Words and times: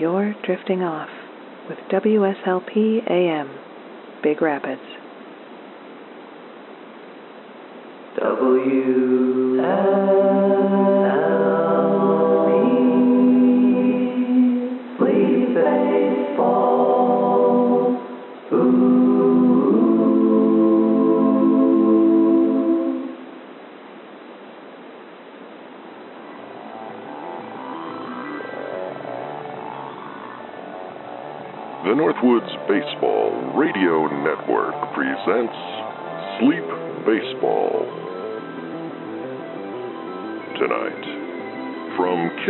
You're 0.00 0.34
drifting 0.46 0.82
off 0.82 1.10
with 1.68 1.76
WSLP 1.92 3.10
AM, 3.10 3.50
Big 4.22 4.40
Rapids. 4.40 4.80
WSLP, 8.16 8.99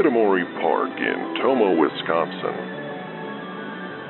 Kitamori 0.01 0.49
Park 0.63 0.97
in 0.97 1.43
Tomah, 1.43 1.77
Wisconsin, 1.77 2.57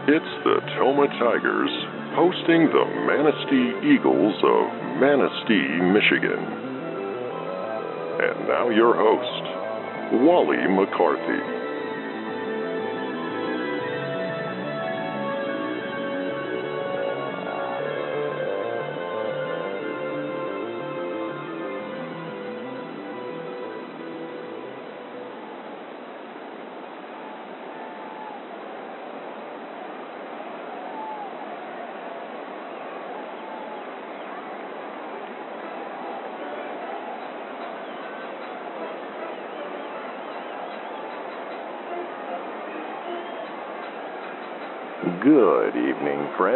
it's 0.07 0.33
the 0.45 0.61
Tomah 0.79 1.09
Tigers 1.19 1.71
hosting 2.15 2.71
the 2.71 2.87
Manistee 3.11 3.75
Eagles 3.91 4.39
of 4.39 4.71
Manistee, 5.03 5.83
Michigan. 5.91 6.47
And 8.23 8.47
now 8.47 8.71
your 8.71 8.95
host, 8.95 10.23
Wally 10.23 10.63
McCarthy. 10.69 11.60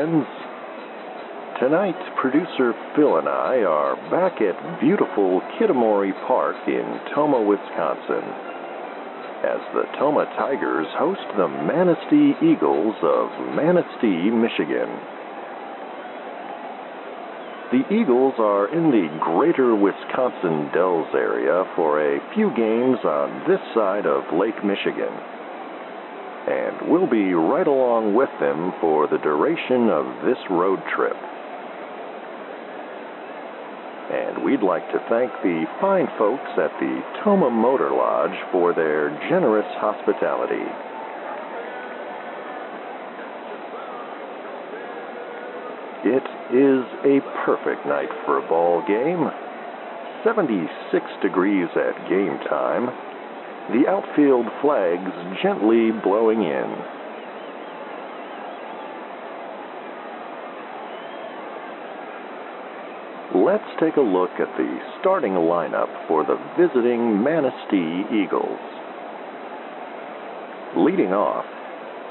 Friends. 0.05 0.27
Tonight, 1.60 1.97
producer 2.20 2.74
Phil 2.94 3.16
and 3.16 3.27
I 3.28 3.64
are 3.64 3.97
back 4.11 4.42
at 4.42 4.80
beautiful 4.80 5.41
Kitamori 5.56 6.12
Park 6.27 6.56
in 6.69 6.84
Tomah, 7.14 7.41
Wisconsin, 7.41 8.20
as 9.48 9.64
the 9.72 9.88
Tomah 9.96 10.28
Tigers 10.36 10.86
host 10.98 11.24
the 11.38 11.48
Manistee 11.48 12.36
Eagles 12.44 12.96
of 13.00 13.33
Manistee, 13.56 14.28
Michigan. 14.28 14.92
The 17.72 17.89
Eagles 17.89 18.34
are 18.36 18.68
in 18.77 18.91
the 18.91 19.08
greater 19.24 19.74
Wisconsin 19.74 20.68
Dells 20.74 21.08
area 21.14 21.64
for 21.77 22.05
a 22.05 22.20
few 22.34 22.50
games 22.52 22.98
on 23.05 23.48
this 23.48 23.62
side 23.72 24.05
of 24.05 24.36
Lake 24.36 24.62
Michigan 24.62 25.17
and 26.46 26.90
we'll 26.90 27.08
be 27.08 27.32
right 27.32 27.66
along 27.66 28.14
with 28.14 28.28
them 28.40 28.72
for 28.80 29.06
the 29.06 29.18
duration 29.18 29.88
of 29.88 30.05
this 30.24 30.38
road 30.50 30.80
trip. 30.94 31.16
And 34.12 34.44
we'd 34.44 34.62
like 34.62 34.84
to 34.92 35.00
thank 35.08 35.32
the 35.42 35.64
fine 35.80 36.06
folks 36.18 36.50
at 36.60 36.70
the 36.78 37.02
Tomah 37.24 37.50
Motor 37.50 37.90
Lodge 37.90 38.36
for 38.52 38.74
their 38.74 39.08
generous 39.30 39.66
hospitality. 39.80 40.68
It 46.05 46.26
is 46.52 46.84
a 47.08 47.24
perfect 47.46 47.86
night 47.86 48.12
for 48.26 48.44
a 48.44 48.46
ball 48.46 48.84
game. 48.86 49.24
76 50.22 50.68
degrees 51.22 51.68
at 51.72 51.96
game 52.11 52.36
time, 52.44 52.92
the 53.73 53.89
outfield 53.89 54.47
flags 54.61 55.11
gently 55.42 55.91
blowing 55.91 56.42
in. 56.42 56.69
Let's 63.42 63.64
take 63.80 63.97
a 63.97 64.01
look 64.01 64.30
at 64.39 64.53
the 64.57 64.79
starting 65.01 65.33
lineup 65.33 65.89
for 66.07 66.24
the 66.24 66.36
visiting 66.61 67.23
Manistee 67.23 68.05
Eagles. 68.13 68.61
Leading 70.77 71.13
off, 71.13 71.47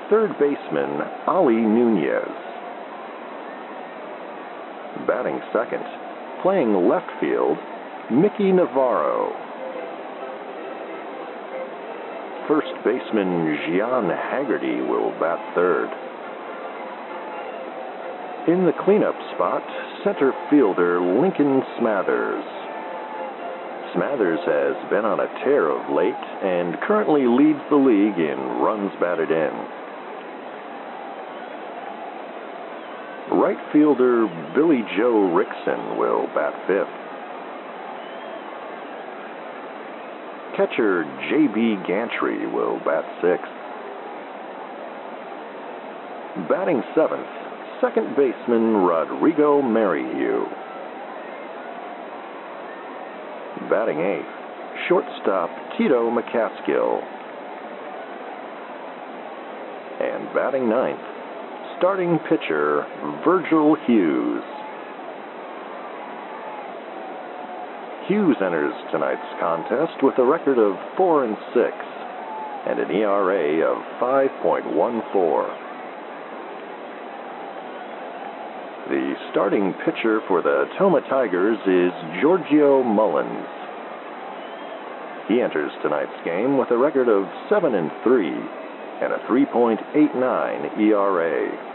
third 0.09 0.31
baseman 0.39 1.01
Ali 1.27 1.55
Nunez. 1.55 2.33
Batting 5.07 5.39
second, 5.53 5.83
playing 6.41 6.73
left 6.89 7.09
field, 7.21 7.57
Mickey 8.11 8.51
Navarro 8.51 9.42
first 12.47 12.73
baseman 12.83 13.57
Gian 13.65 14.09
Haggerty 14.09 14.81
will 14.81 15.11
bat 15.19 15.39
third. 15.55 15.89
In 18.47 18.65
the 18.65 18.73
cleanup 18.83 19.15
spot, 19.35 19.63
center 20.03 20.33
fielder 20.49 20.99
Lincoln 20.99 21.61
Smathers. 21.79 22.43
Smathers 23.95 24.43
has 24.43 24.89
been 24.89 25.05
on 25.05 25.19
a 25.19 25.27
tear 25.45 25.69
of 25.69 25.95
late 25.95 26.13
and 26.43 26.75
currently 26.81 27.25
leads 27.25 27.61
the 27.69 27.77
league 27.77 28.19
in 28.19 28.37
runs 28.59 28.91
batted 28.99 29.31
in. 29.31 29.53
Right 33.39 33.57
fielder 33.71 34.27
Billy 34.53 34.83
Joe 34.97 35.31
Rickson 35.31 35.97
will 35.97 36.27
bat 36.35 36.53
fifth. 36.67 37.02
Catcher 40.55 41.03
J.B. 41.31 41.77
Gantry 41.87 42.45
will 42.45 42.77
bat 42.85 43.03
sixth. 43.21 43.49
Batting 46.47 46.83
seventh, 46.93 47.27
second 47.81 48.15
baseman 48.15 48.77
Rodrigo 48.77 49.63
Merrihew. 49.63 50.45
Batting 53.67 53.99
eighth, 53.99 54.29
shortstop 54.87 55.49
Tito 55.75 56.11
McCaskill. 56.11 57.01
And 60.01 60.31
batting 60.35 60.69
ninth, 60.69 61.01
starting 61.79 62.19
pitcher 62.29 62.85
Virgil 63.25 63.75
Hughes. 63.87 64.43
Hughes 68.07 68.35
enters 68.43 68.73
tonight's 68.91 69.39
contest 69.39 70.03
with 70.03 70.17
a 70.17 70.25
record 70.25 70.57
of 70.59 70.75
4 70.97 71.23
and 71.23 71.37
6 71.53 71.71
and 72.67 72.79
an 72.79 72.91
ERA 72.91 73.63
of 73.63 73.77
5.14. 74.01 75.63
The 78.89 79.15
starting 79.31 79.73
pitcher 79.85 80.19
for 80.27 80.41
the 80.41 80.65
Tomah 80.77 81.07
Tigers 81.09 81.57
is 81.65 81.93
Giorgio 82.19 82.83
Mullins. 82.83 83.47
He 85.29 85.39
enters 85.39 85.71
tonight's 85.81 86.11
game 86.25 86.57
with 86.57 86.71
a 86.71 86.77
record 86.77 87.07
of 87.07 87.23
7 87.47 87.73
and 87.73 87.89
3 88.03 88.27
and 88.27 89.13
a 89.13 89.19
3.89 89.29 90.77
ERA. 90.77 91.72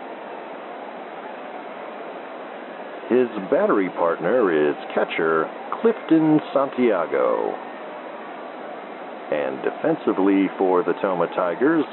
His 3.08 3.28
battery 3.50 3.88
partner 3.96 4.52
is 4.52 4.76
catcher 4.94 5.49
Clifton 5.81 6.40
Santiago. 6.52 7.56
And 9.32 9.62
defensively 9.64 10.49
for 10.58 10.84
the 10.84 10.93
Tomah 11.00 11.28
Tigers, 11.34 11.84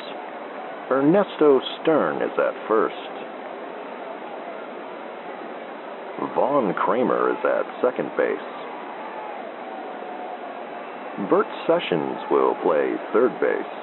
Ernesto 0.91 1.61
Stern 1.81 2.21
is 2.21 2.35
at 2.37 2.67
first. 2.67 3.15
Vaughn 6.35 6.73
Kramer 6.73 7.31
is 7.31 7.39
at 7.45 7.63
second 7.81 8.11
base. 8.17 8.51
Bert 11.29 11.47
Sessions 11.65 12.19
will 12.29 12.55
play 12.61 12.91
third 13.13 13.31
base. 13.39 13.75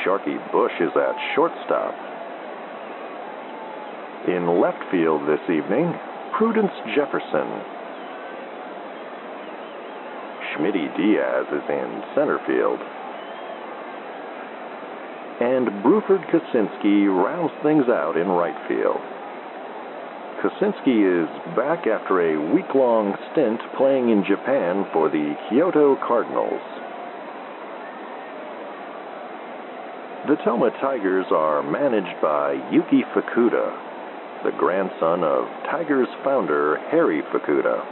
Sharky 0.00 0.40
Bush 0.50 0.72
is 0.80 0.96
at 0.96 1.14
shortstop. 1.34 2.09
In 4.28 4.60
left 4.60 4.82
field 4.90 5.22
this 5.26 5.40
evening, 5.48 5.92
Prudence 6.36 6.72
Jefferson. 6.94 7.48
Schmitty 10.52 10.94
Diaz 10.96 11.46
is 11.52 11.64
in 11.70 12.02
center 12.14 12.38
field. 12.46 12.80
and 15.40 15.68
Bruford 15.82 16.20
Kaczynski 16.28 17.08
rounds 17.08 17.52
things 17.62 17.88
out 17.88 18.16
in 18.18 18.28
right 18.28 18.56
field. 18.68 19.00
Kaczynski 20.44 21.00
is 21.00 21.28
back 21.56 21.86
after 21.86 22.20
a 22.20 22.52
week 22.52 22.74
long 22.74 23.16
stint 23.32 23.60
playing 23.76 24.10
in 24.10 24.22
Japan 24.28 24.84
for 24.92 25.08
the 25.08 25.34
Kyoto 25.48 25.96
Cardinals. 26.06 26.60
The 30.28 30.36
Tomah 30.44 30.76
Tigers 30.80 31.26
are 31.32 31.62
managed 31.62 32.20
by 32.20 32.60
Yuki 32.70 33.00
Fukuda, 33.16 33.72
the 34.44 34.52
grandson 34.52 35.22
of 35.22 35.44
Tigers 35.70 36.08
founder 36.24 36.78
Harry 36.90 37.20
Fukuda. 37.30 37.84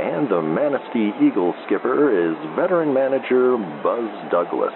And 0.00 0.28
the 0.28 0.42
Manistee 0.42 1.12
Eagles 1.24 1.54
skipper 1.66 2.12
is 2.12 2.36
veteran 2.56 2.92
manager 2.92 3.56
Buzz 3.82 4.30
Douglas. 4.30 4.74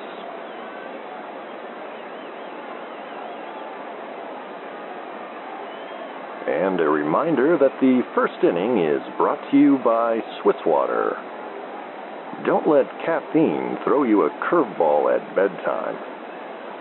And 6.49 6.81
a 6.81 6.89
reminder 6.89 7.59
that 7.59 7.79
the 7.81 8.03
first 8.15 8.43
inning 8.43 8.79
is 8.79 9.03
brought 9.19 9.41
to 9.51 9.59
you 9.59 9.79
by 9.85 10.21
Swiss 10.41 10.57
Water. 10.65 11.17
Don't 12.47 12.69
let 12.69 12.87
caffeine 13.05 13.77
throw 13.85 14.05
you 14.05 14.23
a 14.23 14.31
curveball 14.49 15.15
at 15.15 15.35
bedtime. 15.35 16.16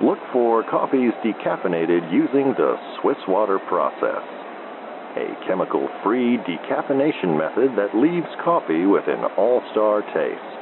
Look 0.03 0.19
for 0.33 0.63
coffees 0.69 1.13
decaffeinated 1.23 2.11
using 2.11 2.53
the 2.57 2.75
Swiss 2.99 3.17
Water 3.29 3.59
process, 3.59 4.23
a 5.15 5.47
chemical 5.47 5.87
free 6.03 6.37
decaffeination 6.43 7.37
method 7.37 7.77
that 7.77 7.95
leaves 7.95 8.27
coffee 8.43 8.85
with 8.85 9.07
an 9.07 9.23
all 9.37 9.61
star 9.71 10.01
taste. 10.11 10.59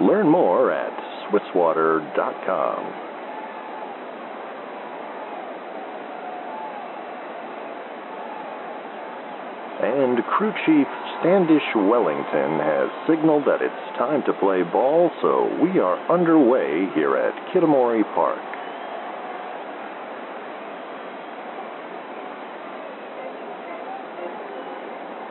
Learn 0.00 0.28
more 0.28 0.70
at 0.70 0.92
SwissWater.com. 1.26 3.11
and 9.82 10.22
Crew 10.38 10.52
Chief 10.64 10.86
Standish 11.18 11.66
Wellington 11.74 12.62
has 12.62 12.88
signaled 13.08 13.42
that 13.46 13.60
it's 13.60 13.98
time 13.98 14.22
to 14.26 14.32
play 14.38 14.62
ball, 14.62 15.10
so 15.20 15.50
we 15.60 15.80
are 15.80 15.98
underway 16.06 16.86
here 16.94 17.16
at 17.16 17.34
Kitamori 17.50 18.04
Park. 18.14 18.38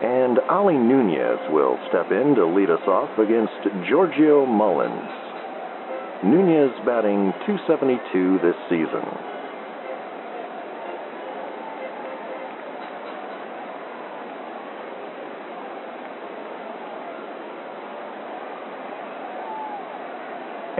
And 0.03 0.39
Ali 0.49 0.75
Nunez 0.75 1.39
will 1.51 1.77
step 1.87 2.11
in 2.11 2.35
to 2.35 2.45
lead 2.45 2.69
us 2.69 2.83
off 2.87 3.17
against 3.19 3.87
Giorgio 3.87 4.45
Mullins. 4.45 5.07
Nunez 6.25 6.75
batting 6.85 7.31
272 7.47 8.39
this 8.43 8.55
season. 8.67 9.30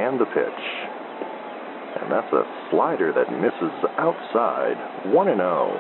And 0.02 0.20
the 0.20 0.26
pitch. 0.26 0.64
And 2.02 2.12
that's 2.12 2.34
a 2.34 2.44
slider 2.72 3.14
that 3.14 3.30
misses 3.30 3.72
outside, 4.00 5.14
1 5.14 5.28
and 5.28 5.38
0. 5.38 5.80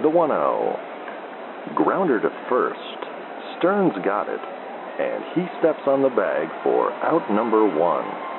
The 0.00 0.08
1 0.08 0.28
0. 0.28 0.78
Grounder 1.74 2.20
to 2.20 2.30
first. 2.48 2.78
Stern's 3.58 3.94
got 4.04 4.28
it, 4.28 4.40
and 5.00 5.24
he 5.34 5.42
steps 5.58 5.82
on 5.88 6.02
the 6.02 6.10
bag 6.10 6.46
for 6.62 6.92
out 7.02 7.28
number 7.32 7.66
one. 7.66 8.33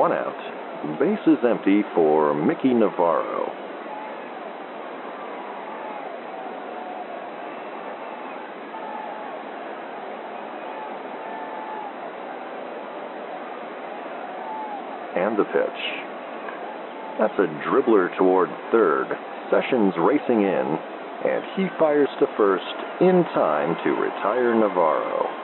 One 0.00 0.12
out. 0.12 0.98
Base 0.98 1.18
is 1.26 1.36
empty 1.44 1.82
for 1.94 2.32
Mickey 2.32 2.72
Navarro. 2.72 3.52
And 15.16 15.38
the 15.38 15.44
pitch. 15.44 15.68
That's 17.18 17.34
a 17.38 17.52
dribbler 17.68 18.16
toward 18.16 18.48
third. 18.72 19.04
Sessions 19.50 19.92
racing 19.98 20.40
in, 20.40 20.78
and 21.26 21.44
he 21.56 21.66
fires 21.78 22.08
to 22.20 22.26
first 22.38 22.64
in 23.02 23.22
time 23.34 23.76
to 23.84 23.90
retire 23.90 24.54
Navarro. 24.54 25.39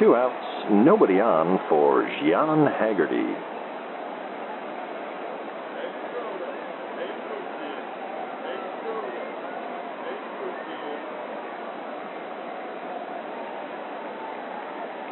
Two 0.00 0.16
outs, 0.16 0.64
nobody 0.70 1.20
on 1.20 1.60
for 1.68 2.08
Gian 2.22 2.66
Haggerty. 2.66 3.36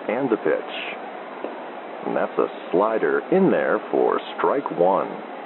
And 0.08 0.31
the 0.31 0.38
pitch. 0.38 0.96
And 2.06 2.17
that's 2.17 2.38
a 2.38 2.49
slider 2.73 3.20
in 3.31 3.50
there 3.50 3.81
for 3.91 4.19
strike 4.38 4.70
one. 4.70 5.38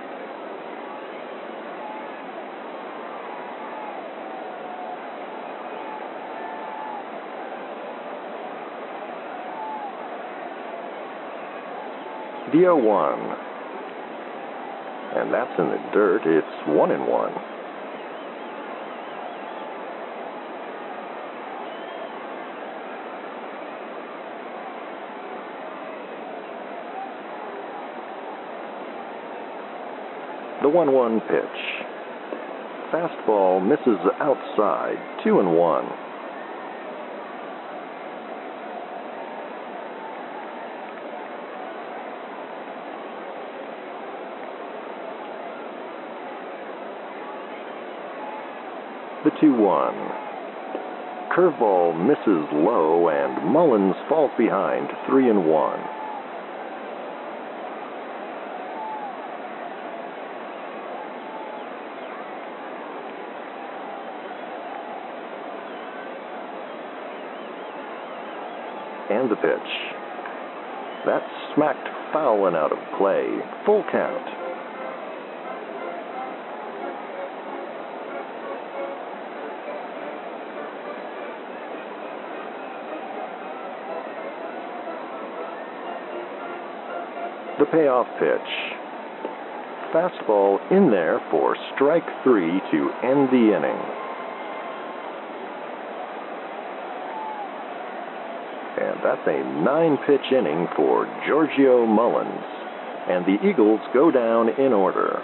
0 12.52 12.76
1. 12.76 13.18
And 15.14 15.32
that's 15.32 15.58
in 15.58 15.68
the 15.68 15.78
dirt. 15.92 16.22
It's 16.26 16.68
1 16.68 16.90
and 16.90 17.06
1. 17.06 17.32
The 30.62 30.68
1 30.68 30.92
1 30.92 31.20
pitch. 31.22 31.84
Fastball 32.92 33.66
misses 33.66 33.98
outside, 34.20 34.96
2 35.24 35.40
and 35.40 35.56
1. 35.56 36.11
The 49.24 49.30
2 49.40 49.54
1. 49.54 49.94
Curveball 51.30 51.94
misses 51.94 52.48
low, 52.52 53.08
and 53.08 53.52
Mullins 53.52 53.94
falls 54.08 54.32
behind 54.36 54.88
3 55.06 55.30
and 55.30 55.46
1. 55.46 55.78
And 69.10 69.30
the 69.30 69.36
pitch. 69.36 69.70
That 71.06 71.22
smacked 71.54 71.88
foul 72.12 72.48
and 72.48 72.56
out 72.56 72.72
of 72.72 72.78
play. 72.98 73.28
Full 73.66 73.84
count. 73.92 74.51
Payoff 87.72 88.06
pitch. 88.20 88.52
Fastball 89.92 90.60
in 90.70 90.90
there 90.90 91.20
for 91.30 91.56
strike 91.74 92.06
three 92.22 92.60
to 92.70 92.90
end 93.02 93.28
the 93.32 93.56
inning. 93.56 93.80
And 98.78 98.96
that's 99.02 99.26
a 99.26 99.42
nine 99.64 99.96
pitch 100.06 100.30
inning 100.30 100.68
for 100.76 101.06
Giorgio 101.26 101.86
Mullins. 101.86 102.44
And 103.08 103.26
the 103.26 103.38
Eagles 103.48 103.80
go 103.92 104.10
down 104.10 104.50
in 104.60 104.72
order. 104.72 105.22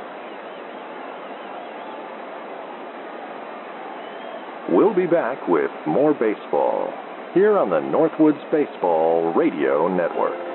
we'll 4.70 4.94
be 4.94 5.06
back 5.06 5.48
with 5.48 5.70
more 5.86 6.12
baseball 6.12 6.92
here 7.34 7.56
on 7.58 7.70
the 7.70 7.80
Northwoods 7.80 8.40
Baseball 8.50 9.32
Radio 9.34 9.88
Network. 9.88 10.47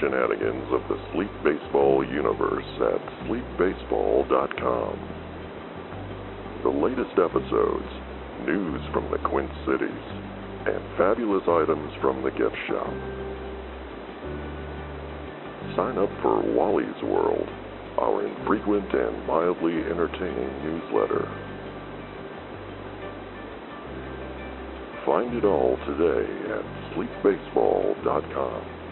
Shenanigans 0.00 0.68
of 0.72 0.82
the 0.88 0.98
Sleep 1.12 1.30
Baseball 1.44 2.04
universe 2.04 2.64
at 2.80 3.00
sleepbaseball.com. 3.26 4.94
The 6.62 6.70
latest 6.70 7.18
episodes, 7.18 7.90
news 8.46 8.80
from 8.92 9.10
the 9.10 9.18
Quint 9.28 9.50
Cities, 9.66 10.06
and 10.66 10.80
fabulous 10.96 11.44
items 11.46 11.92
from 12.00 12.22
the 12.22 12.30
gift 12.30 12.56
shop. 12.68 12.94
Sign 15.76 15.98
up 15.98 16.10
for 16.22 16.40
Wally's 16.54 17.02
World, 17.02 17.48
our 17.98 18.26
infrequent 18.26 18.92
and 18.92 19.26
mildly 19.26 19.74
entertaining 19.90 20.50
newsletter. 20.62 21.28
Find 25.04 25.36
it 25.36 25.44
all 25.44 25.76
today 25.86 26.26
at 26.50 26.64
sleepbaseball.com. 26.96 28.83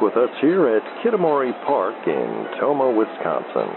with 0.00 0.16
us 0.16 0.30
here 0.40 0.68
at 0.76 0.82
Kitamori 1.04 1.52
Park 1.66 1.94
in 2.06 2.46
Tomah, 2.58 2.90
Wisconsin. 2.90 3.68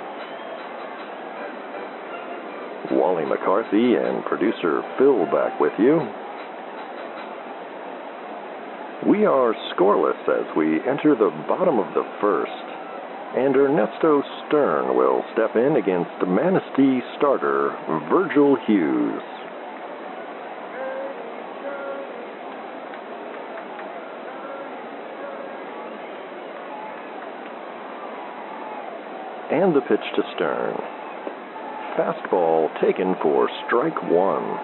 Wally 2.98 3.26
McCarthy 3.26 3.96
and 3.96 4.24
producer 4.26 4.82
Phil 4.98 5.26
back 5.28 5.60
with 5.60 5.74
you. 5.78 6.00
We 9.10 9.26
are 9.26 9.54
scoreless 9.76 10.20
as 10.30 10.48
we 10.56 10.80
enter 10.88 11.16
the 11.16 11.32
bottom 11.48 11.80
of 11.80 11.94
the 11.94 12.08
first, 12.22 12.52
and 13.36 13.56
Ernesto 13.56 14.24
Stern 14.48 14.96
will 14.96 15.24
step 15.34 15.56
in 15.56 15.76
against 15.76 16.12
Manistee 16.26 17.02
starter 17.18 17.76
Virgil 18.10 18.56
Hughes. 18.66 19.43
And 29.54 29.76
the 29.76 29.82
pitch 29.82 30.00
to 30.16 30.24
Stern. 30.34 30.74
Fastball 31.96 32.74
taken 32.82 33.14
for 33.22 33.48
strike 33.68 34.02
one. 34.10 34.58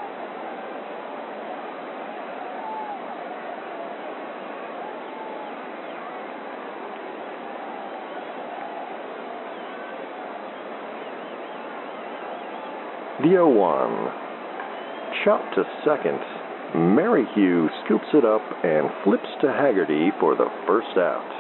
The 13.22 13.29
0 13.29 13.50
1. 13.50 15.24
Chop 15.24 15.53
to 15.53 15.63
second. 15.86 16.19
Merrihew 16.96 17.69
scoops 17.86 18.08
it 18.15 18.25
up 18.25 18.41
and 18.63 18.89
flips 19.03 19.29
to 19.41 19.51
Haggerty 19.53 20.10
for 20.19 20.36
the 20.36 20.48
first 20.65 20.98
out. 20.98 21.38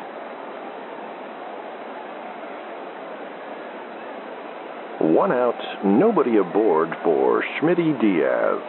One 5.19 5.33
out, 5.33 5.59
nobody 5.83 6.37
aboard 6.37 6.87
for 7.03 7.43
Schmitty 7.59 7.91
Diaz. 7.99 8.61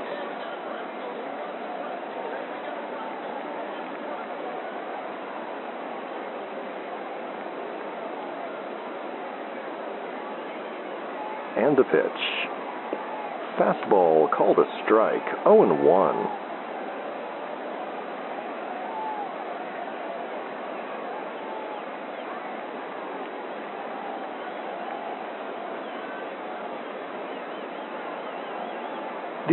And 11.57 11.77
the 11.79 11.85
pitch. 11.85 12.03
Fastball 13.57 14.29
called 14.37 14.59
a 14.59 14.65
strike, 14.85 15.23
0 15.45 15.85
1. 15.85 16.50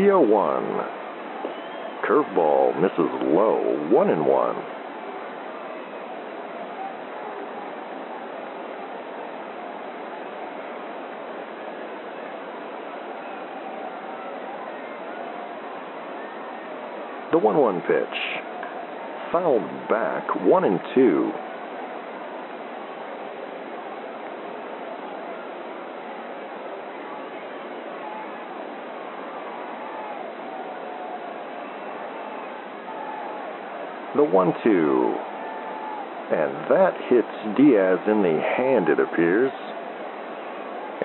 The 0.07 0.13
0 0.13 0.21
1. 0.21 0.63
Curveball 2.07 2.81
misses 2.81 3.11
low, 3.27 3.89
1 3.91 4.09
and 4.09 4.25
1. 4.25 4.55
The 17.33 17.37
1 17.37 17.57
1 17.57 17.81
pitch. 17.81 17.97
Fouled 19.33 19.89
back, 19.89 20.23
1 20.45 20.63
and 20.63 20.79
2. 20.95 21.31
1 34.31 34.53
2. 34.63 35.15
And 36.27 36.51
that 36.67 36.93
hits 37.07 37.55
Diaz 37.55 37.99
in 38.07 38.21
the 38.21 38.39
hand, 38.57 38.89
it 38.89 38.99
appears. 38.99 39.51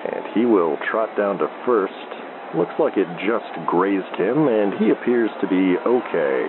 And 0.03 0.25
he 0.35 0.45
will 0.45 0.77
trot 0.91 1.15
down 1.15 1.37
to 1.37 1.47
first. 1.65 1.93
Looks 2.57 2.73
like 2.77 2.97
it 2.97 3.07
just 3.23 3.49
grazed 3.65 4.15
him, 4.19 4.47
and 4.47 4.73
he 4.75 4.91
appears 4.91 5.31
to 5.41 5.47
be 5.47 5.77
okay. 5.79 6.47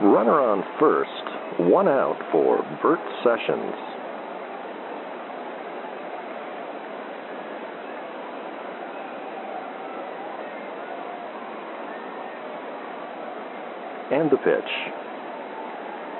Runner 0.00 0.38
on 0.38 0.62
first, 0.78 1.68
one 1.68 1.88
out 1.88 2.22
for 2.30 2.62
Bert 2.80 3.02
Sessions. 3.24 3.87
And 14.10 14.30
the 14.30 14.38
pitch. 14.38 14.72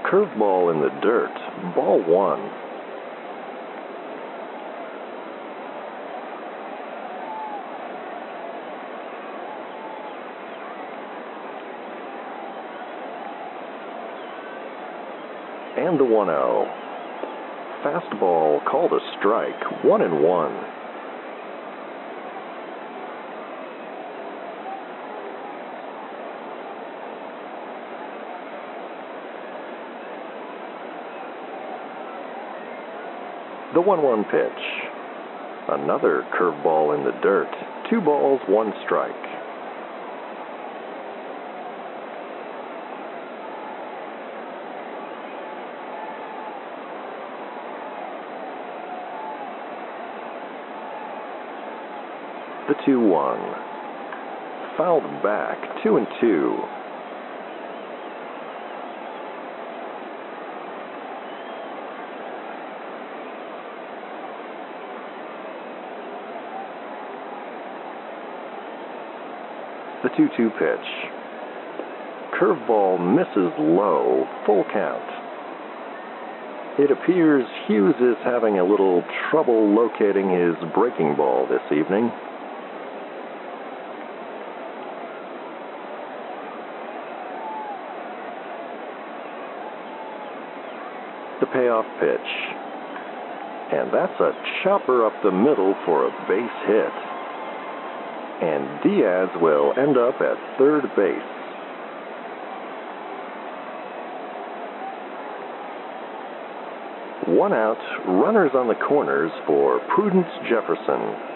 Curveball 0.04 0.72
in 0.74 0.80
the 0.80 0.90
dirt, 1.00 1.32
ball 1.74 2.02
one. 2.04 2.40
And 15.78 15.98
the 15.98 16.04
1 16.04 16.26
0. 16.26 16.66
Fastball 17.82 18.64
called 18.66 18.92
a 18.92 18.98
strike, 19.18 19.84
1 19.84 20.02
and 20.02 20.22
1. 20.22 20.77
The 33.78 33.82
1 33.82 34.02
1 34.02 34.24
pitch. 34.24 34.64
Another 35.68 36.26
curveball 36.36 36.98
in 36.98 37.04
the 37.04 37.12
dirt. 37.22 37.46
Two 37.88 38.00
balls, 38.00 38.40
one 38.48 38.72
strike. 38.84 39.12
The 52.66 52.74
2 52.84 52.98
1. 52.98 53.38
Fouled 54.76 55.22
back, 55.22 55.84
2 55.84 55.98
and 55.98 56.08
2. 56.20 56.77
The 70.18 70.26
2 70.36 70.36
2 70.36 70.50
pitch. 70.58 70.88
Curveball 72.34 72.98
misses 72.98 73.52
low, 73.58 74.26
full 74.44 74.64
count. 74.72 75.04
It 76.80 76.90
appears 76.90 77.44
Hughes 77.66 77.94
is 78.00 78.16
having 78.24 78.58
a 78.58 78.64
little 78.64 79.04
trouble 79.30 79.74
locating 79.74 80.28
his 80.30 80.56
breaking 80.74 81.14
ball 81.14 81.46
this 81.46 81.62
evening. 81.70 82.10
The 91.40 91.46
payoff 91.46 91.86
pitch. 92.00 92.28
And 93.70 93.92
that's 93.92 94.20
a 94.20 94.32
chopper 94.64 95.06
up 95.06 95.12
the 95.22 95.30
middle 95.30 95.76
for 95.84 96.06
a 96.06 96.10
base 96.26 96.66
hit. 96.66 97.07
And 98.40 98.82
Diaz 98.82 99.28
will 99.40 99.72
end 99.76 99.98
up 99.98 100.20
at 100.20 100.58
third 100.58 100.84
base. 100.94 101.38
One 107.26 107.52
out, 107.52 107.76
runners 108.06 108.52
on 108.54 108.68
the 108.68 108.74
corners 108.74 109.30
for 109.46 109.80
Prudence 109.94 110.28
Jefferson. 110.48 111.28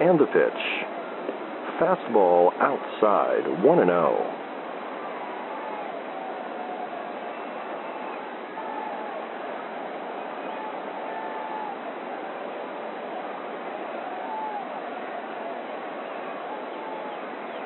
And 0.00 0.20
the 0.20 0.26
pitch. 0.26 0.86
Fastball 1.80 2.52
outside, 2.60 3.62
1 3.64 3.78
and 3.80 3.88
0. 3.88 4.33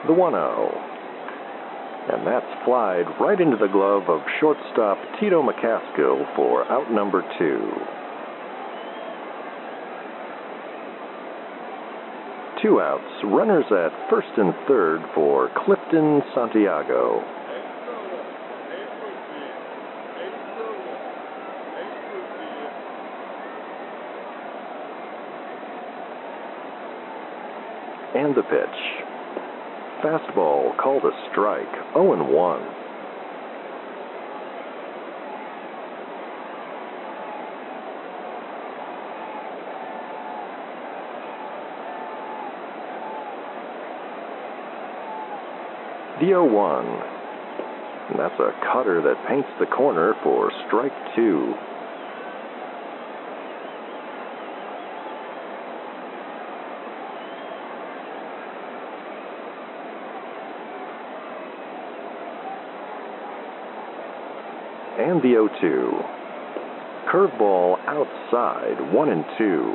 The 0.09 0.15
1 0.15 0.33
0. 0.33 0.73
And 2.11 2.27
that's 2.27 2.65
flied 2.65 3.05
right 3.21 3.39
into 3.39 3.59
the 3.59 3.69
glove 3.69 4.09
of 4.09 4.23
shortstop 4.41 4.97
Tito 5.21 5.43
McCaskill 5.43 6.35
for 6.35 6.65
out 6.73 6.91
number 6.91 7.21
two. 7.39 7.71
Two 12.63 12.81
outs, 12.81 13.05
runners 13.25 13.67
at 13.71 13.93
first 14.09 14.29
and 14.39 14.55
third 14.67 15.03
for 15.15 15.51
Clifton 15.67 16.23
Santiago. 16.35 17.21
And 28.15 28.35
the 28.35 28.43
pitch. 28.43 29.08
Fastball 30.03 30.77
called 30.79 31.03
a 31.03 31.11
strike, 31.29 31.67
0 31.93 32.23
1. 32.23 32.61
The 46.21 46.27
0 46.27 46.45
1. 46.45 46.87
And 48.11 48.19
that's 48.21 48.39
a 48.39 48.55
cutter 48.73 49.03
that 49.03 49.27
paints 49.29 49.49
the 49.59 49.67
corner 49.67 50.15
for 50.23 50.53
strike 50.69 50.95
two. 51.17 51.55
And 65.19 65.25
the 65.25 65.35
0 65.35 65.49
2. 65.61 67.11
Curveball 67.11 67.79
outside, 67.87 68.93
1 68.93 69.09
and 69.09 69.25
2. 69.37 69.75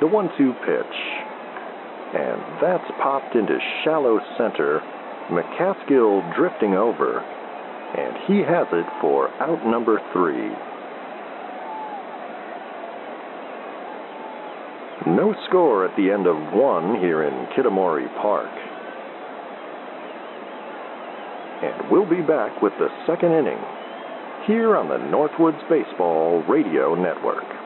The 0.00 0.06
1 0.06 0.30
2 0.38 0.52
pitch. 0.64 0.86
And 2.14 2.40
that's 2.62 2.90
popped 3.02 3.34
into 3.34 3.58
shallow 3.84 4.20
center. 4.38 4.80
McCaskill 5.28 6.34
drifting 6.34 6.74
over. 6.74 7.20
And 7.20 8.16
he 8.26 8.38
has 8.40 8.66
it 8.72 8.86
for 9.00 9.28
out 9.42 9.64
number 9.66 10.00
three. 10.12 10.77
No 15.16 15.34
score 15.48 15.86
at 15.86 15.96
the 15.96 16.10
end 16.10 16.26
of 16.26 16.36
one 16.52 17.00
here 17.00 17.22
in 17.22 17.32
Kitamori 17.56 18.06
Park. 18.20 18.50
And 21.64 21.90
we'll 21.90 22.08
be 22.08 22.20
back 22.20 22.60
with 22.60 22.74
the 22.78 22.88
second 23.06 23.32
inning 23.32 23.58
here 24.46 24.76
on 24.76 24.88
the 24.88 24.98
Northwoods 24.98 25.66
Baseball 25.68 26.42
Radio 26.48 26.94
Network. 26.94 27.57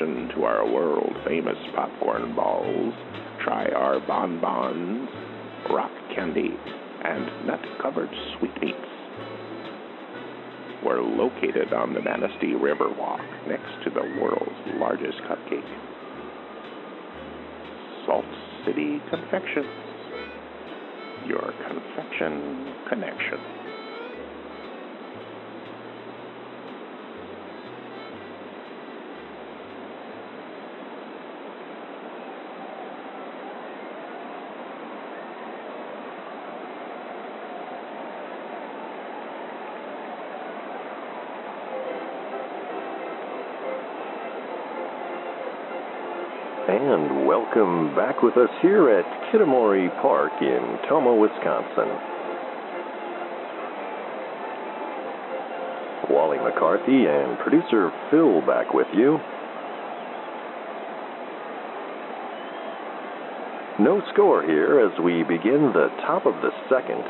To 0.00 0.44
our 0.44 0.64
world 0.64 1.12
famous 1.26 1.58
popcorn 1.76 2.34
balls, 2.34 2.94
try 3.44 3.66
our 3.66 4.00
bonbons, 4.00 5.10
rock 5.68 5.90
candy, 6.14 6.56
and 7.04 7.46
nut 7.46 7.60
covered 7.82 8.08
sweetmeats. 8.38 8.78
We're 10.82 11.02
located 11.02 11.74
on 11.74 11.92
the 11.92 12.00
Manistee 12.00 12.54
River 12.54 12.88
Walk 12.98 13.20
next 13.46 13.84
to 13.84 13.90
the 13.90 14.00
world's 14.18 14.80
largest 14.80 15.18
cupcake. 15.28 15.68
Salt 18.06 18.24
City 18.64 19.02
Confections 19.10 19.66
your 21.26 21.52
confection 21.68 22.74
connection. 22.88 23.69
Welcome 47.30 47.94
back 47.94 48.22
with 48.22 48.36
us 48.36 48.50
here 48.60 48.90
at 48.90 49.06
Kitamori 49.30 49.86
Park 50.02 50.32
in 50.42 50.58
Tomah, 50.88 51.14
Wisconsin. 51.14 51.86
Wally 56.10 56.38
McCarthy 56.42 57.06
and 57.06 57.38
producer 57.38 57.92
Phil 58.10 58.40
back 58.42 58.74
with 58.74 58.88
you. 58.92 59.18
No 63.78 64.02
score 64.12 64.42
here 64.42 64.80
as 64.80 64.98
we 64.98 65.22
begin 65.22 65.70
the 65.70 65.86
top 66.02 66.26
of 66.26 66.34
the 66.42 66.50
second, 66.68 67.06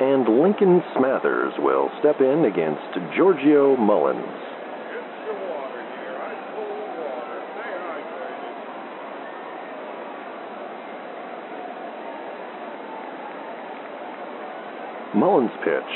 and 0.00 0.40
Lincoln 0.40 0.80
Smathers 0.96 1.52
will 1.60 1.90
step 2.00 2.22
in 2.22 2.46
against 2.46 2.88
Giorgio 3.14 3.76
Mullins. 3.76 4.61
Mullins 15.32 15.50
pitch. 15.64 15.94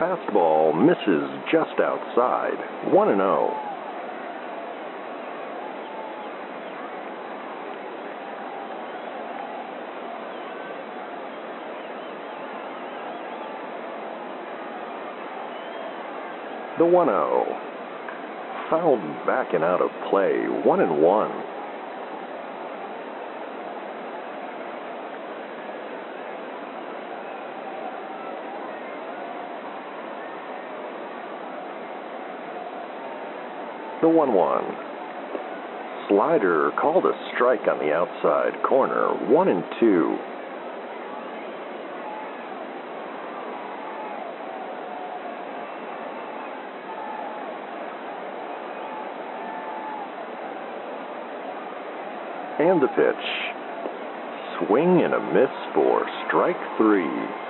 Fastball 0.00 0.72
misses 0.74 1.28
just 1.52 1.78
outside. 1.80 2.56
1 2.94 3.08
and 3.10 3.18
0. 3.18 3.52
The 16.78 16.86
1 16.86 17.06
0. 17.06 17.44
Fouled 18.70 19.26
back 19.26 19.52
and 19.52 19.62
out 19.62 19.82
of 19.82 19.90
play. 20.08 20.46
1 20.64 20.80
and 20.80 21.02
1. 21.02 21.59
The 34.00 34.08
1 34.08 34.32
1. 34.32 34.64
Slider 36.08 36.72
called 36.80 37.04
a 37.04 37.12
strike 37.34 37.68
on 37.68 37.78
the 37.78 37.92
outside 37.92 38.62
corner, 38.62 39.08
1 39.30 39.48
and 39.48 39.64
2. 39.78 40.18
And 52.58 52.82
the 52.82 52.88
pitch. 52.88 53.26
Swing 54.66 55.02
and 55.02 55.14
a 55.14 55.20
miss 55.32 55.50
for 55.74 56.04
strike 56.26 56.56
three. 56.76 57.49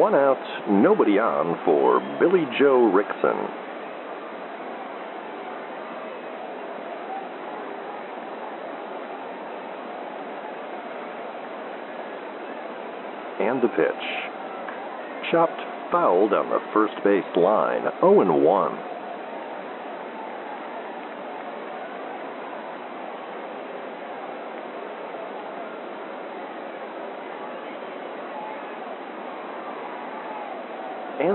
One 0.00 0.14
out, 0.14 0.40
nobody 0.66 1.18
on 1.18 1.60
for 1.66 2.00
Billy 2.18 2.46
Joe 2.58 2.88
Rickson. 2.88 3.36
And 13.42 13.60
the 13.60 13.68
pitch. 13.68 15.30
Chopped 15.30 15.60
fouled 15.92 16.32
on 16.32 16.48
the 16.48 16.60
first 16.72 16.94
base 17.04 17.36
line, 17.36 17.82
0 18.00 18.40
1. 18.40 18.89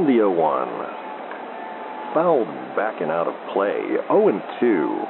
And 0.05 0.13
the 0.13 0.19
0 0.19 0.31
1. 0.31 0.67
Fouled 2.13 2.47
back 2.75 3.01
and 3.01 3.11
out 3.11 3.27
of 3.27 3.33
play, 3.53 3.81
0 4.07 4.41
2. 4.59 5.05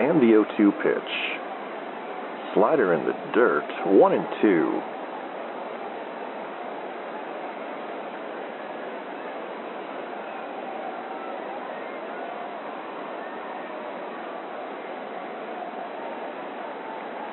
And 0.00 0.20
the 0.20 0.26
0 0.26 0.44
2 0.56 0.72
pitch. 0.82 0.94
Slider 2.54 2.92
in 2.92 3.06
the 3.06 3.14
dirt, 3.32 3.64
1 3.86 4.12
and 4.12 4.26
2. 4.42 5.01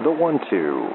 The 0.04 0.12
1 0.12 0.40
2. 0.50 0.90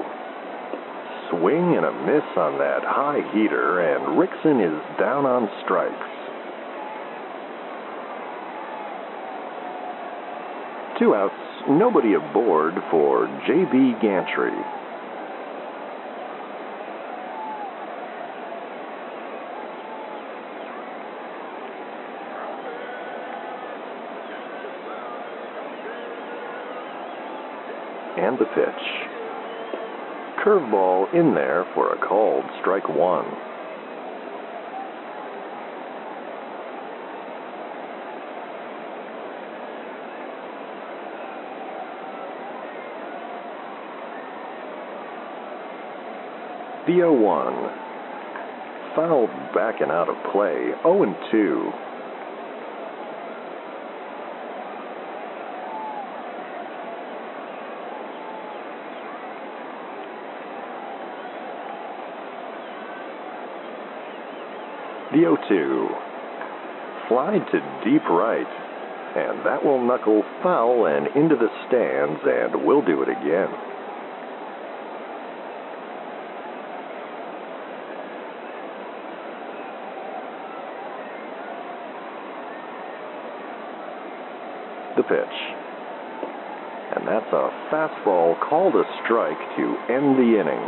Swing 1.29 1.75
and 1.77 1.85
a 1.85 1.93
miss 2.05 2.25
on 2.37 2.57
that 2.57 2.81
high 2.83 3.21
heater, 3.33 3.81
and 3.81 4.17
Rickson 4.17 4.61
is 4.61 4.99
down 4.99 5.25
on 5.25 5.49
strikes. 5.63 6.11
Two 10.99 11.13
outs, 11.13 11.35
nobody 11.69 12.13
aboard 12.13 12.73
for 12.89 13.27
J.B. 13.45 13.95
Gantry. 14.01 14.55
The 28.37 28.43
pitch. 28.47 28.85
Curveball 30.43 31.13
in 31.13 31.33
there 31.33 31.65
for 31.73 31.93
a 31.93 31.97
called 32.05 32.43
strike 32.59 32.89
one. 32.89 33.23
The 46.85 46.91
0 46.91 47.13
1. 47.13 47.53
Foul 48.95 49.27
back 49.55 49.79
and 49.79 49.91
out 49.91 50.09
of 50.09 50.15
play, 50.31 50.73
0 50.83 51.15
2. 51.31 51.71
The 65.11 65.21
0 65.21 65.37
2. 65.47 65.87
Fly 67.07 67.37
to 67.37 67.59
deep 67.85 68.01
right, 68.09 68.47
and 69.15 69.45
that 69.45 69.63
will 69.63 69.85
knuckle 69.85 70.23
foul 70.41 70.87
and 70.87 71.07
into 71.15 71.35
the 71.35 71.49
stands, 71.67 72.19
and 72.25 72.65
we'll 72.65 72.81
do 72.81 73.03
it 73.03 73.09
again. 73.09 73.49
The 84.97 85.03
pitch. 85.03 85.37
And 86.95 87.07
that's 87.07 87.31
a 87.33 87.51
fastball 87.69 88.39
called 88.49 88.75
a 88.75 88.83
strike 89.03 89.37
to 89.57 89.77
end 89.93 90.17
the 90.17 90.39
inning. 90.39 90.63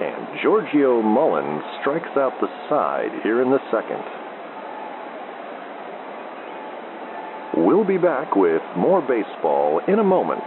And 0.00 0.31
Giorgio 0.42 1.00
Mullins 1.02 1.62
strikes 1.80 2.10
out 2.16 2.32
the 2.40 2.48
side 2.68 3.12
here 3.22 3.42
in 3.42 3.50
the 3.50 3.60
second. 3.70 4.02
We'll 7.64 7.84
be 7.84 7.96
back 7.96 8.34
with 8.34 8.62
more 8.76 9.00
baseball 9.00 9.80
in 9.86 10.00
a 10.00 10.04
moment 10.04 10.42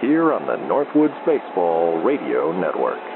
here 0.00 0.32
on 0.32 0.46
the 0.46 0.56
Northwoods 0.56 1.18
Baseball 1.26 2.00
Radio 2.02 2.58
Network. 2.58 3.13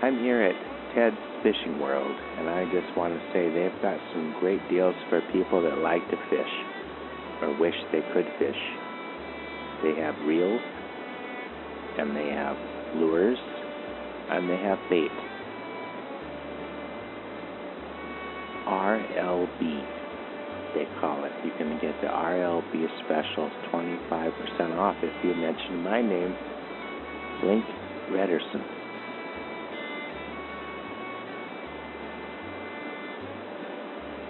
I'm 0.00 0.20
here 0.22 0.42
at 0.42 0.54
Ted's 0.94 1.16
Fishing 1.42 1.80
World, 1.80 2.14
and 2.38 2.48
I 2.48 2.64
just 2.70 2.96
want 2.96 3.14
to 3.14 3.20
say 3.32 3.50
they've 3.50 3.82
got 3.82 3.98
some 4.14 4.36
great 4.38 4.60
deals 4.70 4.94
for 5.10 5.20
people 5.32 5.60
that 5.62 5.78
like 5.78 6.06
to 6.10 6.16
fish 6.30 6.54
or 7.42 7.50
wish 7.58 7.74
they 7.90 8.02
could 8.14 8.26
fish. 8.38 8.62
They 9.82 9.94
have 9.98 10.14
reels, 10.22 10.60
and 11.98 12.14
they 12.14 12.30
have 12.30 12.56
lures, 12.94 13.38
and 14.30 14.48
they 14.48 14.56
have 14.62 14.78
bait. 14.88 15.10
RLB 18.70 19.98
they 20.74 20.86
call 21.00 21.24
it. 21.24 21.32
You 21.44 21.50
can 21.58 21.78
get 21.80 21.94
the 22.02 22.08
RLB 22.08 22.86
specials 23.04 23.50
25% 23.72 24.78
off 24.78 24.96
if 25.02 25.24
you 25.24 25.34
mention 25.34 25.82
my 25.82 26.02
name, 26.02 26.36
Link 27.42 27.64
Rederson. 28.12 28.77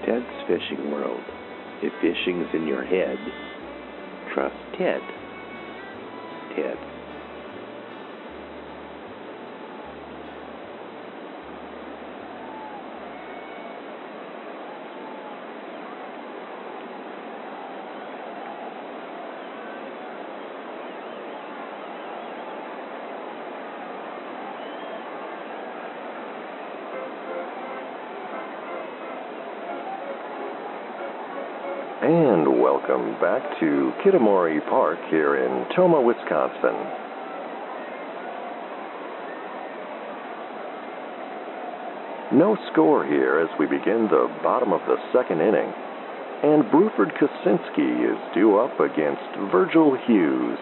Ted's 0.09 0.25
Fishing 0.49 0.90
World. 0.90 1.21
If 1.83 1.92
fishing's 2.01 2.49
in 2.55 2.66
your 2.66 2.83
head, 2.83 3.18
trust 4.33 4.57
Ted. 4.79 5.03
Ted. 6.57 6.88
Welcome 32.88 33.20
back 33.20 33.42
to 33.61 33.92
Kitamori 34.03 34.61
Park 34.68 34.98
here 35.11 35.37
in 35.37 35.66
Tomah, 35.74 36.01
Wisconsin. 36.01 36.77
No 42.38 42.57
score 42.72 43.05
here 43.05 43.40
as 43.40 43.48
we 43.59 43.66
begin 43.66 44.09
the 44.11 44.29
bottom 44.42 44.72
of 44.72 44.81
the 44.87 44.96
second 45.12 45.40
inning, 45.40 45.70
and 46.42 46.64
Bruford 46.64 47.12
Kosinski 47.18 48.11
is 48.11 48.35
due 48.35 48.59
up 48.59 48.79
against 48.81 49.53
Virgil 49.53 49.96
Hughes. 50.07 50.59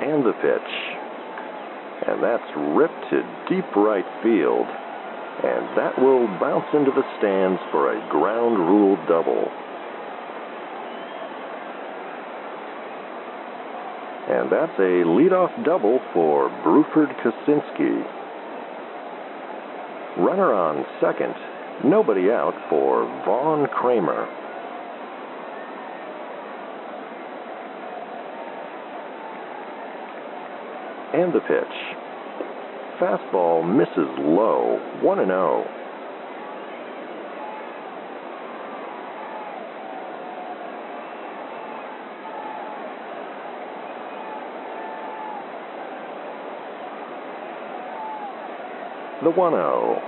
And 0.00 0.24
the 0.24 0.32
pitch 0.40 0.97
and 2.08 2.22
that's 2.22 2.50
ripped 2.72 3.10
to 3.10 3.20
deep 3.48 3.68
right 3.76 4.06
field. 4.22 4.64
And 4.64 5.76
that 5.76 5.92
will 6.00 6.26
bounce 6.40 6.66
into 6.72 6.90
the 6.90 7.04
stands 7.18 7.60
for 7.70 7.92
a 7.92 8.08
ground 8.10 8.58
rule 8.58 8.96
double. 9.06 9.44
And 14.28 14.50
that's 14.50 14.72
a 14.78 15.04
leadoff 15.04 15.52
double 15.64 16.00
for 16.12 16.48
Bruford 16.64 17.14
Kosinski. 17.20 18.02
Runner 20.18 20.52
on 20.52 20.84
second, 21.00 21.34
nobody 21.84 22.30
out 22.30 22.54
for 22.68 23.04
Vaughn 23.24 23.68
Kramer. 23.68 24.26
And 31.14 31.32
the 31.32 31.40
pitch. 31.40 31.97
Fastball 32.98 33.62
misses 33.64 34.10
low, 34.18 34.80
1 35.02 35.18
0. 35.18 35.64
The 49.22 49.30
1 49.30 49.52
0. 49.52 50.02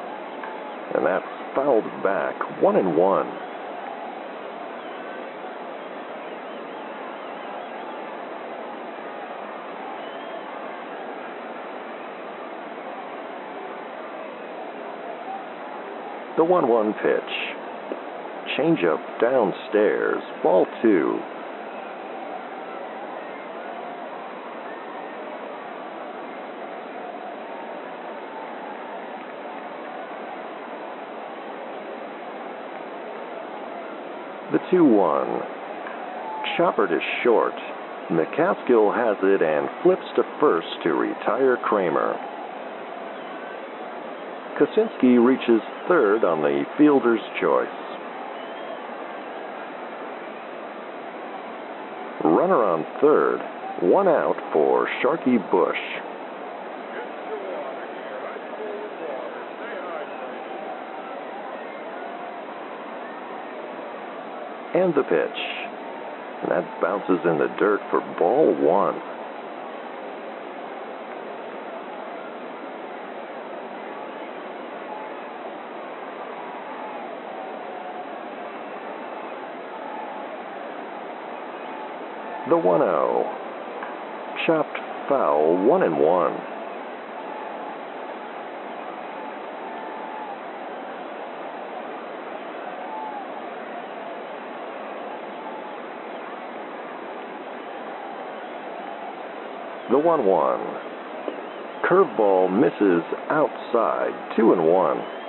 And 0.97 1.07
that's 1.07 1.25
fouled 1.55 1.85
back, 2.03 2.35
1 2.61 2.75
and 2.75 2.97
1. 2.97 3.50
The 16.41 16.45
1 16.45 16.69
1 16.69 16.95
pitch. 16.95 17.33
Changeup 18.57 19.21
downstairs, 19.21 20.23
ball 20.43 20.65
two. 20.81 21.21
The 34.51 34.61
2 34.71 34.83
1. 34.83 35.43
Chopper 36.57 36.87
to 36.87 36.99
short. 37.23 37.53
McCaskill 38.11 38.97
has 38.97 39.19
it 39.23 39.43
and 39.43 39.69
flips 39.83 40.09
to 40.17 40.23
first 40.41 40.69
to 40.85 40.95
retire 40.95 41.59
Kramer. 41.63 42.17
Kosinski 44.59 45.23
reaches 45.23 45.61
third 45.91 46.23
on 46.23 46.41
the 46.41 46.63
fielder's 46.79 47.19
choice. 47.41 47.67
Runner 52.23 52.63
on 52.63 52.87
third, 53.01 53.41
one 53.83 54.07
out 54.07 54.37
for 54.53 54.87
Sharky 55.03 55.39
Bush. 55.51 55.75
And 64.77 64.95
the 64.95 65.03
pitch. 65.03 65.41
And 66.43 66.53
that 66.53 66.81
bounces 66.81 67.19
in 67.25 67.37
the 67.39 67.53
dirt 67.59 67.81
for 67.91 67.99
ball 68.17 68.55
one. 68.55 68.95
The 82.51 82.57
1 82.57 82.81
0. 82.81 83.25
Chopped 84.45 84.77
foul, 85.09 85.57
1 85.69 85.83
and 85.85 86.01
1. 86.01 86.33
The 99.93 99.99
1 99.99 100.27
1. 100.27 100.61
Curveball 101.89 102.51
misses 102.51 103.05
outside, 103.31 104.11
2 104.37 104.55
and 104.55 104.67
1. 104.67 105.20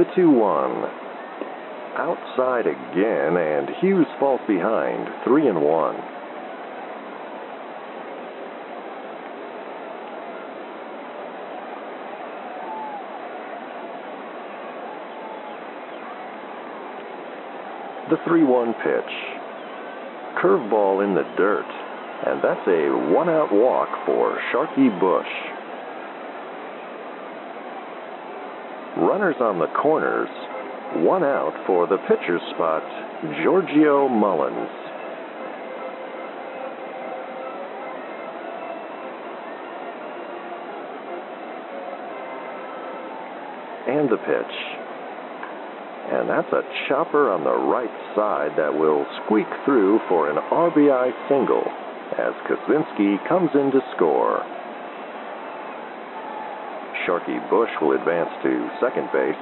The 0.00 0.06
2 0.16 0.30
1. 0.30 0.84
Outside 1.98 2.66
again, 2.66 3.36
and 3.36 3.68
Hughes 3.82 4.06
falls 4.18 4.40
behind, 4.48 5.06
3 5.24 5.48
and 5.48 5.60
1. 5.60 5.96
The 18.08 18.16
3 18.24 18.42
1 18.44 18.72
pitch. 18.72 19.12
Curveball 20.40 21.04
in 21.04 21.14
the 21.14 21.24
dirt, 21.36 21.68
and 22.26 22.40
that's 22.42 22.66
a 22.66 23.12
one 23.12 23.28
out 23.28 23.52
walk 23.52 23.90
for 24.06 24.40
Sharky 24.50 24.88
Bush. 24.98 25.49
Runners 29.10 29.40
on 29.40 29.58
the 29.58 29.66
corners, 29.82 30.28
One 31.02 31.24
out 31.24 31.50
for 31.66 31.88
the 31.88 31.98
pitcher's 32.06 32.40
spot, 32.54 32.80
Giorgio 33.42 34.06
Mullins. 34.06 34.70
And 43.90 44.08
the 44.08 44.16
pitch. 44.22 44.54
And 46.14 46.30
that's 46.30 46.52
a 46.52 46.62
chopper 46.86 47.32
on 47.32 47.42
the 47.42 47.50
right 47.50 47.90
side 48.14 48.56
that 48.56 48.72
will 48.72 49.04
squeak 49.24 49.50
through 49.64 49.98
for 50.08 50.30
an 50.30 50.36
RBI 50.36 51.10
single 51.28 51.66
as 52.14 52.32
Kosinski 52.46 53.18
comes 53.28 53.50
in 53.54 53.72
to 53.72 53.80
score. 53.96 54.59
Sharky 57.10 57.42
Bush 57.50 57.70
will 57.82 57.98
advance 57.98 58.30
to 58.44 58.70
second 58.80 59.10
base. 59.12 59.34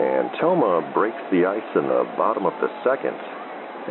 And 0.00 0.30
Tomah 0.40 0.92
breaks 0.94 1.20
the 1.30 1.44
ice 1.44 1.76
in 1.76 1.82
the 1.82 2.08
bottom 2.16 2.46
of 2.46 2.54
the 2.62 2.68
second, 2.82 3.12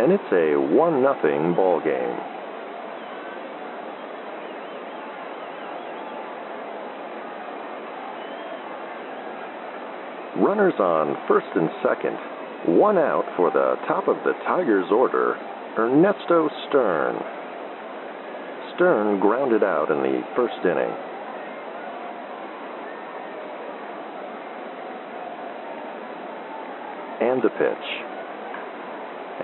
and 0.01 0.11
it's 0.11 0.31
a 0.33 0.57
1 0.57 1.01
0 1.21 1.53
ball 1.53 1.79
game. 1.81 2.17
Runners 10.43 10.73
on 10.79 11.15
first 11.27 11.45
and 11.53 11.69
second, 11.85 12.17
one 12.75 12.97
out 12.97 13.25
for 13.37 13.51
the 13.51 13.75
top 13.87 14.07
of 14.07 14.17
the 14.23 14.33
Tigers' 14.47 14.89
order, 14.91 15.35
Ernesto 15.77 16.49
Stern. 16.67 17.21
Stern 18.73 19.19
grounded 19.19 19.63
out 19.63 19.91
in 19.91 20.01
the 20.01 20.23
first 20.35 20.65
inning. 20.65 21.08
And 27.39 27.45
the 27.45 27.55
pitch. 27.55 27.87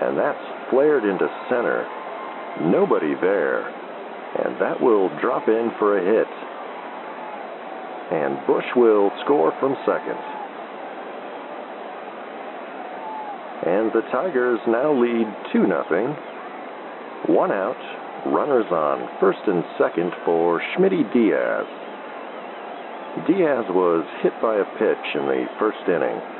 And 0.02 0.18
that's 0.18 0.70
flared 0.70 1.04
into 1.04 1.26
center. 1.48 1.88
Nobody 2.70 3.14
there. 3.22 3.64
And 3.64 4.60
that 4.60 4.82
will 4.82 5.08
drop 5.20 5.48
in 5.48 5.70
for 5.78 5.96
a 5.96 6.04
hit. 6.04 6.28
And 8.12 8.46
Bush 8.46 8.66
will 8.76 9.10
score 9.24 9.52
from 9.60 9.76
second. 9.86 10.20
And 13.64 13.90
the 13.92 14.04
Tigers 14.12 14.60
now 14.68 14.92
lead 14.92 15.26
2 15.52 15.64
0. 15.64 16.16
One 17.28 17.50
out, 17.50 17.80
runners 18.26 18.70
on 18.70 19.08
first 19.20 19.40
and 19.46 19.64
second 19.78 20.12
for 20.26 20.60
Schmitty 20.76 21.10
Diaz. 21.14 21.66
Diaz 23.26 23.64
was 23.70 24.04
hit 24.22 24.34
by 24.42 24.56
a 24.56 24.64
pitch 24.76 25.06
in 25.14 25.24
the 25.24 25.46
first 25.58 25.80
inning. 25.88 26.35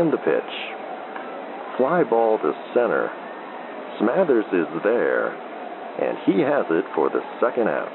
And 0.00 0.10
the 0.10 0.16
pitch. 0.16 0.54
Fly 1.76 2.04
ball 2.08 2.38
to 2.38 2.52
center. 2.72 3.10
Smathers 4.00 4.48
is 4.48 4.82
there, 4.82 5.28
and 6.00 6.16
he 6.24 6.40
has 6.40 6.64
it 6.70 6.86
for 6.94 7.10
the 7.10 7.20
second 7.38 7.68
out. 7.68 7.92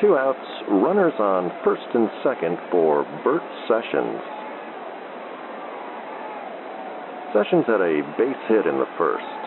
Two 0.00 0.16
outs, 0.16 0.40
runners 0.70 1.12
on 1.18 1.52
first 1.62 1.84
and 1.92 2.08
second 2.24 2.56
for 2.70 3.04
Bert 3.22 3.42
Sessions. 3.68 4.24
Sessions 7.36 7.66
had 7.66 7.82
a 7.84 8.00
base 8.16 8.40
hit 8.48 8.64
in 8.64 8.78
the 8.78 8.88
first. 8.96 9.40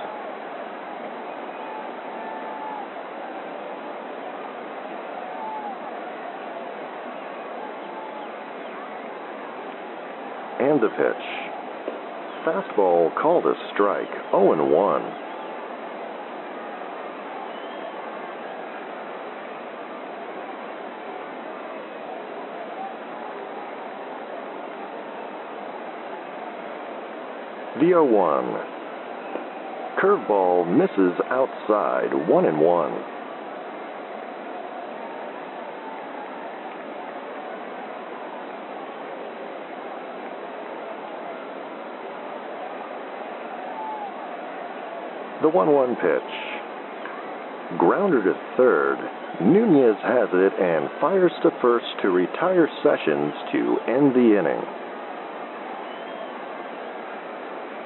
And 10.63 10.72
the 10.83 10.89
pitch. 10.89 11.25
Fastball 12.43 13.15
called 13.15 13.45
a 13.45 13.53
strike, 13.73 14.11
0 14.31 14.67
1. 14.67 15.01
The 27.79 27.87
0 27.87 28.03
1. 28.03 28.45
Curveball 30.01 30.67
misses 30.67 31.17
outside, 31.29 32.13
1 32.27 32.45
and 32.45 32.59
1. 32.59 33.22
The 45.43 45.49
1 45.49 45.73
1 45.73 45.95
pitch. 45.97 46.33
Grounder 47.77 48.23
to 48.23 48.33
third. 48.55 48.95
Nunez 49.41 49.97
has 50.01 50.29
it 50.31 50.53
and 50.57 50.87
fires 51.01 51.33
to 51.43 51.51
first 51.61 51.85
to 52.01 52.11
retire 52.11 52.69
Sessions 52.81 53.33
to 53.51 53.77
end 53.85 54.15
the 54.15 54.39
inning. 54.39 54.63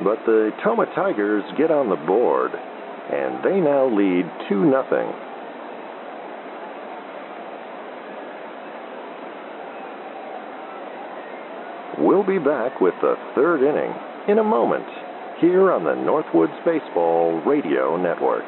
But 0.03 0.23
the 0.27 0.51
Tomah 0.63 0.85
Tigers 0.93 1.43
get 1.57 1.71
on 1.71 1.89
the 1.89 1.95
board, 1.95 2.51
and 2.53 3.43
they 3.43 3.59
now 3.59 3.89
lead 3.89 4.29
2 4.49 4.69
0. 4.69 5.15
We'll 11.97 12.21
be 12.23 12.37
back 12.37 12.79
with 12.79 12.93
the 13.01 13.15
third 13.33 13.63
inning 13.67 13.95
in 14.27 14.37
a 14.37 14.43
moment 14.43 14.85
here 15.39 15.71
on 15.71 15.83
the 15.83 15.91
Northwoods 15.91 16.57
Baseball 16.65 17.41
Radio 17.45 17.95
Network. 17.95 18.43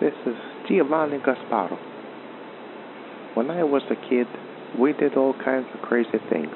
This 0.00 0.12
is 0.26 0.53
Giovanni 0.66 1.18
Gasparo. 1.18 1.76
When 3.34 3.50
I 3.50 3.64
was 3.64 3.82
a 3.90 4.08
kid, 4.08 4.26
we 4.78 4.94
did 4.94 5.14
all 5.14 5.34
kinds 5.44 5.66
of 5.74 5.82
crazy 5.82 6.18
things, 6.30 6.54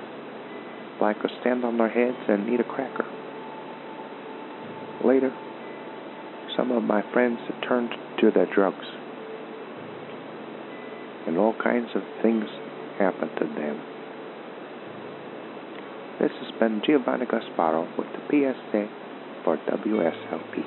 like 0.98 1.16
stand 1.42 1.62
on 1.62 1.78
our 1.78 1.90
heads 1.90 2.16
and 2.26 2.48
eat 2.48 2.58
a 2.58 2.64
cracker. 2.64 3.04
Later, 5.04 5.30
some 6.56 6.70
of 6.70 6.82
my 6.84 7.02
friends 7.12 7.38
turned 7.68 7.90
to 8.20 8.30
their 8.30 8.46
drugs, 8.46 8.86
and 11.26 11.36
all 11.36 11.54
kinds 11.62 11.90
of 11.94 12.02
things 12.22 12.46
happened 12.98 13.32
to 13.38 13.44
them. 13.44 13.78
This 16.18 16.32
has 16.40 16.58
been 16.58 16.80
Giovanni 16.84 17.26
Gasparo 17.26 17.86
with 17.98 18.08
the 18.14 18.22
PSA 18.30 18.88
for 19.44 19.58
WSLP. 19.68 20.64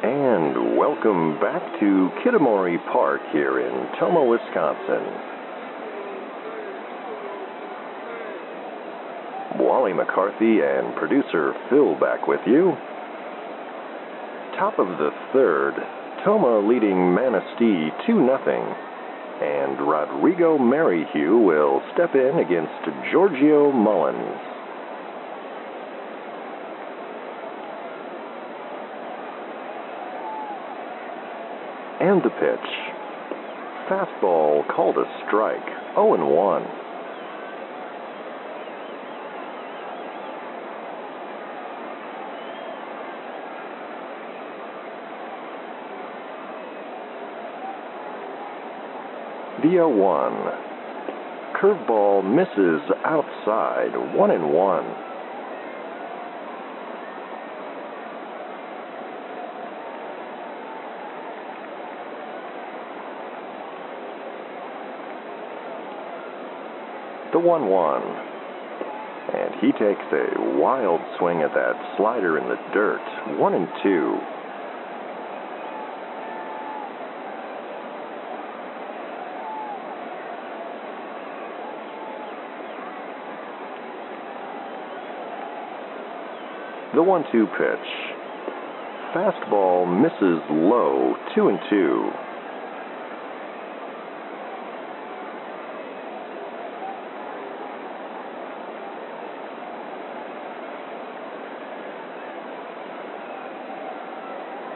And 0.00 0.78
welcome 0.98 1.38
back 1.38 1.62
to 1.78 2.10
Kitamori 2.24 2.76
Park 2.90 3.20
here 3.30 3.60
in 3.60 3.98
Tomah, 4.00 4.24
Wisconsin. 4.24 5.04
Wally 9.62 9.92
McCarthy 9.92 10.58
and 10.60 10.96
producer 10.96 11.54
Phil 11.70 11.94
back 12.00 12.26
with 12.26 12.40
you. 12.46 12.72
Top 14.58 14.80
of 14.80 14.88
the 14.98 15.10
third, 15.32 15.74
Tomah 16.24 16.66
leading 16.66 17.14
Manistee 17.14 17.90
2 18.04 18.26
0. 18.26 18.76
and 19.40 19.78
Rodrigo 19.88 20.58
Merrihew 20.58 21.38
will 21.38 21.80
step 21.94 22.16
in 22.16 22.40
against 22.40 23.12
Giorgio 23.12 23.70
Mullins. 23.70 24.47
And 32.00 32.22
the 32.22 32.30
pitch. 32.30 32.70
Fastball 33.90 34.62
called 34.68 34.96
a 34.98 35.04
strike, 35.26 35.66
0 35.94 36.14
and 36.14 36.28
1. 36.28 36.62
The 49.62 49.70
0 49.70 49.88
1. 49.88 50.32
Curveball 51.60 52.22
misses 52.22 52.80
outside, 53.04 54.14
1 54.14 54.30
and 54.30 54.52
1. 54.52 54.84
The 67.30 67.38
1 67.38 67.68
1. 67.68 68.02
And 69.34 69.54
he 69.60 69.72
takes 69.72 70.00
a 70.12 70.58
wild 70.58 71.00
swing 71.18 71.42
at 71.42 71.52
that 71.52 71.96
slider 71.98 72.38
in 72.38 72.48
the 72.48 72.56
dirt, 72.72 73.02
1 73.38 73.54
and 73.54 73.68
2. 73.82 74.18
The 86.94 87.02
1 87.02 87.24
2 87.30 87.46
pitch. 87.46 87.88
Fastball 89.14 89.86
misses 89.86 90.40
low, 90.50 91.14
2 91.34 91.48
and 91.48 91.58
2. 91.68 92.10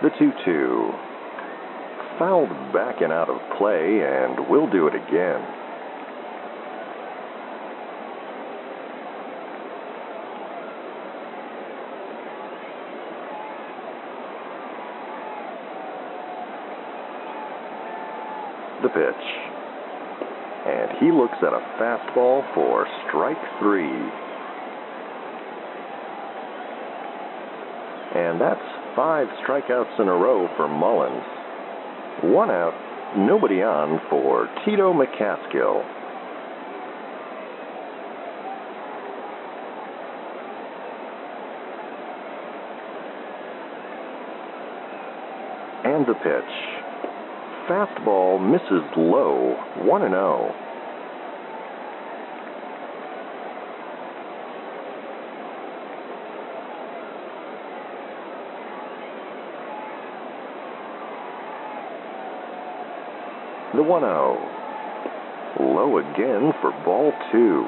The 0.02 0.10
2 0.18 0.32
2. 0.44 0.90
Fouled 2.18 2.48
back 2.72 3.02
and 3.02 3.12
out 3.12 3.30
of 3.30 3.38
play, 3.56 4.00
and 4.02 4.48
we'll 4.48 4.68
do 4.68 4.88
it 4.88 4.96
again. 4.96 5.40
The 18.82 18.88
pitch. 18.88 19.14
And 20.66 20.98
he 20.98 21.12
looks 21.12 21.38
at 21.42 21.52
a 21.52 21.62
fastball 21.78 22.42
for 22.56 22.88
strike 23.06 23.38
three. 23.60 23.86
And 28.14 28.40
that's 28.40 28.81
five 28.94 29.26
strikeouts 29.44 30.00
in 30.00 30.08
a 30.08 30.12
row 30.12 30.48
for 30.56 30.68
Mullins. 30.68 31.22
One 32.24 32.50
out, 32.50 32.74
nobody 33.16 33.62
on 33.62 34.00
for 34.10 34.48
Tito 34.64 34.92
McCaskill. 34.92 35.82
And 45.84 46.06
the 46.06 46.14
pitch. 46.14 46.72
Fastball 47.68 48.40
misses 48.40 48.84
low, 48.96 49.56
1 49.84 50.02
and 50.02 50.12
0. 50.12 50.71
The 63.74 63.82
1 63.82 64.02
0. 64.02 64.36
Low 65.60 65.96
again 65.96 66.52
for 66.60 66.72
ball 66.84 67.10
two. 67.32 67.64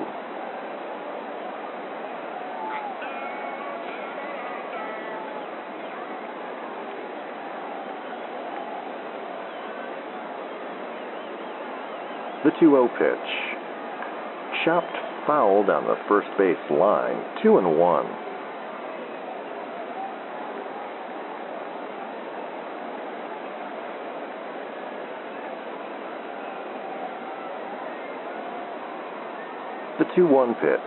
The 12.45 12.51
2 12.61 12.69
0 12.69 12.89
pitch. 12.99 13.17
Chopped 14.67 14.87
foul 15.27 15.65
down 15.67 15.85
the 15.85 15.97
first 16.07 16.29
base 16.37 16.59
line, 16.71 17.17
2 17.43 17.57
and 17.57 17.79
1. 17.79 18.34
2 30.15 30.27
1 30.27 30.55
pitch. 30.55 30.81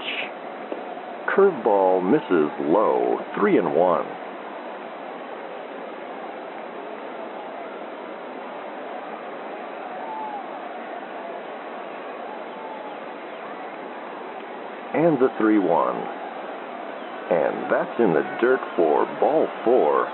Curveball 1.35 2.03
misses 2.03 2.51
low, 2.71 3.19
3 3.35 3.57
and 3.57 3.75
1. 3.75 4.05
And 14.93 15.19
the 15.19 15.29
3 15.37 15.59
1. 15.59 16.17
And 17.29 17.69
that's 17.69 17.99
in 17.99 18.13
the 18.13 18.23
dirt 18.39 18.61
for 18.77 19.05
ball 19.19 19.47
four. 19.65 20.07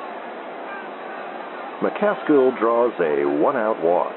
McCaskill 1.82 2.58
draws 2.58 2.94
a 3.00 3.26
one 3.26 3.56
out 3.56 3.78
walk. 3.84 4.16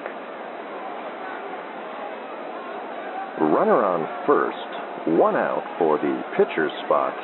Runner 3.38 3.84
on 3.84 4.09
first, 4.24 4.76
one 5.07 5.36
out 5.36 5.62
for 5.78 5.98
the 5.98 6.22
pitcher's 6.36 6.72
spot, 6.84 7.14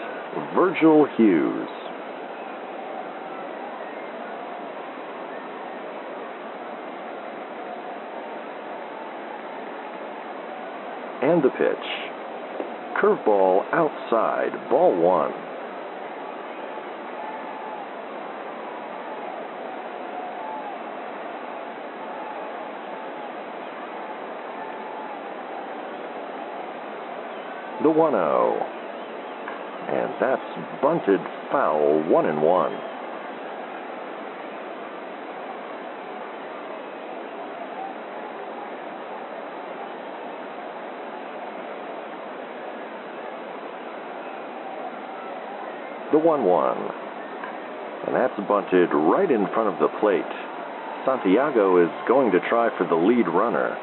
Virgil 0.55 1.07
Hughes. 1.16 1.68
And 11.22 11.43
the 11.43 11.51
pitch. 11.51 11.87
Curveball 13.01 13.64
outside, 13.72 14.53
ball 14.70 14.97
one. 14.97 15.52
The 27.83 27.91
1 27.91 28.12
0. 28.12 28.66
And 29.83 30.14
that's 30.20 30.80
bunted 30.80 31.20
foul, 31.51 32.03
1 32.09 32.26
and 32.26 32.41
1. 32.41 32.72
The 46.12 46.18
1 46.18 46.45
1. 46.45 46.76
And 48.07 48.14
that's 48.14 48.39
bunted 48.47 48.91
right 48.93 49.30
in 49.30 49.47
front 49.49 49.72
of 49.72 49.78
the 49.80 49.89
plate. 49.99 50.22
Santiago 51.05 51.83
is 51.83 51.91
going 52.07 52.30
to 52.30 52.41
try 52.49 52.70
for 52.78 52.87
the 52.87 52.95
lead 52.95 53.26
runner. 53.26 53.76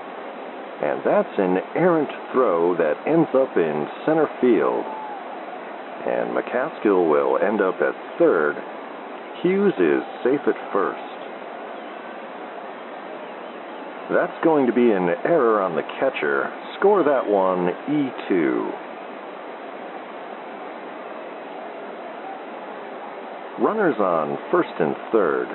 And 0.81 1.01
that's 1.03 1.35
an 1.37 1.57
errant 1.75 2.09
throw 2.31 2.75
that 2.77 2.95
ends 3.05 3.27
up 3.35 3.57
in 3.57 3.87
center 4.05 4.27
field. 4.39 4.85
And 6.07 6.31
McCaskill 6.31 7.09
will 7.09 7.37
end 7.37 7.59
up 7.59 7.75
at 7.81 7.93
third. 8.17 8.55
Hughes 9.43 9.73
is 9.77 10.01
safe 10.23 10.39
at 10.47 10.55
first. 10.71 11.19
That's 14.09 14.43
going 14.43 14.67
to 14.67 14.73
be 14.73 14.91
an 14.91 15.09
error 15.25 15.61
on 15.61 15.75
the 15.75 15.83
catcher. 15.99 16.49
Score 16.79 17.03
that 17.03 17.27
one 17.27 17.67
E2. 17.87 18.87
Runners 23.59 23.99
on 23.99 24.37
first 24.49 24.71
and 24.79 24.95
third, 25.11 25.47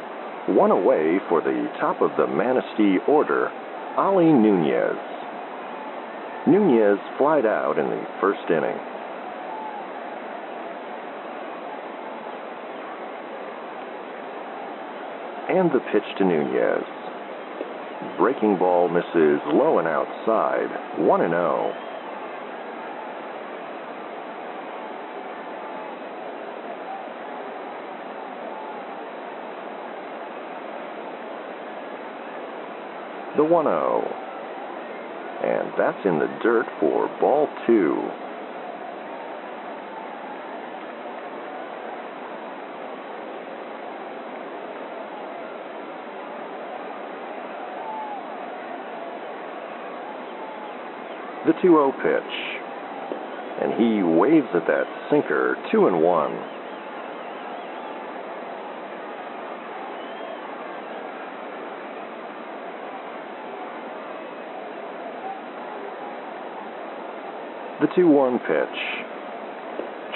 one 0.54 0.70
away 0.70 1.18
for 1.30 1.40
the 1.40 1.66
top 1.80 2.02
of 2.02 2.10
the 2.18 2.26
Manistee 2.26 2.98
order 3.08 3.48
Ali 3.96 4.26
Nunez. 4.26 5.13
Nunez 6.46 6.98
flied 7.16 7.46
out 7.46 7.78
in 7.78 7.88
the 7.88 8.06
first 8.20 8.50
inning. 8.50 8.76
And 15.48 15.72
the 15.72 15.80
pitch 15.90 16.04
to 16.18 16.24
Nunez. 16.24 16.84
Breaking 18.18 18.58
ball 18.58 18.88
misses 18.88 19.40
low 19.54 19.78
and 19.78 19.88
outside, 19.88 20.68
1 20.98 21.20
and 21.22 21.32
0. 21.32 21.72
The 33.36 33.44
1 33.44 33.64
0. 33.64 34.23
And 35.44 35.68
that's 35.76 36.06
in 36.06 36.18
the 36.18 36.28
dirt 36.42 36.64
for 36.80 37.06
ball 37.20 37.46
two. 37.66 38.00
The 51.46 51.52
2 51.60 51.60
0 51.60 51.92
pitch. 52.00 52.34
And 53.60 53.72
he 53.76 54.02
waves 54.02 54.48
at 54.54 54.66
that 54.66 54.86
sinker, 55.10 55.58
2 55.70 55.88
and 55.88 56.02
1. 56.02 56.53
The 67.84 67.90
2 67.96 68.08
1 68.08 68.38
pitch. 68.38 68.78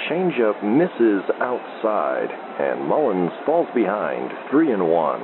Changeup 0.09 0.63
misses 0.63 1.21
outside, 1.39 2.29
and 2.59 2.87
Mullins 2.87 3.29
falls 3.45 3.67
behind 3.75 4.31
3 4.49 4.71
and 4.71 4.89
1. 4.89 5.21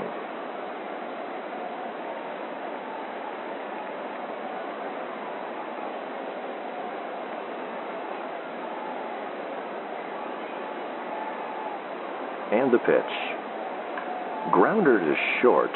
And 12.51 12.71
the 12.71 12.77
pitch. 12.77 14.53
Grounder 14.53 14.99
to 14.99 15.15
short. 15.41 15.71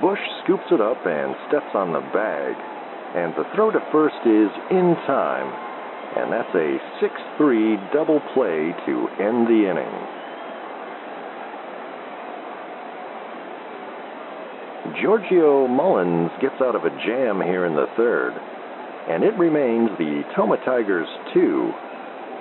Bush 0.00 0.18
scoops 0.42 0.66
it 0.72 0.80
up 0.80 0.98
and 1.06 1.36
steps 1.46 1.70
on 1.74 1.92
the 1.92 2.02
bag. 2.12 2.56
And 3.14 3.32
the 3.36 3.44
throw 3.54 3.70
to 3.70 3.78
first 3.92 4.16
is 4.26 4.50
in 4.72 4.96
time. 5.06 5.67
And 6.18 6.32
that's 6.32 6.52
a 6.52 6.78
6 7.00 7.14
3 7.38 7.76
double 7.92 8.20
play 8.34 8.74
to 8.86 9.08
end 9.22 9.46
the 9.46 9.70
inning. 9.70 10.18
Giorgio 15.00 15.68
Mullins 15.68 16.32
gets 16.40 16.60
out 16.60 16.74
of 16.74 16.82
a 16.82 16.90
jam 17.06 17.40
here 17.40 17.66
in 17.66 17.74
the 17.74 17.86
third, 17.96 18.32
and 19.08 19.22
it 19.22 19.38
remains 19.38 19.90
the 19.96 20.24
Tomah 20.34 20.56
Tigers 20.64 21.06
2, 21.32 21.72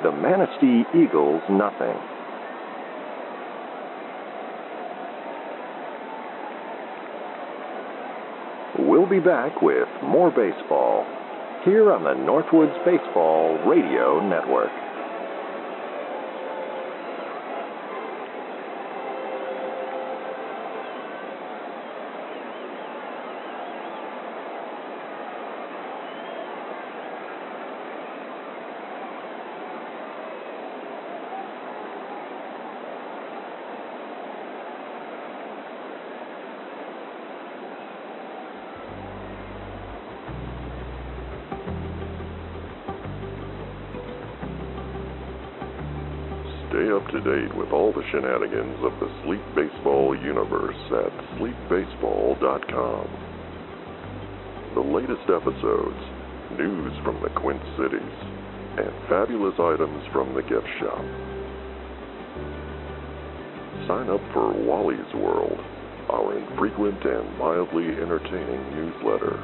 the 0.02 0.12
Manistee 0.12 0.84
Eagles 0.98 1.44
nothing. 1.48 1.96
We'll 8.80 9.08
be 9.08 9.20
back 9.20 9.62
with 9.62 9.88
more 10.02 10.32
baseball 10.32 11.06
here 11.68 11.92
on 11.92 12.06
the 12.06 12.16
Northwoods 12.16 12.74
Baseball 12.86 13.60
Radio 13.68 14.26
Network. 14.26 14.87
Shenanigans 48.12 48.80
of 48.84 48.94
the 49.00 49.10
Sleep 49.24 49.44
Baseball 49.56 50.16
universe 50.16 50.78
at 50.92 51.12
sleepbaseball.com. 51.38 53.08
The 54.76 54.82
latest 54.82 55.30
episodes, 55.30 56.02
news 56.58 56.94
from 57.04 57.22
the 57.22 57.30
Quint 57.40 57.62
Cities, 57.76 58.18
and 58.80 58.92
fabulous 59.10 59.56
items 59.60 60.04
from 60.14 60.34
the 60.36 60.44
gift 60.44 60.68
shop. 60.80 61.04
Sign 63.88 64.10
up 64.10 64.22
for 64.34 64.54
Wally's 64.54 65.14
World, 65.16 65.60
our 66.10 66.38
infrequent 66.38 67.04
and 67.04 67.38
mildly 67.38 67.88
entertaining 68.02 68.62
newsletter. 68.72 69.36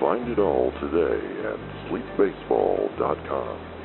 Find 0.00 0.30
it 0.30 0.38
all 0.38 0.72
today 0.80 1.20
at 1.46 1.58
sleepbaseball.com. 1.90 3.79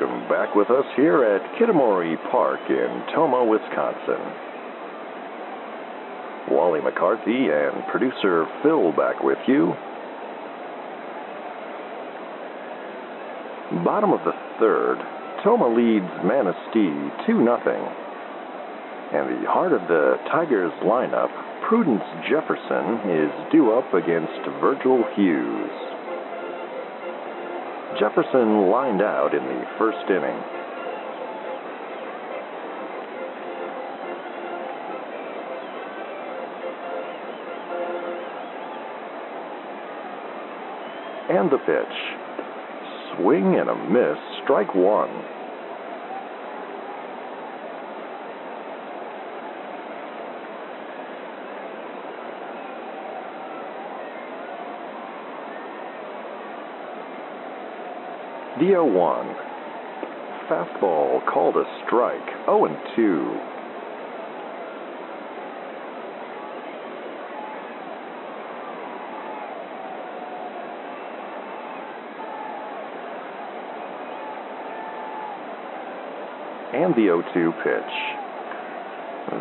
welcome 0.00 0.28
back 0.28 0.54
with 0.54 0.70
us 0.70 0.84
here 0.96 1.24
at 1.24 1.42
Kitamori 1.58 2.16
Park 2.30 2.60
in 2.68 3.14
Tomah, 3.14 3.44
Wisconsin. 3.44 4.20
Wally 6.50 6.80
McCarthy 6.80 7.48
and 7.50 7.86
producer 7.90 8.46
Phil 8.62 8.92
back 8.92 9.22
with 9.22 9.38
you. 9.46 9.74
Bottom 13.84 14.12
of 14.12 14.20
the 14.24 14.32
third, 14.58 14.98
Tomah 15.44 15.74
leads 15.74 16.10
Manistee 16.24 17.26
2 17.26 17.44
0. 17.44 17.56
And 19.12 19.44
the 19.44 19.50
heart 19.50 19.72
of 19.72 19.82
the 19.88 20.16
Tigers 20.30 20.72
lineup, 20.82 21.30
Prudence 21.68 22.04
Jefferson, 22.28 23.10
is 23.10 23.52
due 23.52 23.72
up 23.72 23.92
against 23.92 24.48
Virgil 24.60 25.04
Hughes. 25.14 25.99
Jefferson 28.00 28.70
lined 28.70 29.02
out 29.02 29.34
in 29.34 29.44
the 29.44 29.62
first 29.76 30.08
inning. 30.08 30.40
And 41.28 41.50
the 41.50 41.58
pitch. 41.58 41.96
Swing 43.18 43.56
and 43.60 43.68
a 43.68 43.76
miss, 43.76 44.16
strike 44.44 44.74
one. 44.74 45.10
The 58.60 58.66
0 58.66 58.84
1. 58.92 59.36
Fastball 60.50 61.24
called 61.32 61.56
a 61.56 61.64
strike. 61.86 62.26
0 62.44 62.66
and 62.66 62.76
2. 62.94 63.40
And 76.76 76.94
the 76.94 77.06
0 77.08 77.22
2 77.32 77.52
pitch. 77.64 77.94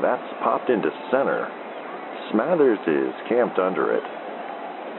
That's 0.01 0.33
popped 0.41 0.69
into 0.69 0.91
center. 1.11 1.51
Smathers 2.31 2.79
is 2.87 3.13
camped 3.27 3.59
under 3.59 3.91
it. 3.93 4.03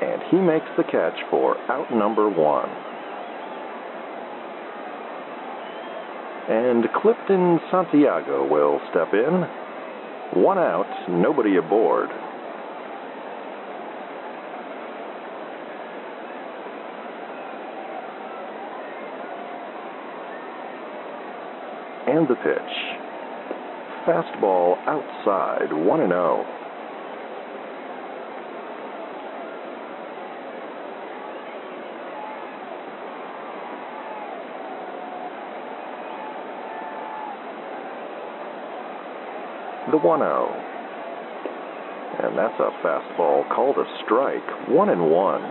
and 0.02 0.22
he 0.30 0.38
makes 0.38 0.66
the 0.76 0.84
catch 0.84 1.18
for 1.30 1.56
out 1.70 1.90
number 1.92 2.28
one. 2.28 2.89
And 6.50 6.84
Clifton 7.00 7.60
Santiago 7.70 8.44
will 8.44 8.80
step 8.90 9.14
in. 9.14 9.46
One 10.42 10.58
out, 10.58 11.08
nobody 11.08 11.58
aboard. 11.58 12.10
And 22.08 22.26
the 22.26 22.34
pitch. 22.34 22.74
Fastball 24.04 24.76
outside, 24.88 25.72
1 25.72 26.00
and 26.00 26.10
0. 26.10 26.44
The 39.90 39.96
1 39.96 40.20
0. 40.20 40.46
And 42.22 42.38
that's 42.38 42.54
a 42.60 42.70
fastball 42.80 43.48
called 43.52 43.76
a 43.76 43.84
strike, 44.04 44.68
1 44.68 44.88
and 44.88 45.10
1. 45.10 45.42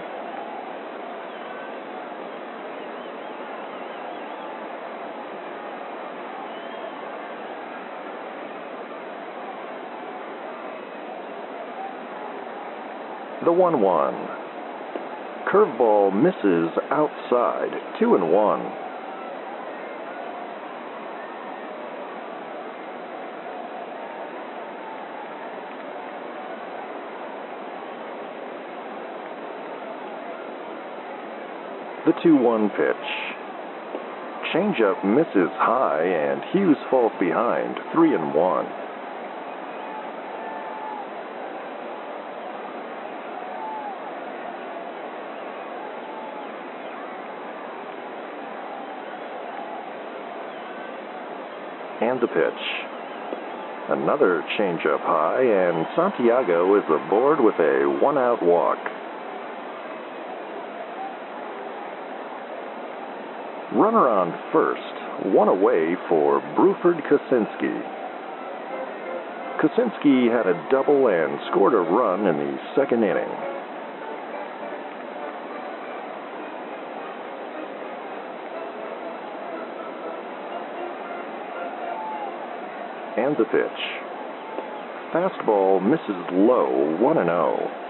The 13.44 13.52
1 13.52 13.82
1. 13.82 14.14
Curveball 15.52 16.14
misses 16.14 16.70
outside, 16.92 17.72
2 18.00 18.16
and 18.16 18.32
1. 18.32 18.89
The 32.10 32.16
2 32.24 32.38
1 32.38 32.70
pitch. 32.72 32.96
Changeup 34.52 35.06
misses 35.06 35.54
high, 35.62 36.02
and 36.02 36.42
Hughes 36.52 36.78
falls 36.90 37.12
behind, 37.20 37.78
3 37.94 38.16
and 38.16 38.34
1. 38.34 38.66
And 52.02 52.20
the 52.20 52.28
pitch. 52.28 52.64
Another 53.90 54.44
changeup 54.58 55.02
high, 55.02 55.44
and 55.44 55.86
Santiago 55.96 56.76
is 56.76 56.84
aboard 56.90 57.40
with 57.40 57.60
a 57.60 58.00
one 58.02 58.18
out 58.18 58.42
walk. 58.42 58.80
Runner 63.80 64.10
on 64.10 64.38
first, 64.52 65.32
one 65.34 65.48
away 65.48 65.96
for 66.10 66.42
Bruford 66.60 67.00
Kosinski. 67.08 67.80
Kosinski 69.64 70.28
had 70.28 70.48
a 70.48 70.68
double 70.70 71.08
and 71.08 71.40
scored 71.50 71.74
a 71.74 71.78
run 71.78 72.28
in 72.28 72.36
the 72.36 72.58
second 72.76 73.06
inning. 73.06 73.24
And 83.16 83.38
the 83.38 83.46
pitch. 83.46 83.80
Fastball 85.14 85.82
misses 85.82 86.20
low, 86.34 86.98
1 87.00 87.18
and 87.18 87.30
0. 87.30 87.89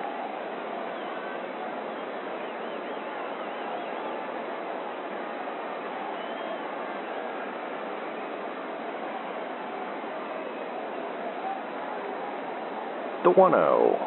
The 13.22 13.32
1 13.32 13.52
0. 13.52 14.00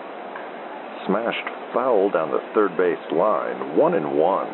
Smashed 1.07 1.49
foul 1.75 2.09
down 2.09 2.31
the 2.31 2.41
third 2.55 2.75
base 2.79 2.97
line, 3.13 3.77
1 3.77 3.95
and 3.95 4.17
1. 4.17 4.49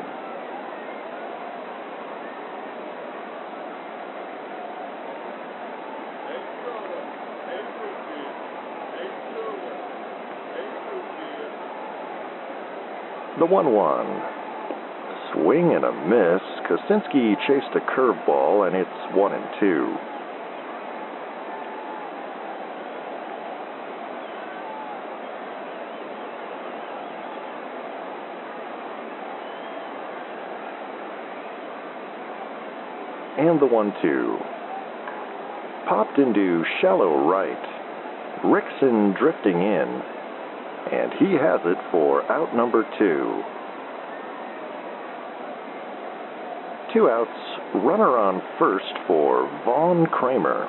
The 13.38 13.46
1 13.46 13.72
1. 13.72 14.22
Swing 15.34 15.72
and 15.72 15.84
a 15.84 15.92
miss. 15.92 16.42
Kosinski 16.66 17.36
chased 17.46 17.76
a 17.76 17.80
curveball, 17.94 18.66
and 18.66 18.74
it's 18.74 19.14
1 19.14 19.32
and 19.32 19.46
2. 19.60 20.17
And 33.38 33.60
the 33.60 33.66
1 33.66 33.92
2. 34.02 34.38
Popped 35.88 36.18
into 36.18 36.64
shallow 36.80 37.28
right. 37.28 37.78
Rickson 38.42 39.16
drifting 39.18 39.56
in, 39.56 40.02
and 40.92 41.12
he 41.18 41.34
has 41.34 41.60
it 41.64 41.78
for 41.90 42.22
out 42.30 42.54
number 42.54 42.82
two. 42.98 43.42
Two 46.92 47.08
outs, 47.08 47.84
runner 47.84 48.16
on 48.16 48.42
first 48.58 48.92
for 49.06 49.48
Vaughn 49.64 50.06
Kramer. 50.06 50.66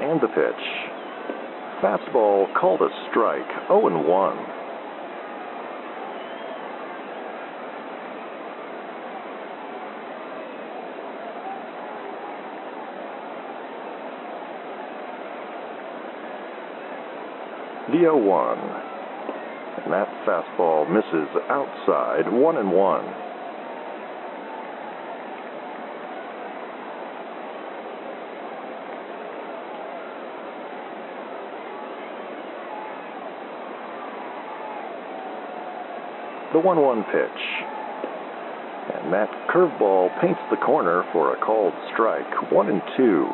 And 0.00 0.20
the 0.20 0.28
pitch. 0.28 0.93
Fastball 1.82 2.46
called 2.54 2.80
a 2.80 2.88
strike, 3.10 3.48
0 3.68 3.88
and 3.88 4.06
1. 4.06 4.36
The 17.92 17.98
0 17.98 18.16
1. 18.16 18.58
And 19.84 19.92
that 19.92 20.08
fastball 20.24 20.88
misses 20.88 21.28
outside, 21.50 22.32
1 22.32 22.56
and 22.56 22.72
1. 22.72 23.33
The 36.54 36.60
1 36.60 36.80
1 36.80 37.02
pitch. 37.10 37.42
And 38.94 39.12
that 39.12 39.28
curveball 39.50 40.20
paints 40.20 40.38
the 40.52 40.56
corner 40.56 41.02
for 41.12 41.34
a 41.34 41.40
called 41.44 41.74
strike, 41.92 42.52
1 42.52 42.68
and 42.68 42.80
2. 42.96 43.26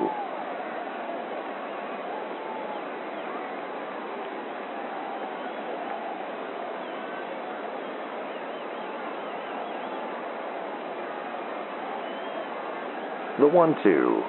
the 13.38 13.46
1 13.46 13.76
2. 13.82 14.22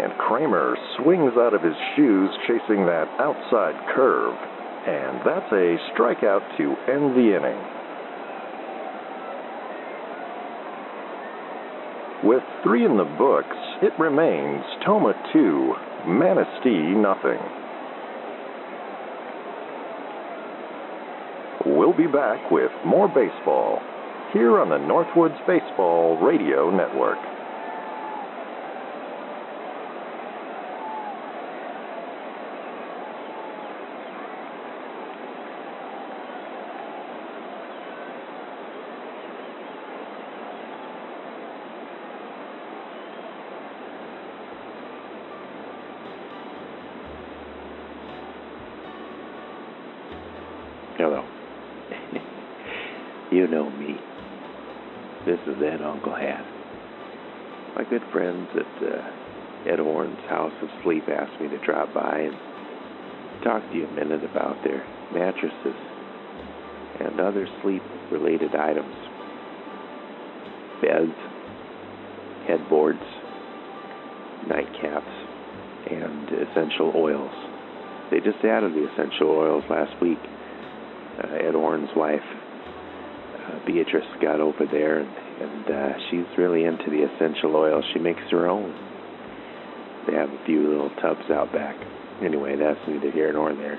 And 0.00 0.12
Kramer 0.18 0.76
swings 0.96 1.34
out 1.36 1.54
of 1.54 1.62
his 1.62 1.76
shoes 1.94 2.30
chasing 2.48 2.86
that 2.86 3.06
outside 3.20 3.76
curve. 3.94 4.49
And 4.86 5.20
that's 5.26 5.52
a 5.52 5.76
strikeout 5.92 6.56
to 6.56 6.74
end 6.90 7.14
the 7.14 7.36
inning. 7.36 7.60
With 12.22 12.42
three 12.62 12.84
in 12.84 12.96
the 12.96 13.04
books, 13.16 13.56
it 13.82 13.92
remains 13.98 14.62
Tomah 14.84 15.14
2, 15.32 15.74
Manistee 16.06 16.94
nothing. 16.96 17.40
We'll 21.66 21.96
be 21.96 22.06
back 22.06 22.50
with 22.50 22.70
more 22.84 23.08
baseball 23.08 23.80
here 24.32 24.60
on 24.60 24.68
the 24.68 24.76
Northwoods 24.76 25.38
Baseball 25.46 26.18
Radio 26.22 26.70
Network. 26.70 27.18
know 53.46 53.70
me. 53.70 53.96
This 55.24 55.40
is 55.46 55.62
Ed 55.62 55.80
Uncle 55.82 56.14
Hat. 56.14 56.44
My 57.76 57.84
good 57.88 58.02
friends 58.12 58.48
at 58.52 58.82
uh, 58.82 59.72
Ed 59.72 59.78
Horn's 59.78 60.20
House 60.28 60.52
of 60.62 60.68
Sleep 60.82 61.04
asked 61.08 61.40
me 61.40 61.48
to 61.48 61.58
drop 61.64 61.94
by 61.94 62.28
and 62.28 62.36
talk 63.44 63.62
to 63.70 63.76
you 63.76 63.86
a 63.86 63.92
minute 63.92 64.24
about 64.24 64.62
their 64.62 64.84
mattresses 65.12 65.78
and 67.00 67.20
other 67.20 67.48
sleep 67.62 67.82
related 68.12 68.54
items 68.54 68.94
beds, 70.82 71.16
headboards, 72.46 73.04
nightcaps, 74.48 75.14
and 75.90 76.28
essential 76.48 76.92
oils. 76.96 77.32
They 78.10 78.18
just 78.20 78.44
added 78.44 78.72
the 78.74 78.88
essential 78.92 79.30
oils 79.30 79.64
last 79.70 79.92
week. 80.00 80.18
Uh, 81.22 81.34
Ed 81.34 81.54
Orn's 81.54 81.90
wife, 81.94 82.20
uh, 82.24 83.66
Beatrice, 83.66 84.06
got 84.22 84.40
over 84.40 84.64
there, 84.70 85.00
and, 85.00 85.08
and 85.08 85.70
uh, 85.70 85.98
she's 86.10 86.38
really 86.38 86.64
into 86.64 86.88
the 86.88 87.04
essential 87.04 87.54
oils. 87.56 87.84
She 87.92 87.98
makes 87.98 88.22
her 88.30 88.48
own. 88.48 88.72
They 90.06 90.14
have 90.14 90.30
a 90.30 90.44
few 90.46 90.66
little 90.68 90.90
tubs 91.02 91.30
out 91.30 91.52
back. 91.52 91.76
Anyway, 92.22 92.56
that's 92.56 92.80
neither 92.88 93.10
here 93.10 93.32
nor 93.32 93.54
there. 93.54 93.78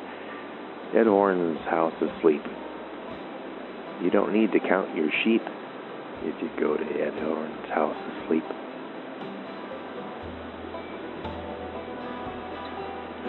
Ed 0.96 1.08
Orn's 1.08 1.60
house 1.70 1.94
of 2.02 2.10
sleep. 2.22 2.44
You 4.04 4.10
don't 4.12 4.34
need 4.34 4.52
to 4.52 4.60
count 4.60 4.96
your 4.96 5.10
sheep 5.24 5.42
if 6.24 6.42
you 6.42 6.50
go 6.60 6.76
to 6.78 6.84
Ed 6.84 7.24
Orn's 7.24 7.70
house 7.70 7.96
of 7.96 8.28
sleep. 8.28 8.44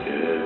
Ed 0.04 0.41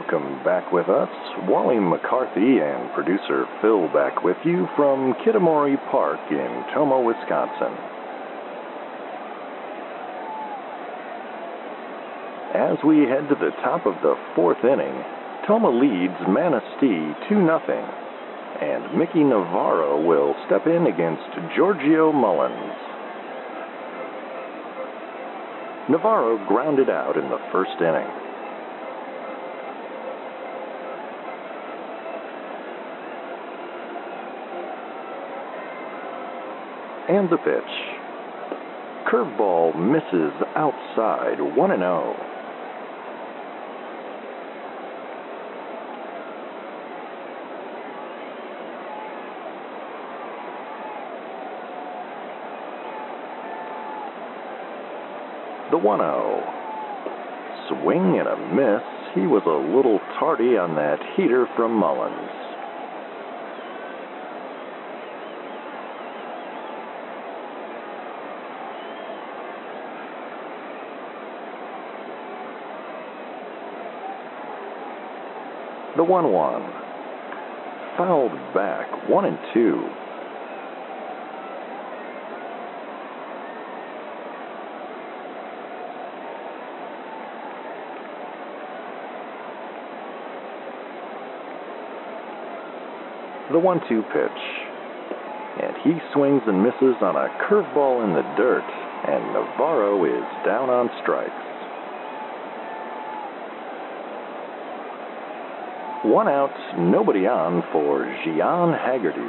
welcome 0.00 0.42
back 0.44 0.72
with 0.72 0.88
us. 0.88 1.10
Wally 1.44 1.78
McCarthy 1.78 2.56
and 2.56 2.90
producer 2.94 3.44
Phil 3.60 3.86
back 3.92 4.24
with 4.24 4.36
you 4.46 4.66
from 4.74 5.12
Kitamori 5.20 5.76
Park 5.90 6.18
in 6.30 6.64
Tomah, 6.72 7.02
Wisconsin. 7.02 7.74
As 12.56 12.78
we 12.82 13.04
head 13.04 13.28
to 13.28 13.36
the 13.36 13.52
top 13.60 13.84
of 13.84 13.92
the 14.00 14.16
fourth 14.34 14.64
inning, 14.64 14.96
Tomah 15.46 15.68
leads 15.68 16.16
Manistee 16.26 17.12
2 17.28 17.44
0, 17.44 17.60
and 18.62 18.96
Mickey 18.96 19.22
Navarro 19.22 20.00
will 20.00 20.34
step 20.46 20.66
in 20.66 20.86
against 20.86 21.28
Giorgio 21.54 22.10
Mullins. 22.10 22.72
Navarro 25.90 26.38
grounded 26.48 26.88
out 26.88 27.18
in 27.18 27.28
the 27.28 27.40
first 27.52 27.76
inning. 27.80 28.29
And 37.10 37.28
the 37.28 37.38
pitch. 37.38 37.74
Curveball 39.10 39.74
misses 39.74 40.32
outside 40.54 41.40
1 41.40 41.70
and 41.72 41.80
0. 41.80 42.14
The 55.72 55.78
1 55.78 55.98
0. 55.98 56.44
Swing 57.70 58.20
and 58.20 58.28
a 58.28 58.36
miss. 58.54 58.84
He 59.16 59.26
was 59.26 59.42
a 59.46 59.76
little 59.76 59.98
tardy 60.20 60.56
on 60.56 60.76
that 60.76 61.00
heater 61.16 61.48
from 61.56 61.72
Mullins. 61.72 62.39
The 75.96 76.04
1 76.04 76.32
1. 76.32 76.72
Fouled 77.98 78.30
back, 78.54 79.08
1 79.08 79.24
and 79.24 79.38
2. 79.52 79.90
The 93.50 93.58
1 93.58 93.80
2 93.88 94.02
pitch. 94.02 94.30
And 95.60 95.74
he 95.82 95.98
swings 96.14 96.42
and 96.46 96.62
misses 96.62 96.94
on 97.02 97.16
a 97.16 97.26
curveball 97.50 98.04
in 98.04 98.14
the 98.14 98.22
dirt, 98.36 98.62
and 99.08 99.34
Navarro 99.34 100.04
is 100.04 100.46
down 100.46 100.70
on 100.70 100.88
strikes. 101.02 101.49
One 106.02 106.28
out, 106.28 106.50
nobody 106.78 107.26
on 107.26 107.62
for 107.72 108.06
Gian 108.24 108.72
Haggerty. 108.72 109.20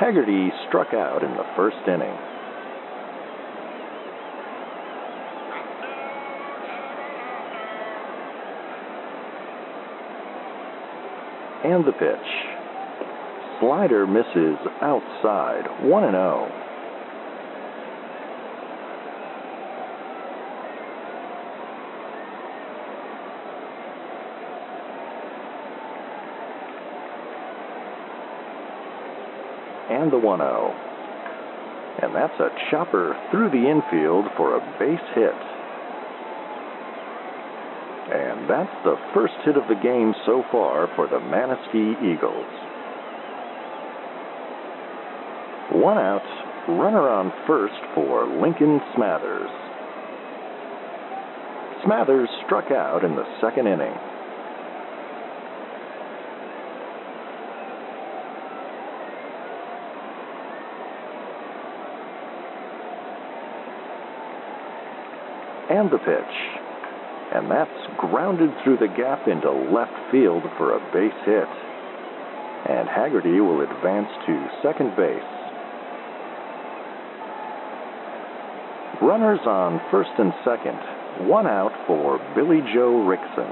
Haggerty 0.00 0.50
struck 0.66 0.94
out 0.94 1.22
in 1.22 1.30
the 1.32 1.44
first 1.54 1.76
inning. 1.86 2.16
And 11.64 11.84
the 11.84 11.92
pitch. 11.92 12.32
Slider 13.60 14.06
misses 14.06 14.56
outside, 14.80 15.84
1 15.84 16.10
0. 16.12 16.61
And 30.02 30.12
the 30.12 30.18
1 30.18 30.38
0. 30.38 30.74
And 32.02 32.14
that's 32.14 32.38
a 32.40 32.50
chopper 32.70 33.14
through 33.30 33.50
the 33.50 33.70
infield 33.70 34.26
for 34.36 34.56
a 34.56 34.60
base 34.78 35.06
hit. 35.14 35.40
And 38.10 38.50
that's 38.50 38.74
the 38.84 38.96
first 39.14 39.34
hit 39.44 39.56
of 39.56 39.68
the 39.68 39.78
game 39.80 40.12
so 40.26 40.42
far 40.50 40.90
for 40.96 41.06
the 41.06 41.20
Manistee 41.20 41.94
Eagles. 42.02 42.50
One 45.70 45.96
out, 45.96 46.26
runner 46.68 47.08
on 47.08 47.32
first 47.46 47.80
for 47.94 48.26
Lincoln 48.40 48.80
Smathers. 48.96 49.50
Smathers 51.86 52.28
struck 52.44 52.70
out 52.70 53.04
in 53.04 53.14
the 53.14 53.24
second 53.40 53.66
inning. 53.66 53.94
And 65.72 65.90
the 65.90 65.98
pitch. 65.98 66.36
And 67.32 67.50
that's 67.50 67.80
grounded 67.96 68.52
through 68.62 68.76
the 68.76 68.92
gap 68.92 69.26
into 69.26 69.50
left 69.72 69.96
field 70.12 70.44
for 70.60 70.76
a 70.76 70.80
base 70.92 71.16
hit. 71.24 71.48
And 72.68 72.88
Haggerty 72.88 73.40
will 73.40 73.62
advance 73.64 74.12
to 74.26 74.48
second 74.62 74.94
base. 74.94 75.32
Runners 79.00 79.40
on 79.48 79.80
first 79.90 80.12
and 80.18 80.32
second, 80.44 80.78
one 81.26 81.46
out 81.46 81.72
for 81.86 82.20
Billy 82.36 82.60
Joe 82.72 83.00
Rickson. 83.02 83.50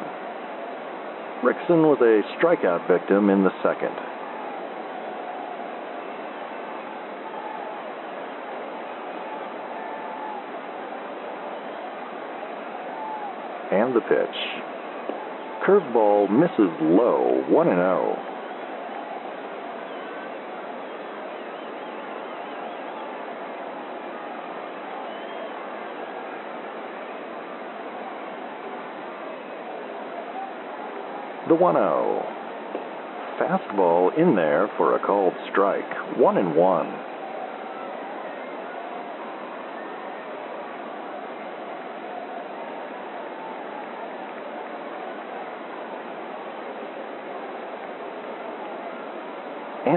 Rickson 1.43 1.89
was 1.89 1.99
a 2.05 2.21
strikeout 2.37 2.87
victim 2.87 3.31
in 3.31 3.43
the 3.43 3.51
second. 3.65 3.97
And 13.81 13.97
the 13.97 14.01
pitch. 14.01 14.37
Curveball 15.67 16.31
misses 16.31 16.71
low, 16.83 17.43
1 17.49 17.69
and 17.69 17.77
0. 17.77 18.17
The 31.49 31.55
1 31.55 31.75
0. 31.75 32.27
Fastball 33.39 34.19
in 34.19 34.37
there 34.37 34.71
for 34.77 34.95
a 34.95 35.01
called 35.01 35.33
strike, 35.51 36.19
1 36.19 36.37
and 36.37 36.55
1. 36.55 37.10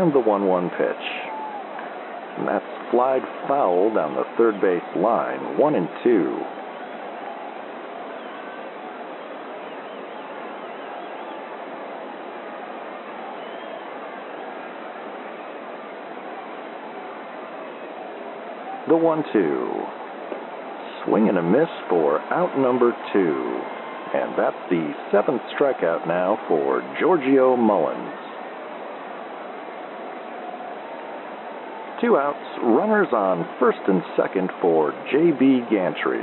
And 0.03 0.11
the 0.11 0.19
1 0.19 0.47
1 0.47 0.69
pitch. 0.71 1.05
And 2.37 2.45
that's 2.45 2.91
flied 2.91 3.21
foul 3.47 3.93
down 3.93 4.15
the 4.15 4.25
third 4.37 4.59
base 4.59 4.83
line, 4.97 5.57
1 5.57 5.75
and 5.75 5.87
2. 6.03 6.39
The 18.89 18.97
1 18.97 19.23
2. 19.31 19.83
Swing 21.05 21.29
and 21.29 21.37
a 21.37 21.41
miss 21.41 21.69
for 21.87 22.19
out 22.33 22.59
number 22.59 22.91
two. 23.13 23.61
And 24.13 24.37
that's 24.37 24.69
the 24.69 24.93
seventh 25.13 25.43
strikeout 25.57 26.05
now 26.05 26.37
for 26.49 26.81
Giorgio 26.99 27.55
Mullins. 27.55 28.22
Two 32.03 32.17
outs, 32.17 32.59
runners 32.61 33.07
on 33.13 33.47
first 33.61 33.79
and 33.87 34.01
second 34.17 34.51
for 34.59 34.91
J.B. 35.09 35.61
Gantry. 35.71 36.19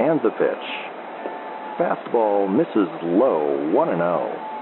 And 0.00 0.18
the 0.24 0.30
pitch. 0.30 0.66
Fastball 1.78 2.50
misses 2.50 2.90
low, 3.04 3.70
1 3.72 3.88
and 3.90 3.98
0. 3.98 4.53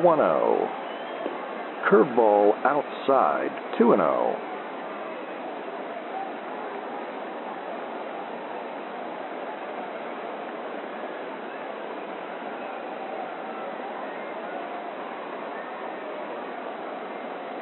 The 0.00 0.06
1 0.06 0.16
0. 0.16 0.68
Curveball 1.90 2.54
outside, 2.64 3.50
2 3.76 3.92
0. 3.96 4.36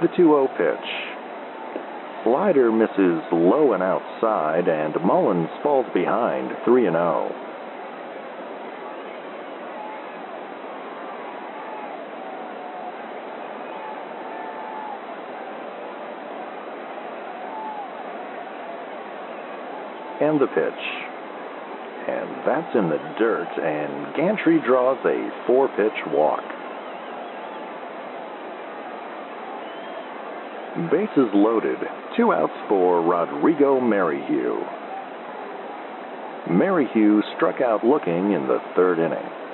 The 0.00 0.06
2 0.06 0.14
0 0.16 0.48
pitch. 0.56 0.68
Slider 2.22 2.70
misses 2.70 3.20
low 3.32 3.72
and 3.72 3.82
outside, 3.82 4.68
and 4.68 4.94
Mullins 5.04 5.48
falls 5.64 5.86
behind 5.92 6.52
3 6.64 6.86
and 6.86 6.94
0. 6.94 7.47
And 20.20 20.40
the 20.40 20.46
pitch. 20.46 20.82
And 22.08 22.28
that's 22.46 22.74
in 22.74 22.88
the 22.88 22.98
dirt, 23.18 23.48
and 23.60 24.16
Gantry 24.16 24.58
draws 24.64 24.98
a 25.04 25.46
four 25.46 25.68
pitch 25.76 25.92
walk. 26.08 26.42
Bases 30.90 31.28
loaded, 31.34 31.76
two 32.16 32.32
outs 32.32 32.52
for 32.68 33.02
Rodrigo 33.02 33.80
Merrihew. 33.80 34.56
Merrihew 36.50 37.20
struck 37.36 37.60
out 37.60 37.84
looking 37.84 38.32
in 38.32 38.46
the 38.48 38.58
third 38.74 38.98
inning. 38.98 39.47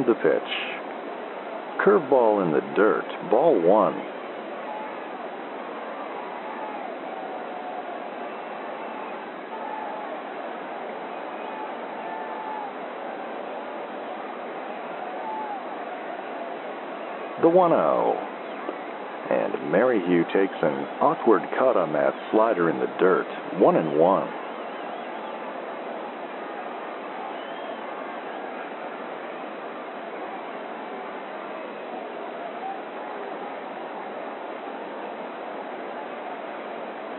And 0.00 0.08
the 0.08 0.14
pitch. 0.14 0.42
Curveball 1.84 2.42
in 2.42 2.52
the 2.52 2.62
dirt, 2.74 3.04
ball 3.30 3.60
one. 3.60 3.92
The 17.42 17.48
1 17.48 17.70
0. 17.70 18.16
And 19.30 19.70
Merrihew 19.70 20.24
takes 20.32 20.54
an 20.62 20.86
awkward 21.02 21.42
cut 21.58 21.76
on 21.76 21.92
that 21.92 22.14
slider 22.30 22.70
in 22.70 22.78
the 22.78 22.90
dirt. 22.98 23.26
1 23.58 23.76
and 23.76 23.98
1. 23.98 24.39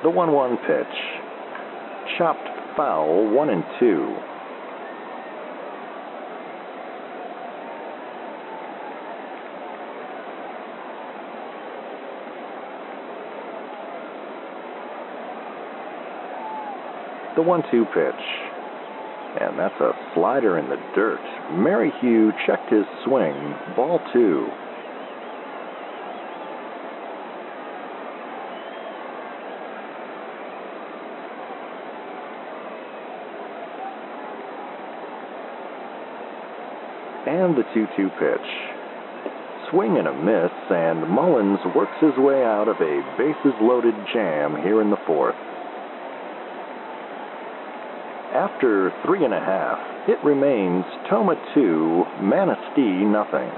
The 0.03 0.09
1 0.09 0.31
1 0.31 0.57
pitch. 0.57 0.87
Chopped 2.17 2.49
foul, 2.75 3.29
1 3.29 3.49
and 3.49 3.63
2. 3.79 4.15
The 17.35 17.41
1 17.43 17.63
2 17.69 17.85
pitch. 17.85 18.51
And 19.39 19.57
that's 19.57 19.79
a 19.79 19.93
slider 20.13 20.57
in 20.57 20.67
the 20.67 20.77
dirt. 20.95 21.21
Merrihew 21.53 22.31
checked 22.45 22.73
his 22.73 22.85
swing. 23.05 23.33
Ball 23.75 23.99
two. 24.11 24.47
And 37.41 37.57
the 37.57 37.63
2 37.73 37.87
2 37.97 38.09
pitch. 38.19 38.49
Swing 39.71 39.97
and 39.97 40.07
a 40.07 40.13
miss, 40.13 40.53
and 40.69 41.09
Mullins 41.09 41.57
works 41.75 41.97
his 41.99 42.15
way 42.17 42.43
out 42.43 42.67
of 42.67 42.75
a 42.77 43.01
bases 43.17 43.57
loaded 43.59 43.95
jam 44.13 44.55
here 44.61 44.79
in 44.79 44.91
the 44.91 45.01
fourth. 45.07 45.33
After 48.31 48.93
three 49.03 49.25
and 49.25 49.33
a 49.33 49.39
half, 49.39 49.79
it 50.07 50.23
remains 50.23 50.85
Tomah 51.09 51.41
2, 51.55 52.05
Manistee 52.21 53.09
nothing. 53.09 53.49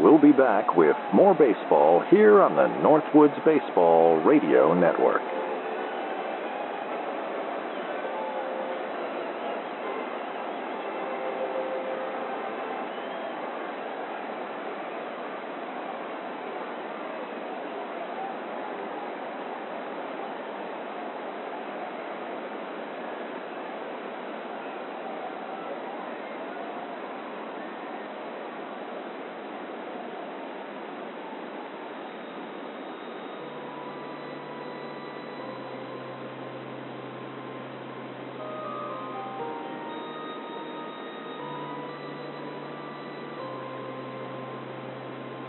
We'll 0.00 0.18
be 0.18 0.32
back 0.32 0.74
with 0.74 0.96
more 1.12 1.34
baseball 1.34 2.02
here 2.08 2.40
on 2.40 2.56
the 2.56 2.72
Northwoods 2.80 3.36
Baseball 3.44 4.22
Radio 4.24 4.72
Network. 4.72 5.41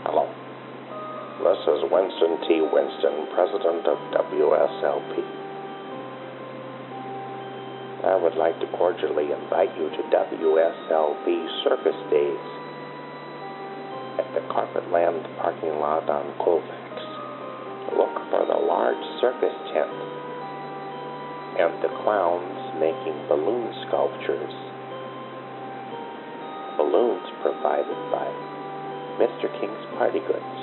Hello. 0.04 0.28
This 1.40 1.64
is 1.64 1.80
Winston 1.88 2.36
T. 2.44 2.60
Winston, 2.60 3.24
President 3.32 3.88
of 3.88 3.96
WSLP. 4.12 5.24
I 8.04 8.12
would 8.20 8.36
like 8.36 8.60
to 8.60 8.68
cordially 8.76 9.32
invite 9.32 9.72
you 9.80 9.88
to 9.88 10.02
WSLP 10.12 11.24
Circus 11.64 11.96
Days 12.12 12.46
at 14.20 14.28
the 14.36 14.44
Carpetland 14.52 15.24
parking 15.40 15.80
lot 15.80 16.04
on 16.12 16.36
Colfax. 16.36 16.92
Look 17.96 18.12
for 18.28 18.44
the 18.44 18.60
large 18.60 19.00
circus 19.24 19.56
tent 19.72 19.88
and 21.64 21.80
the 21.80 21.88
clowns 22.04 22.76
making 22.76 23.16
balloon 23.24 23.72
sculptures. 23.88 24.52
Balloons 26.76 27.24
provided 27.40 27.96
by 28.12 28.43
Mr. 29.18 29.46
King's 29.60 29.86
Party 29.94 30.18
Goods. 30.26 30.58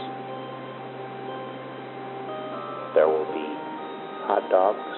There 2.93 3.08
will 3.08 3.32
be 3.32 3.47
hot 4.28 4.43
dogs 4.52 4.91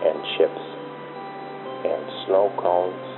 and 0.00 0.16
chips 0.40 0.64
and 1.84 2.00
snow 2.24 2.48
cones 2.56 3.08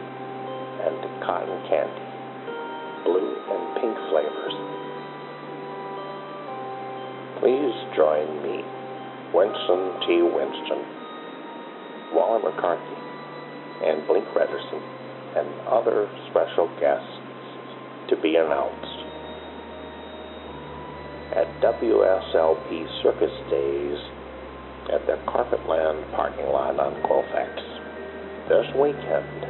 and 0.83 0.99
cotton 1.23 1.55
candy, 1.71 2.07
blue 3.07 3.31
and 3.47 3.62
pink 3.79 3.95
flavors. 4.11 4.57
Please 7.39 7.77
join 7.95 8.27
me, 8.43 8.66
Winston 9.31 10.03
T. 10.03 10.21
Winston, 10.27 10.83
Wally 12.11 12.43
McCarthy, 12.43 12.99
and 13.87 14.03
Blink 14.11 14.27
Rederson, 14.35 14.83
and 15.39 15.47
other 15.71 16.11
special 16.29 16.66
guests 16.81 17.14
to 18.11 18.16
be 18.21 18.35
announced 18.35 19.00
WSLP 21.63 23.03
Circus 23.03 23.33
Days 23.51 23.99
at 24.93 25.07
the 25.07 25.21
Carpetland 25.29 26.11
parking 26.17 26.47
lot 26.47 26.81
on 26.81 27.01
Colfax 27.03 27.61
this 28.49 28.67
weekend. 28.81 29.47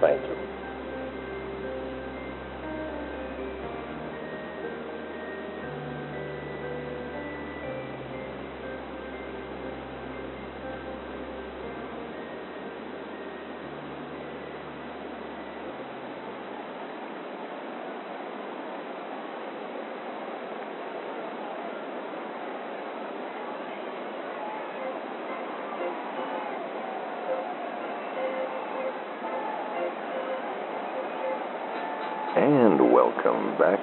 Thank 0.00 0.20
you. 0.22 0.55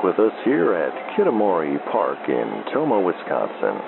With 0.04 0.20
us 0.20 0.34
here 0.44 0.74
at 0.74 0.92
Kitamori 1.16 1.80
Park 1.90 2.20
in 2.28 2.64
Tomah, 2.74 3.00
Wisconsin. 3.00 3.80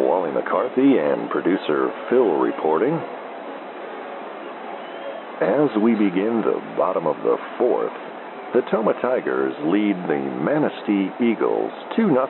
Wally 0.00 0.32
McCarthy 0.32 0.96
and 0.96 1.28
producer 1.28 1.92
Phil 2.08 2.40
reporting. 2.40 2.94
As 5.44 5.68
we 5.82 5.92
begin 5.92 6.40
the 6.40 6.56
bottom 6.78 7.06
of 7.06 7.16
the 7.18 7.36
fourth, 7.58 7.92
the 8.54 8.62
Tomah 8.70 8.94
Tigers 9.02 9.52
lead 9.66 9.96
the 10.08 10.20
Manistee 10.40 11.12
Eagles 11.20 11.72
2 11.94 12.08
0, 12.08 12.24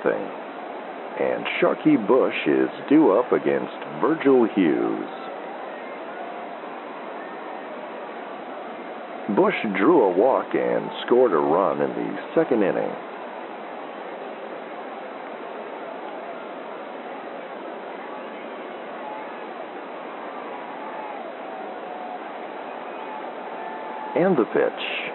and 1.20 1.47
Sharky 1.62 1.95
Bush 1.95 2.35
is 2.49 2.68
due 2.89 3.12
up 3.12 3.31
against 3.31 3.78
Virgil 4.03 4.49
Hughes. 4.57 5.30
Bush 9.37 9.55
drew 9.76 10.03
a 10.03 10.16
walk 10.16 10.55
and 10.55 10.91
scored 11.07 11.33
a 11.33 11.37
run 11.37 11.81
in 11.81 11.91
the 11.91 12.18
second 12.35 12.62
inning. 12.62 12.91
And 24.16 24.37
the 24.37 24.45
pitch. 24.45 25.11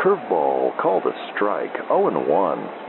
Curveball 0.00 0.78
called 0.80 1.04
a 1.06 1.12
strike, 1.34 1.74
0 1.88 2.28
1. 2.28 2.85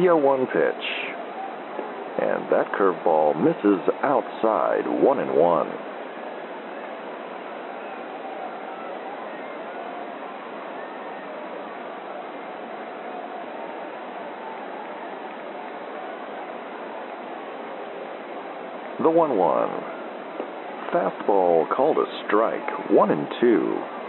The 0.00 0.06
0 0.06 0.16
1 0.16 0.46
pitch. 0.46 0.54
And 2.22 2.50
that 2.50 2.72
curveball 2.72 3.36
misses 3.36 3.86
outside, 4.02 4.88
1 4.88 5.18
and 5.18 5.36
1. 5.36 5.66
The 19.02 19.10
1 19.10 19.36
1. 19.36 19.68
Fastball 20.94 21.68
called 21.76 21.98
a 21.98 22.06
strike, 22.26 22.88
1 22.88 23.10
and 23.10 23.28
2. 23.38 23.99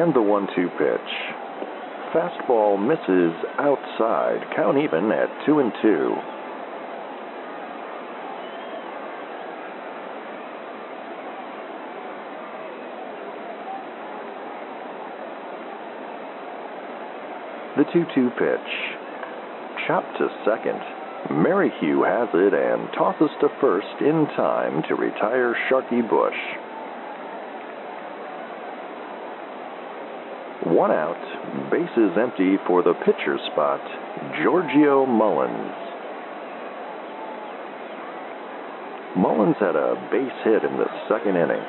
And 0.00 0.14
the 0.14 0.22
1 0.22 0.48
2 0.56 0.68
pitch. 0.78 1.12
Fastball 2.14 2.80
misses 2.80 3.34
outside, 3.58 4.40
count 4.56 4.78
even 4.78 5.12
at 5.12 5.28
2 5.44 5.58
and 5.58 5.70
2. 5.82 6.16
The 17.76 17.84
2 17.92 18.06
2 18.14 18.30
pitch. 18.38 18.70
Chopped 19.86 20.16
to 20.16 20.28
second. 20.46 20.80
Merrihew 21.42 22.04
has 22.04 22.30
it 22.32 22.54
and 22.54 22.88
tosses 22.94 23.28
to 23.42 23.48
first 23.60 24.00
in 24.00 24.24
time 24.34 24.82
to 24.88 24.94
retire 24.94 25.54
Sharky 25.68 26.00
Bush. 26.08 26.69
One 30.66 30.90
out, 30.90 31.70
bases 31.70 32.18
empty 32.20 32.56
for 32.66 32.82
the 32.82 32.92
pitcher 32.92 33.38
spot, 33.50 33.80
Giorgio 34.42 35.06
Mullins. 35.06 35.74
Mullins 39.16 39.56
had 39.58 39.74
a 39.74 39.94
base 40.12 40.30
hit 40.44 40.62
in 40.62 40.76
the 40.76 40.86
second 41.08 41.36
inning. 41.36 41.64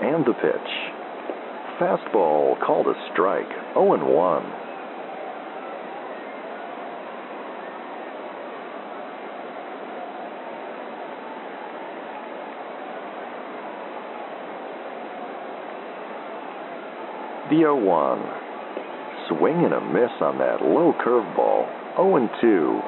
And 0.00 0.24
the 0.24 0.32
pitch. 0.34 0.70
Fastball 1.80 2.58
called 2.64 2.86
a 2.86 2.94
strike, 3.12 3.50
0 3.74 4.14
1. 4.14 4.67
The 17.50 17.56
0 17.56 17.76
1. 17.82 18.18
Swing 19.28 19.64
and 19.64 19.72
a 19.72 19.80
miss 19.80 20.10
on 20.20 20.36
that 20.36 20.60
low 20.60 20.92
curveball. 21.00 21.64
0 21.96 22.28
2. 22.42 22.80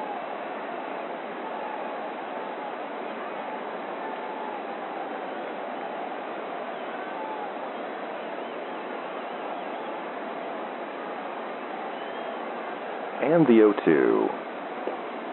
And 13.25 13.47
the 13.47 13.57
0 13.57 13.73
2. 13.83 14.41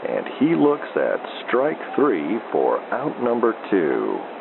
And 0.09 0.27
he 0.39 0.55
looks 0.55 0.89
at 0.97 1.21
strike 1.47 1.77
three 1.97 2.39
for 2.51 2.81
out 2.95 3.23
number 3.23 3.53
two. 3.69 4.38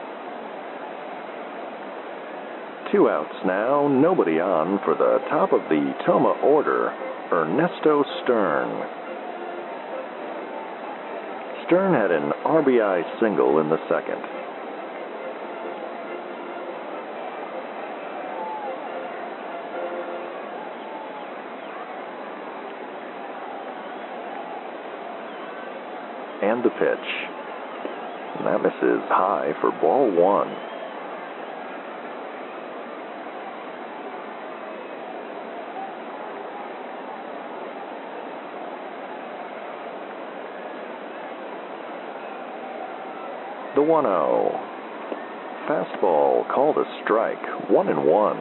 Two 2.91 3.09
outs 3.09 3.35
now, 3.45 3.89
nobody 3.89 4.39
on 4.39 4.79
for 4.85 4.95
the 4.95 5.19
top 5.27 5.51
of 5.51 5.59
the 5.67 5.93
Tomah 6.05 6.39
order, 6.41 6.93
Ernesto 7.33 8.05
Stern. 8.23 8.71
Stern 11.65 11.93
had 11.93 12.11
an 12.11 12.31
RBI 12.45 13.19
single 13.19 13.59
in 13.59 13.67
the 13.67 13.77
second. 13.89 14.23
And 26.41 26.63
the 26.63 26.69
pitch. 26.69 27.07
And 28.37 28.47
that 28.47 28.61
misses 28.61 29.03
high 29.09 29.51
for 29.59 29.71
ball 29.81 30.09
one. 30.09 30.76
The 43.77 43.83
1 43.83 44.05
0. 44.05 44.59
Fastball 45.69 46.49
called 46.51 46.77
a 46.77 47.01
strike, 47.03 47.69
1 47.69 47.89
and 47.89 48.07
1. 48.07 48.37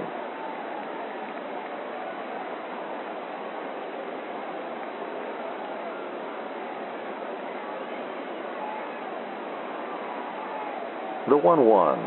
The 11.29 11.37
1 11.37 11.67
1. 11.67 11.99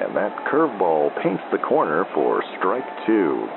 And 0.00 0.16
that 0.16 0.36
curveball 0.46 1.20
paints 1.20 1.42
the 1.50 1.58
corner 1.58 2.04
for 2.14 2.44
strike 2.60 2.86
two. 3.08 3.48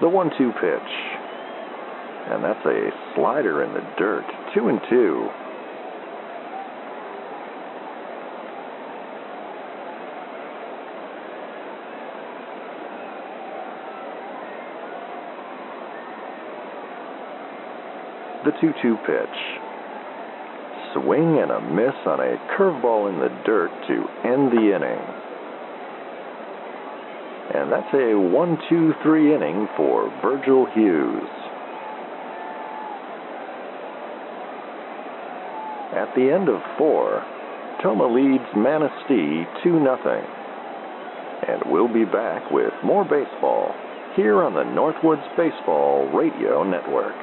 The 0.00 0.08
1 0.08 0.30
2 0.36 0.52
pitch. 0.60 0.92
And 2.26 2.42
that's 2.42 2.66
a 2.66 2.90
slider 3.14 3.62
in 3.62 3.72
the 3.74 3.84
dirt. 3.96 4.24
2 4.54 4.68
and 4.68 4.80
2. 4.90 5.28
The 18.44 18.50
2 18.60 18.72
2 18.82 18.96
pitch. 19.06 19.38
Swing 20.92 21.38
and 21.38 21.50
a 21.50 21.60
miss 21.60 21.94
on 22.04 22.20
a 22.20 22.36
curveball 22.58 23.08
in 23.12 23.20
the 23.20 23.30
dirt 23.46 23.70
to 23.86 24.28
end 24.28 24.50
the 24.50 24.74
inning. 24.74 25.33
And 27.64 27.72
that's 27.72 27.94
a 27.94 28.12
1 28.14 28.58
2 28.68 28.92
3 29.02 29.34
inning 29.34 29.66
for 29.74 30.12
Virgil 30.20 30.66
Hughes. 30.74 31.30
At 35.96 36.14
the 36.14 36.30
end 36.30 36.50
of 36.50 36.60
four, 36.76 37.24
Tomah 37.82 38.12
leads 38.12 38.44
Manistee 38.54 39.48
2 39.62 39.80
0. 39.80 39.96
And 41.48 41.62
we'll 41.72 41.88
be 41.88 42.04
back 42.04 42.50
with 42.50 42.74
more 42.84 43.02
baseball 43.02 43.72
here 44.14 44.42
on 44.42 44.52
the 44.52 44.64
Northwoods 44.64 45.24
Baseball 45.34 46.10
Radio 46.12 46.64
Network. 46.64 47.16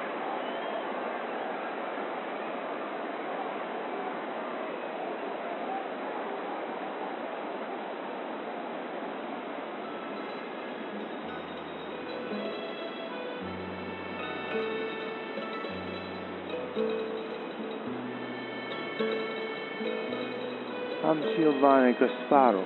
Giovanni 21.61 21.93
Gasparo 21.93 22.65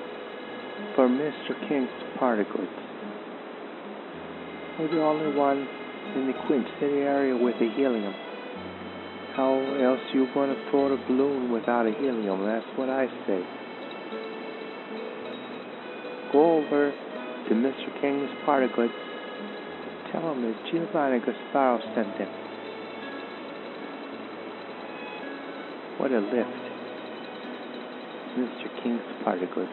for 0.95 1.09
Mr. 1.09 1.51
King's 1.67 1.89
Party 2.17 2.43
Goods. 2.43 2.71
We're 4.79 4.87
the 4.87 5.01
only 5.01 5.35
one 5.35 5.67
in 6.15 6.27
the 6.27 6.33
Quint 6.47 6.65
City 6.79 6.99
area 6.99 7.35
with 7.35 7.55
a 7.55 7.69
helium. 7.75 8.13
How 9.35 9.59
else 9.83 9.99
you 10.13 10.27
gonna 10.33 10.55
float 10.71 10.93
a 10.93 11.07
balloon 11.07 11.51
without 11.51 11.85
a 11.85 11.91
helium? 11.91 12.45
That's 12.45 12.65
what 12.77 12.87
I 12.87 13.07
say. 13.27 13.43
Go 16.32 16.63
over 16.63 16.93
to 17.49 17.53
Mr. 17.53 18.01
King's 18.01 18.29
Party 18.45 18.67
Goods. 18.74 18.93
Tell 20.13 20.32
him 20.32 20.41
that 20.41 20.71
Giovanni 20.71 21.20
Gasparo 21.20 21.82
sent 21.93 22.17
them. 22.17 22.29
What 25.97 26.13
a 26.13 26.20
lift. 26.20 26.64
Mr. 28.37 28.83
King's 28.83 29.01
Party 29.24 29.45
Goods. 29.45 29.71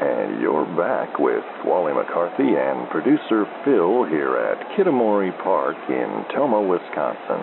And 0.00 0.40
you're 0.40 0.64
back 0.64 1.18
with 1.18 1.42
Wally 1.64 1.92
McCarthy 1.92 2.54
producer 2.90 3.44
Phil 3.64 4.04
here 4.04 4.36
at 4.36 4.58
Kitamori 4.76 5.32
Park 5.42 5.76
in 5.88 6.24
Tomah, 6.34 6.62
Wisconsin. 6.62 7.42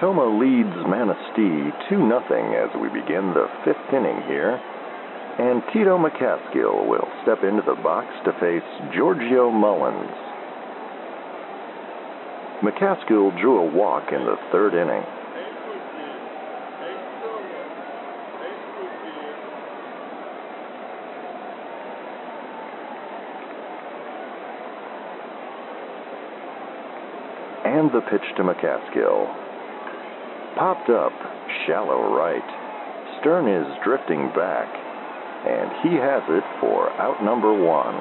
Tomah 0.00 0.38
leads 0.38 0.74
Manistee 0.86 1.70
2 1.88 1.96
0 1.96 2.18
as 2.54 2.70
we 2.80 2.88
begin 2.88 3.34
the 3.34 3.46
fifth 3.64 3.88
inning 3.92 4.22
here. 4.26 4.60
And 5.38 5.62
Tito 5.72 5.98
McCaskill 5.98 6.86
will 6.86 7.08
step 7.22 7.42
into 7.42 7.62
the 7.66 7.80
box 7.82 8.06
to 8.24 8.32
face 8.38 8.66
Giorgio 8.94 9.50
Mullins. 9.50 10.14
McCaskill 12.62 13.34
drew 13.40 13.58
a 13.58 13.70
walk 13.74 14.12
in 14.12 14.24
the 14.24 14.36
third 14.52 14.74
inning. 14.74 15.02
And 27.74 27.90
the 27.90 28.06
pitch 28.06 28.22
to 28.36 28.44
McCaskill. 28.44 29.26
Popped 30.54 30.90
up, 30.90 31.10
shallow 31.66 32.14
right. 32.14 32.46
Stern 33.18 33.50
is 33.50 33.66
drifting 33.82 34.30
back, 34.30 34.70
and 35.42 35.82
he 35.82 35.98
has 35.98 36.22
it 36.30 36.44
for 36.60 36.88
out 37.02 37.18
number 37.24 37.50
one. 37.50 37.98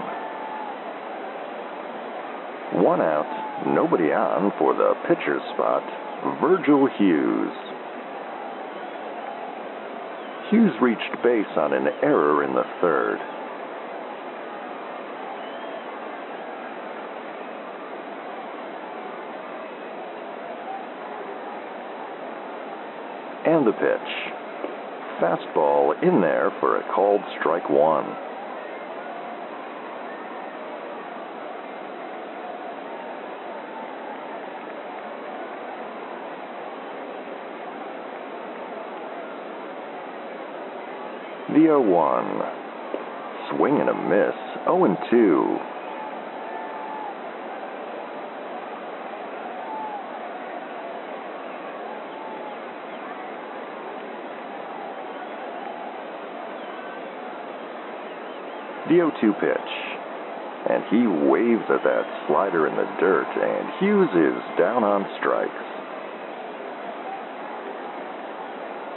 One 2.85 3.01
out, 3.01 3.25
nobody 3.73 4.13
on 4.13 4.53
for 4.59 4.75
the 4.75 4.93
pitcher's 5.09 5.41
spot, 5.57 5.81
Virgil 6.39 6.85
Hughes. 6.99 7.57
Hughes 10.51 10.77
reached 10.83 11.17
base 11.23 11.49
on 11.57 11.73
an 11.73 11.87
error 12.03 12.43
in 12.43 12.53
the 12.53 12.69
third. 12.79 13.17
And 23.45 23.67
the 23.67 23.73
pitch. 23.73 24.33
Fastball 25.19 26.01
in 26.01 26.21
there 26.21 26.51
for 26.61 26.77
a 26.77 26.93
called 26.93 27.21
strike 27.39 27.69
one. 27.69 28.05
The 41.49 41.59
0 41.59 41.81
1. 41.81 42.41
Swing 43.51 43.79
and 43.79 43.89
a 43.89 43.93
miss. 43.93 44.35
0 44.63 44.85
and 44.85 44.97
2. 45.11 45.72
The 58.93 58.99
0 58.99 59.11
2 59.21 59.33
pitch. 59.41 59.73
And 60.69 60.83
he 60.93 61.07
waves 61.09 61.65
at 61.65 61.81
that 61.81 62.05
slider 62.27 62.67
in 62.67 62.75
the 62.75 62.85
dirt, 63.01 63.25
and 63.25 63.65
Hughes 63.81 64.13
is 64.13 64.37
down 64.59 64.83
on 64.83 65.01
strikes. 65.17 65.65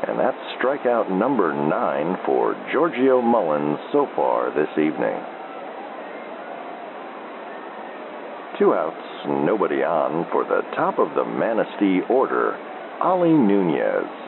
And 0.06 0.20
that's 0.20 0.36
strikeout 0.60 1.08
number 1.08 1.54
nine 1.54 2.18
for 2.26 2.52
Giorgio 2.70 3.22
Mullins 3.22 3.78
so 3.90 4.06
far 4.14 4.52
this 4.52 4.68
evening. 4.76 5.16
Two 8.58 8.74
outs, 8.74 9.00
nobody 9.48 9.82
on 9.82 10.30
for 10.30 10.44
the 10.44 10.60
top 10.76 10.98
of 10.98 11.08
the 11.16 11.24
Manistee 11.24 12.04
order, 12.12 12.52
Ali 13.00 13.32
Nunez. 13.32 14.26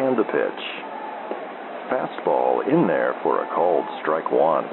And 0.00 0.09
the 0.20 0.32
pitch. 0.32 0.64
Fastball 1.88 2.68
in 2.68 2.86
there 2.86 3.14
for 3.22 3.42
a 3.42 3.54
called 3.54 3.86
strike 4.02 4.30
one. 4.30 4.64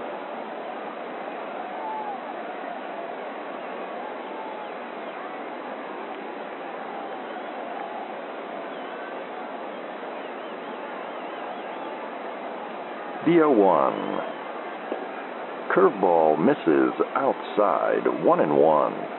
The 13.25 13.33
0 13.33 13.51
1. 13.51 13.93
Curveball 15.73 16.37
misses 16.43 16.93
outside, 17.15 18.23
1 18.23 18.39
and 18.41 18.57
1. 18.57 19.16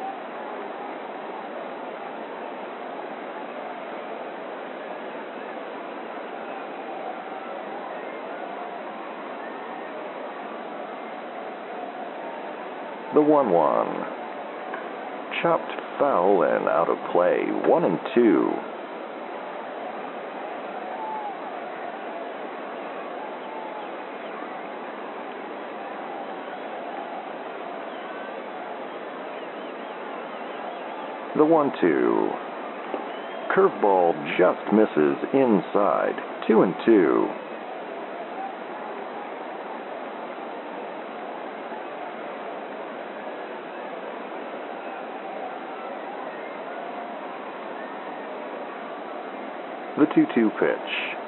The 13.19 13.25
1 13.25 13.51
1. 13.51 13.87
Chopped 15.43 15.73
foul 15.99 16.45
and 16.45 16.69
out 16.69 16.89
of 16.89 16.99
play, 17.11 17.47
1 17.69 17.85
and 17.85 17.99
2. 18.15 18.53
The 31.39 31.45
1 31.45 31.73
2. 31.81 32.31
Curveball 33.53 34.15
just 34.39 34.73
misses 34.73 35.17
inside, 35.35 36.15
2 36.47 36.63
and 36.63 36.75
2. 36.87 37.48
The 49.99 50.07
2 50.15 50.27
2 50.33 50.51
pitch. 50.61 51.19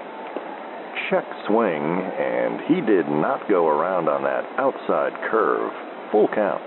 Check 1.10 1.24
swing, 1.48 1.82
and 1.82 2.60
he 2.68 2.80
did 2.80 3.09
not 3.09 3.48
go 3.48 3.66
around 3.66 4.09
on 4.09 4.22
that 4.22 4.44
outside 4.60 5.12
curve. 5.28 5.72
Full 6.12 6.28
count. 6.28 6.62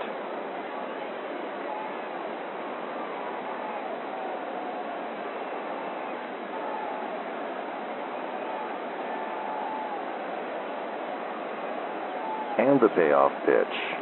And 12.58 12.78
the 12.82 12.88
payoff 12.88 13.32
pitch. 13.46 13.94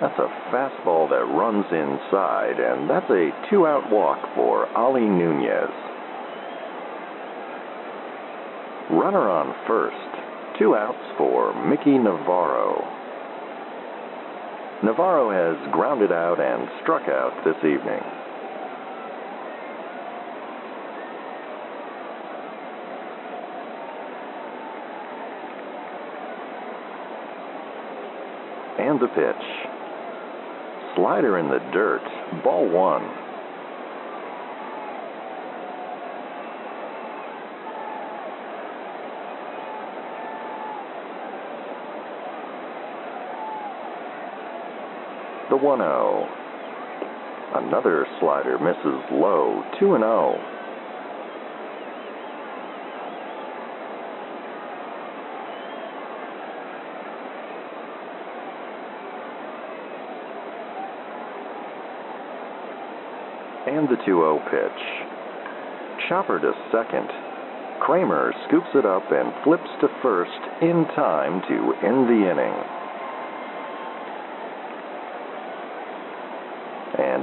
That's 0.00 0.18
a 0.18 0.28
fastball 0.48 1.10
that 1.10 1.24
runs 1.36 1.66
inside, 1.70 2.58
and 2.58 2.88
that's 2.88 3.10
a 3.10 3.28
two 3.50 3.66
out 3.66 3.92
walk 3.92 4.20
for 4.34 4.66
Ali 4.74 5.02
Nunez. 5.02 5.85
Runner 8.90 9.28
on 9.28 9.52
first. 9.66 10.58
Two 10.60 10.76
outs 10.76 11.18
for 11.18 11.52
Mickey 11.68 11.98
Navarro. 11.98 12.80
Navarro 14.84 15.30
has 15.30 15.72
grounded 15.72 16.12
out 16.12 16.38
and 16.38 16.68
struck 16.82 17.08
out 17.08 17.32
this 17.44 17.56
evening. 17.64 18.00
And 28.78 29.00
the 29.00 29.08
pitch. 29.08 29.46
Slider 30.94 31.38
in 31.38 31.48
the 31.48 31.58
dirt. 31.72 32.04
Ball 32.44 32.70
one. 32.70 33.25
The 45.48 45.56
1 45.56 45.78
0. 45.78 46.28
Another 47.54 48.04
slider 48.18 48.58
misses 48.58 49.00
low, 49.12 49.62
2 49.78 49.94
and 49.94 50.02
0. 50.02 50.34
And 63.68 63.88
the 63.88 63.96
2 63.96 64.02
0 64.04 64.42
pitch. 64.50 64.82
Chopper 66.08 66.40
to 66.40 66.52
second. 66.72 67.08
Kramer 67.80 68.34
scoops 68.48 68.66
it 68.74 68.84
up 68.84 69.04
and 69.12 69.32
flips 69.44 69.70
to 69.80 69.86
first 70.02 70.42
in 70.60 70.86
time 70.96 71.40
to 71.42 71.86
end 71.86 72.08
the 72.08 72.30
inning. 72.30 72.75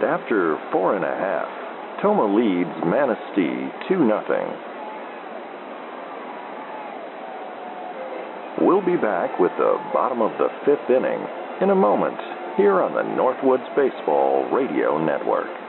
And 0.03 0.11
after 0.11 0.59
four 0.73 0.97
and 0.97 1.05
a 1.05 1.15
half, 1.15 1.47
Tomah 2.01 2.35
leads 2.35 2.75
Manistee 2.83 3.71
2 3.87 4.03
0. 4.03 4.19
We'll 8.59 8.83
be 8.83 8.97
back 8.97 9.39
with 9.39 9.53
the 9.55 9.79
bottom 9.93 10.21
of 10.21 10.31
the 10.37 10.49
fifth 10.65 10.89
inning 10.89 11.23
in 11.61 11.69
a 11.69 11.75
moment 11.75 12.19
here 12.57 12.81
on 12.81 12.91
the 12.91 13.07
Northwoods 13.15 13.63
Baseball 13.79 14.43
Radio 14.51 14.99
Network. 14.99 15.62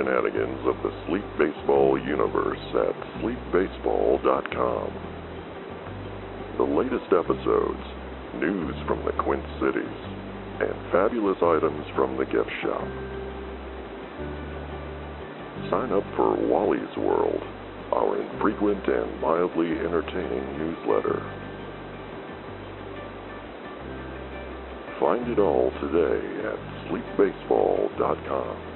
Shenanigans 0.00 0.66
of 0.66 0.76
the 0.82 0.90
Sleep 1.06 1.24
Baseball 1.38 2.00
universe 2.00 2.58
at 2.72 2.96
sleepbaseball.com. 3.20 4.88
The 6.56 6.64
latest 6.64 7.12
episodes, 7.12 7.84
news 8.40 8.74
from 8.86 9.04
the 9.04 9.12
Quint 9.22 9.44
Cities, 9.60 10.00
and 10.60 10.72
fabulous 10.90 11.36
items 11.42 11.84
from 11.94 12.16
the 12.16 12.24
gift 12.24 12.50
shop. 12.62 12.88
Sign 15.68 15.92
up 15.92 16.04
for 16.16 16.34
Wally's 16.48 16.96
World, 16.96 17.42
our 17.92 18.16
infrequent 18.22 18.86
and 18.88 19.20
mildly 19.20 19.68
entertaining 19.80 20.56
newsletter. 20.56 21.20
Find 24.98 25.28
it 25.28 25.38
all 25.38 25.70
today 25.80 26.48
at 26.48 26.58
sleepbaseball.com. 26.88 28.69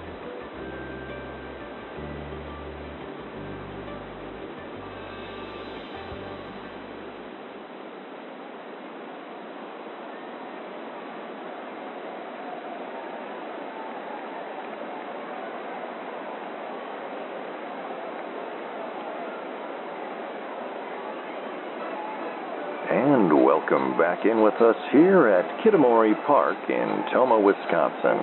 welcome 23.45 23.93
back 23.99 24.25
in 24.25 24.41
with 24.41 24.55
us 24.55 24.77
here 24.91 25.29
at 25.29 25.45
Kitamori 25.61 26.15
Park 26.25 26.57
in 26.67 27.05
Tomah, 27.13 27.41
Wisconsin. 27.45 28.17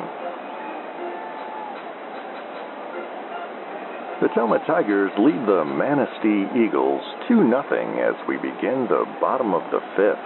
The 4.18 4.34
Tomah 4.34 4.65
Tigers 4.65 5.11
lead 5.22 5.45
the 5.45 5.61
Manistee 5.61 6.49
Eagles 6.57 7.06
2 7.30 7.38
0 7.38 7.61
as 8.02 8.18
we 8.27 8.38
begin 8.38 8.89
the 8.89 9.06
bottom 9.22 9.53
of 9.53 9.61
the 9.69 9.81
fifth. 9.93 10.26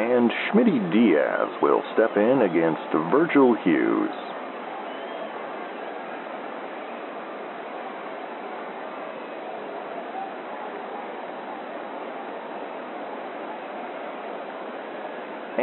And 0.00 0.32
Schmitty 0.48 0.80
Diaz 0.88 1.52
will 1.60 1.82
step 1.92 2.16
in 2.16 2.48
against 2.48 2.88
Virgil 3.12 3.52
Hughes. 3.52 4.16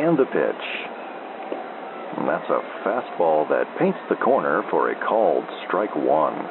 And 0.06 0.20
the 0.20 0.26
pitch. 0.26 0.66
And 2.16 2.28
that's 2.30 2.48
a 2.52 2.62
fastball 2.86 3.50
that 3.50 3.66
paints 3.80 3.98
the 4.08 4.16
corner 4.16 4.62
for 4.70 4.92
a 4.92 4.96
called 5.08 5.44
strike 5.66 5.96
one. 5.96 6.48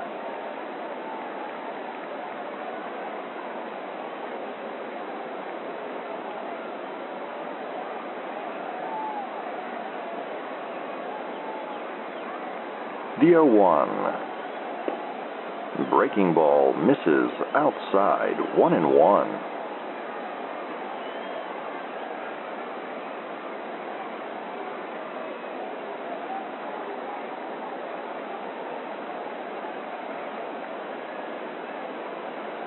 The 13.20 13.39
1. 13.39 15.90
Breaking 15.90 16.35
ball 16.35 16.74
misses 16.74 17.31
outside, 17.55 18.59
one 18.59 18.72
and 18.72 18.93
one. 18.93 19.28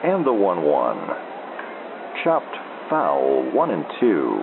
And 0.07 0.25
the 0.25 0.31
1 0.31 0.63
1. 0.63 0.97
Chopped 2.23 2.55
foul, 2.89 3.51
1 3.51 3.71
and 3.71 3.83
2. 3.99 4.41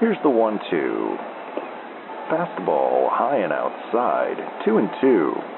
Here's 0.00 0.18
the 0.22 0.28
1 0.28 0.60
2. 0.70 1.16
Fastball 2.28 3.08
high 3.10 3.38
and 3.38 3.54
outside, 3.54 4.36
2 4.66 4.76
and 4.76 4.90
2. 5.00 5.53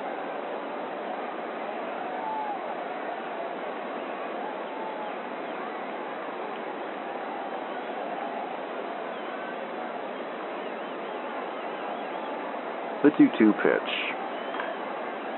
The 13.06 13.12
2 13.18 13.28
2 13.38 13.52
pitch. 13.62 13.92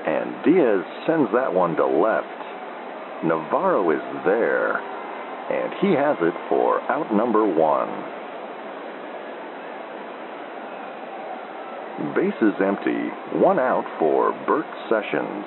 And 0.09 0.33
Diaz 0.41 0.81
sends 1.05 1.29
that 1.37 1.53
one 1.53 1.75
to 1.75 1.85
left. 1.85 2.25
Navarro 3.23 3.91
is 3.91 4.01
there, 4.25 4.73
and 4.73 5.69
he 5.77 5.93
has 5.93 6.17
it 6.17 6.33
for 6.49 6.81
out 6.89 7.13
number 7.13 7.45
one. 7.45 7.93
Bases 12.17 12.57
empty, 12.57 13.05
one 13.37 13.59
out 13.59 13.85
for 13.99 14.33
Bert 14.47 14.65
Sessions. 14.89 15.45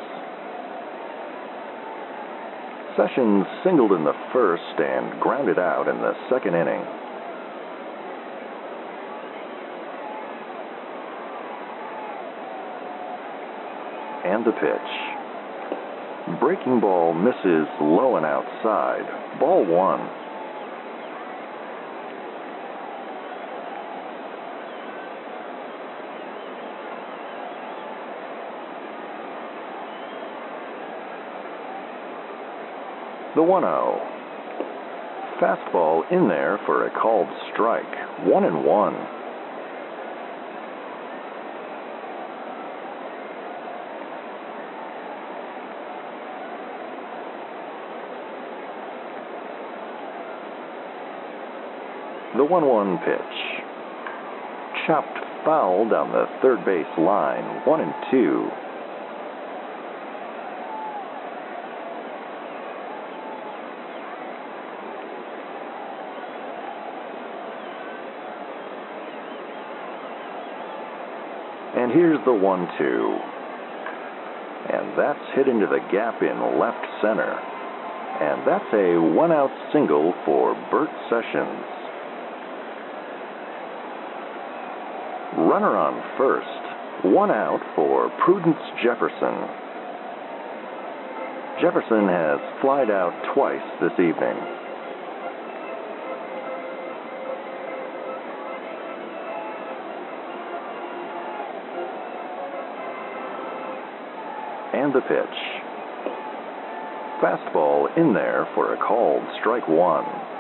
Sessions 2.95 3.47
singled 3.65 3.91
in 3.91 4.05
the 4.05 4.15
first 4.33 4.79
and 4.79 5.21
grounded 5.21 5.59
out 5.59 5.89
in 5.89 5.99
the 5.99 6.15
second 6.31 6.55
inning. 6.55 7.02
The 14.45 14.51
pitch. 14.51 16.41
Breaking 16.41 16.81
ball 16.81 17.15
misses 17.15 17.69
low 17.81 18.17
and 18.17 18.27
outside. 18.27 19.07
Ball 19.39 19.65
one. 19.65 20.01
The 33.37 33.43
1 33.43 33.63
0. 33.63 34.01
Fastball 35.41 36.03
in 36.11 36.27
there 36.27 36.59
for 36.67 36.87
a 36.87 36.91
called 36.91 37.29
strike. 37.53 38.27
1 38.27 38.45
and 38.45 38.65
1. 38.65 39.02
The 52.43 52.49
1 52.49 52.67
1 52.67 52.99
pitch. 53.07 53.63
Chopped 54.89 55.17
foul 55.45 55.89
down 55.89 56.11
the 56.11 56.27
third 56.43 56.65
base 56.65 56.91
line. 56.99 57.65
1 57.65 57.81
and 57.81 57.95
2. 58.11 58.51
And 71.79 71.93
here's 71.93 72.19
the 72.25 72.35
1 72.35 72.69
2. 72.77 73.19
And 74.75 74.99
that's 74.99 75.21
hit 75.37 75.47
into 75.47 75.69
the 75.69 75.79
gap 75.93 76.21
in 76.23 76.59
left 76.59 76.85
center. 77.01 77.39
And 78.21 78.45
that's 78.45 78.75
a 78.75 78.99
one 78.99 79.31
out 79.31 79.53
single 79.73 80.13
for 80.27 80.55
Bert 80.73 80.91
Sessions. 81.09 81.82
Runner 85.53 85.77
on 85.77 86.01
first, 86.17 87.05
one 87.13 87.31
out 87.31 87.61
for 87.77 88.09
Prudence 88.25 88.57
Jefferson. 88.83 89.37
Jefferson 91.61 92.09
has 92.09 92.41
flied 92.63 92.89
out 92.89 93.13
twice 93.35 93.61
this 93.77 93.93
evening. 94.01 94.33
And 104.73 104.95
the 104.95 105.03
pitch. 105.05 105.37
Fastball 107.21 107.95
in 107.99 108.15
there 108.15 108.49
for 108.55 108.73
a 108.73 108.79
called 108.79 109.23
strike 109.39 109.69
one. 109.69 110.32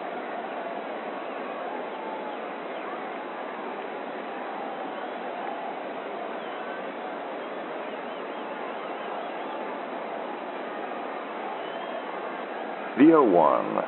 0 13.12 13.30
1. 13.30 13.84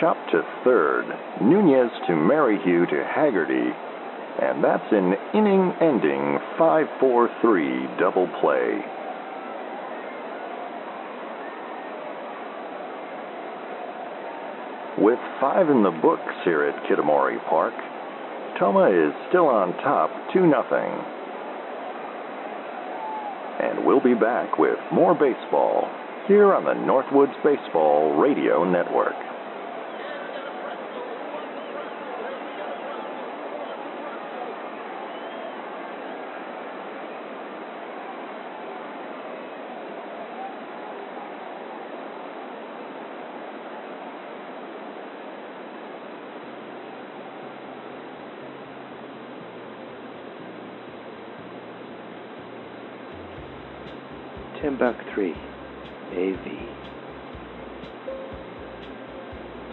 Chopped 0.00 0.32
to 0.32 0.42
third. 0.64 1.06
Nunez 1.40 1.92
to 2.08 2.16
Merrihew 2.16 2.84
to 2.86 3.04
Haggerty. 3.04 3.70
And 4.42 4.64
that's 4.64 4.90
an 4.90 5.14
inning 5.32 5.72
ending 5.80 6.38
5 6.58 6.86
4 6.98 7.28
3 7.40 7.86
double 8.00 8.26
play. 8.40 8.82
With 14.98 15.20
five 15.40 15.70
in 15.70 15.84
the 15.84 15.96
books 16.02 16.34
here 16.44 16.64
at 16.64 16.82
Kitamori 16.90 17.38
Park, 17.48 17.74
Tomah 18.58 18.90
is 18.90 19.14
still 19.28 19.46
on 19.46 19.72
top 19.84 20.10
2 20.32 20.40
0. 20.40 21.04
And 23.62 23.86
we'll 23.86 24.02
be 24.02 24.14
back 24.14 24.58
with 24.58 24.78
more 24.92 25.14
baseball 25.14 25.88
here 26.26 26.54
on 26.54 26.64
the 26.64 26.72
Northwoods 26.72 27.34
Baseball 27.44 28.16
Radio 28.16 28.64
Network. 28.64 29.14
Timbuk 54.60 55.14
3. 55.14 55.55
AV. 56.16 56.46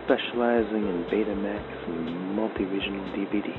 Specializing 0.04 0.84
in 0.90 1.06
Betamax 1.10 1.88
and 1.88 2.36
multi-regional 2.36 3.06
DVD. 3.16 3.54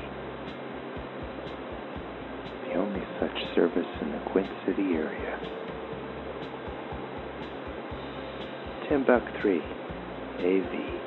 The 2.67 2.73
only 2.75 3.01
such 3.19 3.55
service 3.55 3.87
in 4.01 4.11
the 4.11 4.19
Quint 4.31 4.49
City 4.67 4.93
area. 4.93 5.39
Timbuk 8.87 9.41
3 9.41 9.59
AV. 10.39 11.01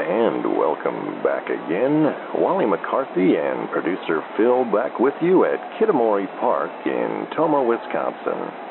And 0.00 0.56
welcome 0.56 1.22
back 1.24 1.50
again. 1.50 2.14
Wally 2.34 2.57
McCarthy 2.68 3.36
and 3.36 3.70
producer 3.70 4.22
Phil 4.36 4.64
back 4.70 5.00
with 5.00 5.14
you 5.22 5.44
at 5.44 5.58
Kitamori 5.80 6.28
Park 6.38 6.70
in 6.84 7.26
Tomah, 7.34 7.64
Wisconsin. 7.64 8.68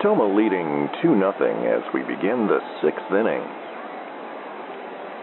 Tomah 0.00 0.30
leading 0.34 0.88
2 1.02 1.18
0 1.18 1.34
as 1.66 1.82
we 1.92 2.02
begin 2.02 2.46
the 2.46 2.60
sixth 2.80 3.10
inning. 3.10 3.42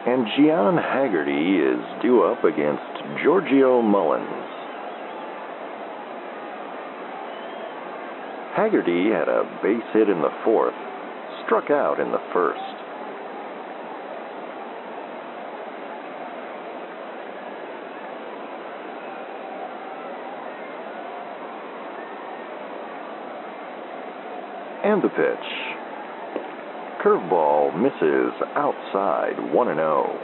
And 0.05 0.27
Gian 0.35 0.77
Haggerty 0.77 1.57
is 1.57 1.81
due 2.01 2.23
up 2.23 2.43
against 2.43 3.23
Giorgio 3.23 3.81
Mullins. 3.81 4.51
Haggerty 8.55 9.11
had 9.11 9.27
a 9.27 9.43
base 9.63 9.83
hit 9.91 10.09
in 10.09 10.21
the 10.21 10.31
fourth, 10.43 10.75
struck 11.45 11.71
out 11.71 11.99
in 11.99 12.11
the 12.11 12.23
first. 12.31 12.85
And 24.85 24.94
the 25.05 25.09
pitch. 25.09 25.47
Curveball 27.03 27.79
misses 27.79 28.33
outside 28.55 29.53
1 29.53 29.67
and 29.67 29.79
oh. 29.79 30.07
0. 30.07 30.19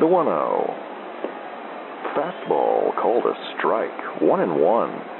The 0.00 0.06
1 0.06 0.26
0. 0.26 0.74
Fastball 2.16 3.00
called 3.00 3.24
a 3.24 3.34
strike. 3.56 4.20
1 4.20 4.40
and 4.40 4.60
1. 4.60 5.11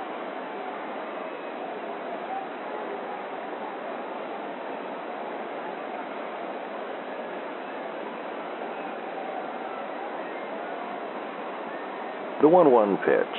The 12.43 12.49
1 12.49 12.73
1 12.73 12.97
pitch. 12.97 13.39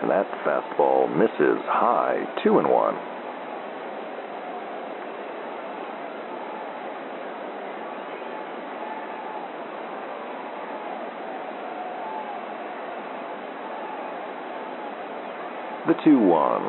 And 0.00 0.08
that 0.08 0.30
fastball 0.46 1.10
misses 1.10 1.58
high. 1.66 2.22
2 2.44 2.58
and 2.60 2.70
1. 2.70 2.94
The 15.88 15.94
2 16.04 16.18
1. 16.20 16.62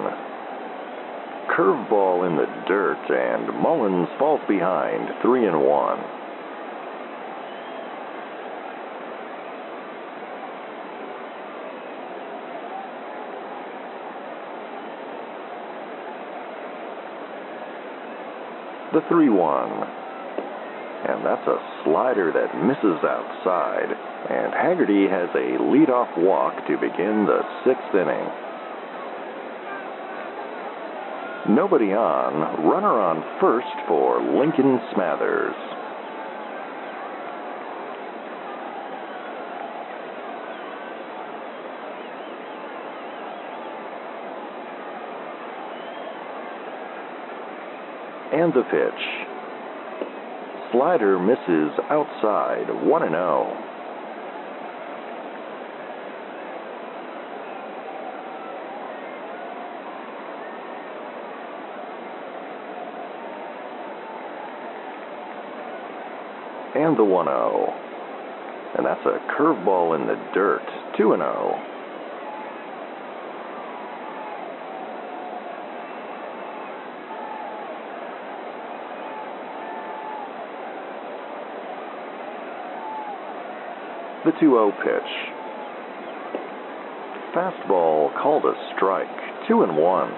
Curveball 1.56 2.28
in 2.28 2.38
the 2.38 2.48
dirt, 2.68 3.06
and 3.12 3.62
Mullins 3.62 4.10
falls 4.18 4.42
behind 4.48 5.10
3 5.22 5.46
and 5.46 5.62
1. 5.62 6.17
The 18.98 19.04
3 19.10 19.30
1. 19.30 19.70
And 21.06 21.24
that's 21.24 21.46
a 21.46 21.62
slider 21.84 22.34
that 22.34 22.50
misses 22.66 22.98
outside, 23.06 23.94
and 23.94 24.52
Haggerty 24.58 25.06
has 25.06 25.30
a 25.38 25.62
leadoff 25.62 26.18
walk 26.18 26.66
to 26.66 26.82
begin 26.82 27.30
the 27.30 27.46
sixth 27.62 27.94
inning. 27.94 28.26
Nobody 31.54 31.94
on, 31.94 32.66
runner 32.66 32.98
on 32.98 33.22
first 33.40 33.70
for 33.88 34.18
Lincoln 34.34 34.82
Smathers. 34.90 35.77
And 48.48 48.56
the 48.56 48.64
pitch. 48.64 49.04
Slider 50.72 51.20
misses 51.20 51.78
outside 51.90 52.70
1 52.82 53.04
and 53.04 53.12
0. 53.12 53.64
and 66.74 66.98
the 66.98 67.04
1 67.04 67.26
0. 67.26 67.74
And 68.78 68.86
that's 68.86 69.06
a 69.06 69.20
curveball 69.38 70.00
in 70.00 70.08
the 70.08 70.16
dirt, 70.34 70.64
2 70.96 71.18
0. 71.18 71.77
The 84.28 84.34
2 84.34 84.40
0 84.40 84.72
pitch. 84.84 85.12
Fastball 87.34 88.14
called 88.22 88.44
a 88.44 88.54
strike, 88.76 89.08
2 89.48 89.64
and 89.64 89.78
1. 89.78 90.12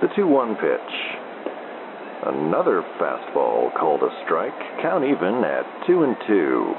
The 0.00 0.08
2 0.16 0.26
1 0.26 0.56
pitch. 0.56 0.80
Another 2.26 2.82
fastball 2.98 3.72
called 3.78 4.02
a 4.02 4.10
strike, 4.24 4.58
count 4.82 5.04
even 5.04 5.44
at 5.44 5.86
2 5.86 6.02
and 6.02 6.16
2. 6.26 6.74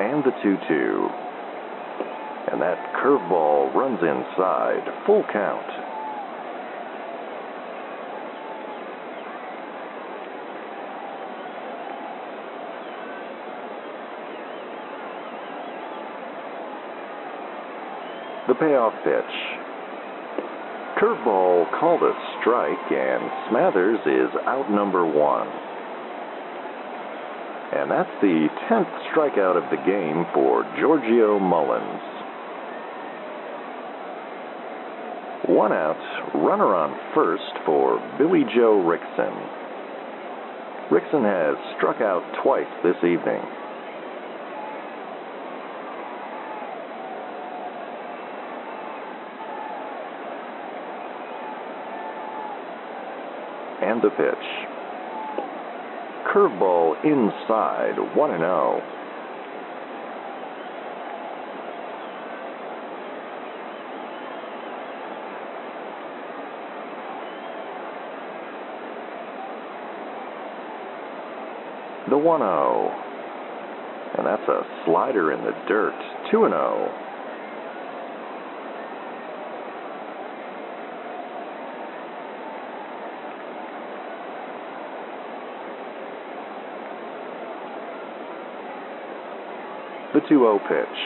And 0.00 0.16
the 0.28 0.42
2 0.42 0.56
2. 0.68 1.08
And 2.52 2.60
that 2.60 2.76
curveball 3.00 3.74
runs 3.74 4.00
inside, 4.00 4.84
full 5.06 5.24
count. 5.32 5.64
The 18.48 18.54
payoff 18.54 18.94
pitch. 19.04 19.58
Curveball 20.98 21.70
called 21.78 22.02
a 22.02 22.12
strike, 22.40 22.90
and 22.90 23.22
Smathers 23.48 24.00
is 24.06 24.34
out 24.46 24.70
number 24.70 25.06
one. 25.06 25.48
And 27.70 27.90
that's 27.90 28.10
the 28.22 28.48
10th 28.70 28.88
strikeout 29.12 29.56
of 29.56 29.68
the 29.68 29.76
game 29.84 30.24
for 30.32 30.64
Giorgio 30.78 31.38
Mullins. 31.38 32.00
One 35.46 35.72
out, 35.72 35.96
runner 36.34 36.74
on 36.74 36.98
first 37.14 37.52
for 37.66 37.98
Billy 38.16 38.44
Joe 38.54 38.80
Rickson. 38.80 39.34
Rickson 40.90 41.24
has 41.24 41.56
struck 41.76 42.00
out 42.00 42.22
twice 42.42 42.66
this 42.82 42.96
evening. 43.04 43.42
And 53.82 54.00
the 54.00 54.10
pitch. 54.10 54.77
Curveball 56.38 56.94
inside, 57.02 57.98
1 58.14 58.30
0. 58.38 58.82
The 72.08 72.16
1 72.16 72.40
0. 72.40 73.04
And 74.16 74.24
that's 74.24 74.48
a 74.48 74.62
slider 74.86 75.32
in 75.32 75.40
the 75.40 75.50
dirt, 75.66 75.92
2 76.30 76.46
0. 76.48 77.07
The 90.28 90.34
2 90.34 90.40
0 90.40 90.58
pitch. 90.68 90.98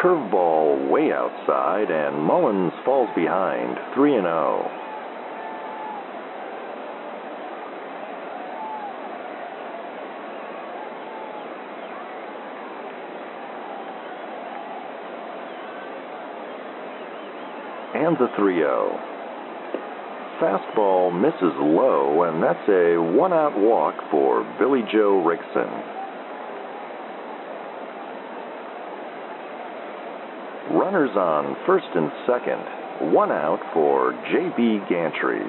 Curveball 0.00 0.88
way 0.88 1.10
outside, 1.10 1.90
and 1.90 2.22
Mullins 2.22 2.72
falls 2.84 3.08
behind 3.16 3.76
3 3.94 4.12
0. 4.12 4.70
And 17.94 18.16
the 18.18 18.28
3 18.36 18.54
0. 18.58 19.00
Fastball 20.40 21.20
misses 21.20 21.56
low, 21.58 22.22
and 22.24 22.42
that's 22.42 22.68
a 22.68 22.96
one 22.98 23.32
out 23.32 23.58
walk 23.58 23.94
for 24.10 24.44
Billy 24.58 24.82
Joe 24.92 25.24
Rickson. 25.26 25.95
Runners 30.86 31.16
on 31.16 31.56
first 31.66 31.88
and 31.96 32.12
second, 32.28 32.62
one 33.12 33.32
out 33.32 33.58
for 33.74 34.12
J.B. 34.30 34.78
Gantry. 34.88 35.42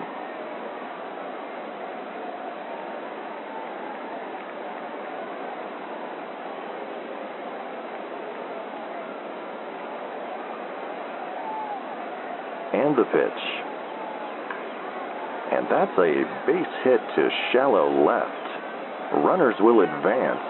And 12.73 12.97
the 12.97 13.03
pitch. 13.03 13.41
And 15.53 15.67
that's 15.69 15.93
a 15.99 16.25
base 16.47 16.65
hit 16.83 16.99
to 17.15 17.29
shallow 17.53 18.03
left. 18.03 19.23
Runners 19.23 19.53
will 19.59 19.81
advance. 19.81 20.41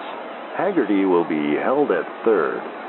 Haggerty 0.55 1.03
will 1.03 1.27
be 1.27 1.57
held 1.61 1.91
at 1.91 2.05
third. 2.23 2.86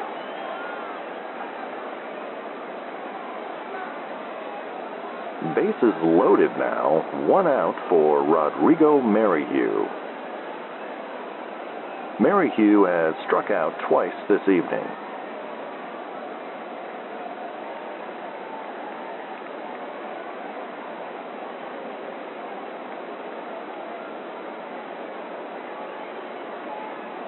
Bases 5.59 5.94
loaded 6.05 6.52
now, 6.56 7.02
one 7.26 7.48
out 7.48 7.74
for 7.89 8.22
Rodrigo 8.22 9.02
Merrihew. 9.02 9.86
Merrihew 12.20 12.85
has 12.85 13.12
struck 13.26 13.51
out 13.51 13.74
twice 13.89 14.14
this 14.28 14.39
evening. 14.43 14.86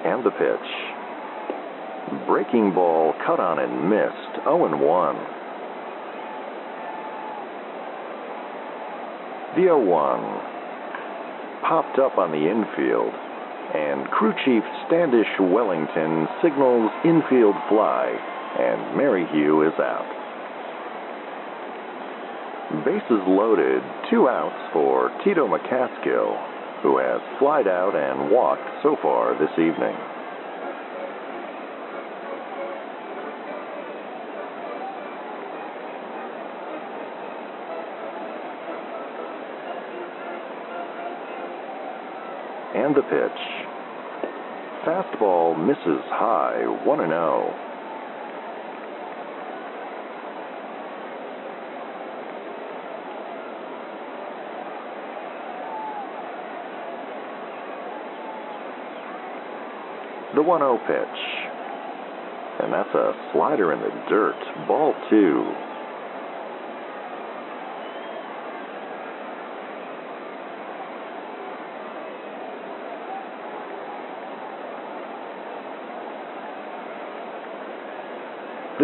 And 0.05 0.23
the 0.23 0.31
pitch. 0.31 2.27
Breaking 2.27 2.73
ball 2.73 3.13
cut 3.27 3.41
on 3.41 3.59
and 3.59 3.89
missed, 3.89 4.45
0 4.45 4.77
1. 4.77 5.40
The 9.61 9.67
0 9.67 9.77
1 9.77 11.61
popped 11.61 11.99
up 11.99 12.17
on 12.17 12.33
the 12.33 12.49
infield, 12.49 13.13
and 13.77 14.09
crew 14.09 14.33
chief 14.43 14.63
Standish 14.87 15.29
Wellington 15.37 16.25
signals 16.41 16.89
infield 17.05 17.53
fly, 17.69 18.09
and 18.57 18.97
Merrihew 18.97 19.61
is 19.61 19.77
out. 19.77 20.09
Bases 22.89 23.21
loaded, 23.29 23.83
two 24.09 24.27
outs 24.27 24.57
for 24.73 25.13
Tito 25.23 25.45
McCaskill, 25.45 26.81
who 26.81 26.97
has 26.97 27.21
flied 27.37 27.67
out 27.67 27.93
and 27.93 28.31
walked 28.31 28.65
so 28.81 28.97
far 28.99 29.37
this 29.37 29.53
evening. 29.61 29.93
And 42.91 42.97
the 42.97 43.03
pitch. 43.03 43.41
Fastball 44.83 45.57
misses 45.65 46.03
high, 46.09 46.65
1 46.85 46.99
and 46.99 47.09
0. 47.09 47.53
The 60.35 60.41
1 60.41 60.59
0 60.59 60.77
pitch. 60.85 60.97
And 62.59 62.73
that's 62.73 62.93
a 62.93 63.13
slider 63.31 63.71
in 63.71 63.79
the 63.79 63.91
dirt, 64.09 64.35
ball 64.67 64.93
two. 65.09 65.70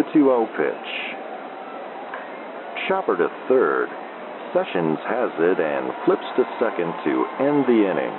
The 0.08 0.14
2 0.14 0.24
0 0.24 0.48
pitch. 0.56 0.90
Chopper 2.88 3.16
to 3.16 3.28
third. 3.48 3.88
Sessions 4.54 4.98
has 5.04 5.30
it 5.38 5.60
and 5.60 5.92
flips 6.04 6.24
to 6.36 6.44
second 6.58 6.92
to 7.04 7.26
end 7.40 7.64
the 7.66 7.84
inning. 7.84 8.16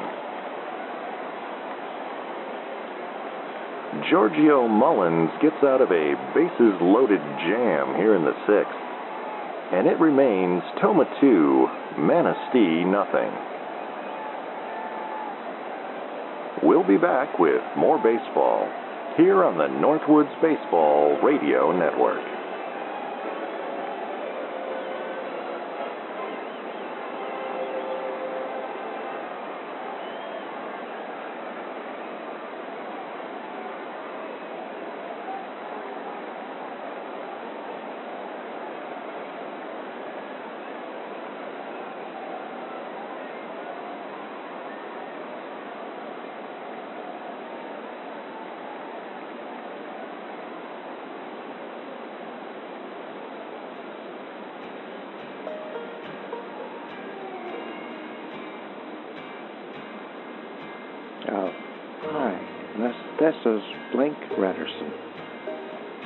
Giorgio 4.10 4.68
Mullins 4.68 5.32
gets 5.41 5.64
out 5.64 5.82
of 5.82 5.90
a 5.91 6.14
bases 6.36 6.78
loaded 6.82 7.22
jam 7.48 7.95
here 7.95 8.16
in 8.16 8.24
the 8.24 8.38
sixth. 8.45 8.78
And 9.74 9.88
it 9.88 9.99
remains 9.99 10.61
Tomah 10.82 11.10
2, 11.22 11.68
Manistee 11.98 12.84
nothing. 12.86 13.32
We'll 16.61 16.88
be 16.88 16.98
back 16.98 17.40
with 17.40 17.61
more 17.78 17.98
baseball 17.98 18.68
here 19.19 19.43
on 19.43 19.57
the 19.57 19.65
Northwoods 19.65 20.31
Baseball 20.41 21.19
Radio 21.21 21.77
Network. 21.77 22.39
Oh, 61.27 61.51
hi. 62.03 62.31
And 62.75 62.83
is 63.45 63.61
Blink 63.91 64.15
Redderson 64.37 64.89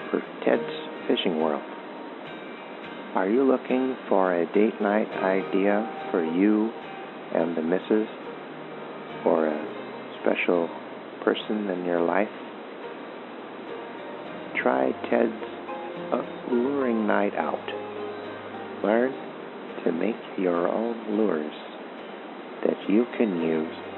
for 0.10 0.24
Ted's 0.44 1.08
Fishing 1.08 1.40
World. 1.40 1.62
Are 3.14 3.30
you 3.30 3.44
looking 3.44 3.96
for 4.10 4.34
a 4.34 4.52
date 4.54 4.82
night 4.82 5.08
idea 5.10 6.10
for 6.10 6.24
you 6.24 6.72
and 7.36 7.56
the 7.56 7.62
missus 7.62 8.08
or 9.24 9.46
a 9.46 10.18
special 10.22 10.68
person 11.24 11.70
in 11.70 11.86
your 11.86 12.02
life? 12.02 12.28
Try 14.64 14.92
Ted's 15.12 15.32
Luring 16.52 17.06
Night 17.06 17.36
Out. 17.36 17.70
Learn 18.84 19.14
to 19.86 19.92
make 19.92 20.16
your 20.40 20.68
own 20.68 21.18
lures 21.18 21.54
that 22.66 22.90
you 22.90 23.06
can 23.16 23.42
use 23.42 23.93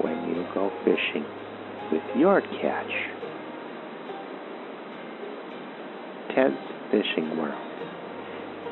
when 0.00 0.16
you 0.28 0.44
go 0.54 0.70
fishing 0.84 1.24
with 1.92 2.02
your 2.16 2.40
catch. 2.40 2.92
Ted's 6.34 6.54
Fishing 6.90 7.36
World. 7.38 7.54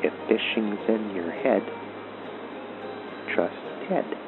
If 0.03 0.13
fishing's 0.27 0.79
in 0.87 1.15
your 1.15 1.31
head, 1.31 1.61
trust 3.35 3.55
Ted. 3.89 4.26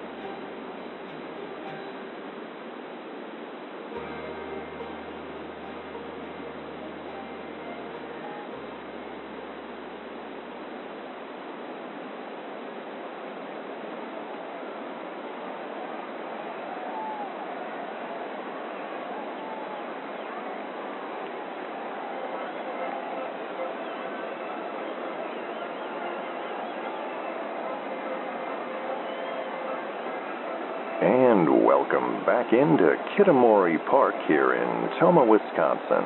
Back 32.49 32.59
into 32.59 32.95
Kitamori 33.15 33.77
Park 33.89 34.15
here 34.27 34.53
in 34.53 34.99
Tomah, 34.99 35.25
Wisconsin. 35.25 36.05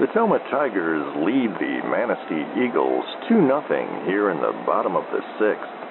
The 0.00 0.06
Tomah 0.14 0.38
Tigers 0.50 1.02
lead 1.16 1.50
the 1.58 1.82
Manistee 1.88 2.46
Eagles 2.62 3.04
2 3.28 3.46
0 3.46 4.04
here 4.06 4.30
in 4.30 4.38
the 4.38 4.52
bottom 4.66 4.94
of 4.94 5.04
the 5.10 5.20
sixth. 5.38 5.82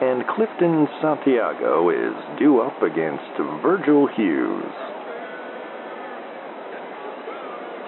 And 0.00 0.26
Clifton 0.28 0.88
Santiago 1.02 1.90
is 1.90 2.38
due 2.38 2.60
up 2.60 2.80
against 2.82 3.36
Virgil 3.62 4.06
Hughes. 4.16 4.72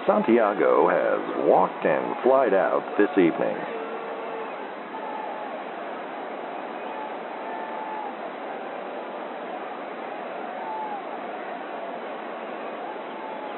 Santiago 0.05 0.89
has 0.89 1.47
walked 1.47 1.85
and 1.85 2.15
flied 2.23 2.53
out 2.53 2.83
this 2.97 3.11
evening. 3.17 3.57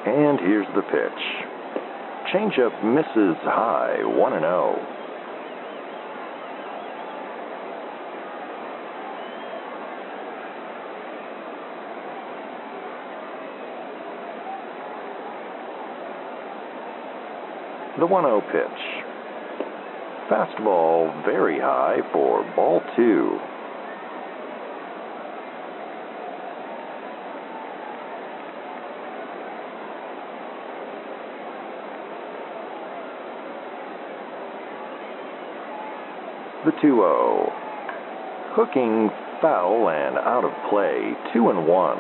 And 0.06 0.33
here's 0.44 0.68
the 0.76 0.82
pitch. 0.82 1.24
Changeup 2.34 2.84
misses 2.84 3.38
high, 3.44 4.04
1 4.04 4.34
and 4.34 4.42
0. 4.42 4.76
The 18.00 18.06
1 18.06 18.24
0 18.24 18.42
pitch. 18.52 19.04
Fastball 20.30 21.24
very 21.26 21.60
high 21.60 22.00
for 22.12 22.44
ball 22.56 22.82
two. 22.96 23.40
The 36.66 36.72
2 36.72 36.78
0. 36.80 37.52
Hooking 38.56 39.10
foul 39.42 39.90
and 39.90 40.18
out 40.18 40.46
of 40.46 40.52
play, 40.70 41.12
2 41.34 41.50
and 41.50 41.68
1. 41.68 41.98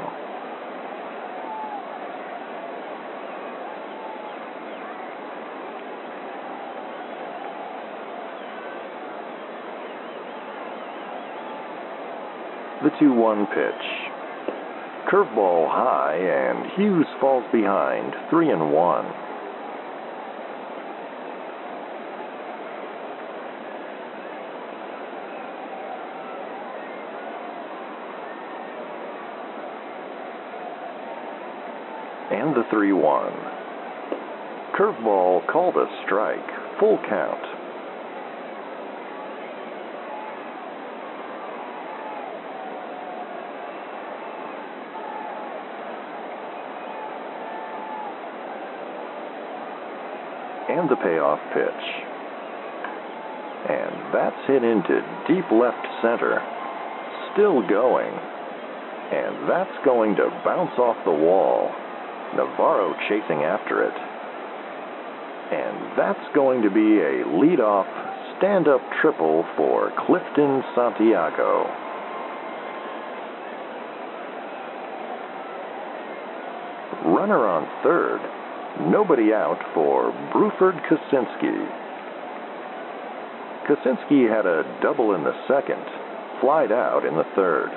The 12.83 12.89
2 12.99 13.13
1 13.13 13.47
pitch. 13.47 14.13
Curveball 15.11 15.69
high, 15.69 16.15
and 16.15 16.71
Hughes 16.77 17.07
falls 17.19 17.43
behind, 17.51 18.13
3 18.29 18.49
and 18.51 18.71
1. 18.71 19.05
And 32.33 32.51
the 32.63 32.69
3 32.69 32.93
1. 32.93 33.31
Curveball 34.77 35.47
called 35.51 35.75
a 35.75 35.87
strike, 36.05 36.79
full 36.79 36.99
count. 37.09 37.43
and 50.69 50.89
the 50.89 50.95
payoff 50.95 51.39
pitch. 51.53 51.85
And 53.69 54.13
that's 54.13 54.47
hit 54.47 54.63
into 54.63 54.99
deep 55.27 55.45
left 55.51 55.85
center. 56.01 56.41
Still 57.33 57.61
going. 57.67 58.09
And 58.09 59.47
that's 59.47 59.85
going 59.85 60.15
to 60.15 60.29
bounce 60.43 60.73
off 60.79 60.97
the 61.05 61.11
wall. 61.11 61.69
Navarro 62.35 62.93
chasing 63.07 63.43
after 63.43 63.83
it. 63.83 63.93
And 65.53 65.97
that's 65.97 66.35
going 66.35 66.61
to 66.63 66.69
be 66.69 66.99
a 66.99 67.25
leadoff 67.29 67.85
stand 68.37 68.67
up 68.67 68.81
triple 69.01 69.45
for 69.55 69.91
Clifton 70.07 70.63
Santiago. 70.75 71.69
Runner 77.05 77.45
on 77.47 77.67
third. 77.83 78.19
Nobody 78.89 79.33
out 79.33 79.59
for 79.73 80.11
Bruford 80.33 80.79
Kosinski. 80.89 81.83
Kosinski 83.67 84.27
had 84.27 84.45
a 84.45 84.63
double 84.81 85.13
in 85.13 85.23
the 85.23 85.35
second, 85.47 85.83
flied 86.41 86.71
out 86.71 87.05
in 87.05 87.15
the 87.15 87.27
third. 87.35 87.69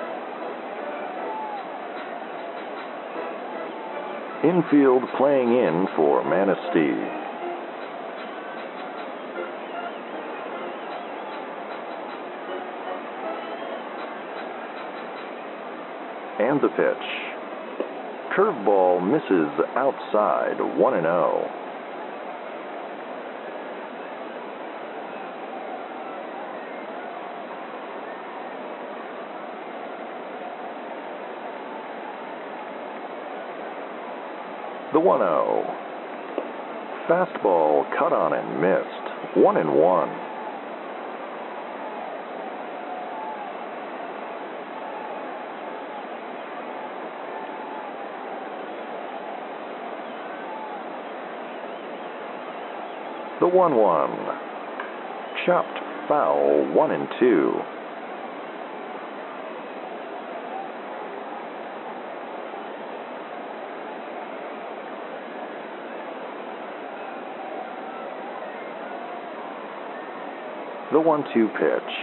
Infield 4.43 5.01
playing 5.17 5.49
in 5.49 5.87
for 5.95 6.23
Manistee. 6.23 6.93
And 16.39 16.61
the 16.61 16.69
pitch. 16.69 17.07
Curveball 18.37 19.01
misses 19.01 19.49
outside, 19.75 20.61
1 20.61 20.93
and 20.93 21.03
0. 21.03 21.66
The 34.97 35.01
1 35.01 35.19
0. 35.19 35.61
Fastball 37.07 37.85
cut 37.99 38.11
on 38.13 38.33
and 38.33 38.59
missed, 38.59 39.37
1 39.37 39.57
and 39.57 39.75
1. 39.75 40.09
The 53.39 53.47
1 53.47 53.75
1. 53.75 54.09
Chopped 55.45 55.79
foul, 56.07 56.73
1 56.73 56.91
and 56.91 57.07
2. 57.19 57.76
The 70.89 71.01
one 71.01 71.25
two 71.33 71.49
pitch. 71.49 71.93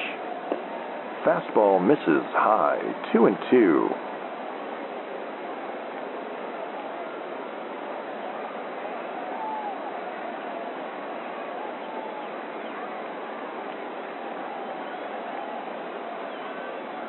Fastball 1.24 1.81
misses 1.81 2.23
high, 2.36 2.78
two 3.15 3.24
and 3.24 3.36
two. 3.51 3.89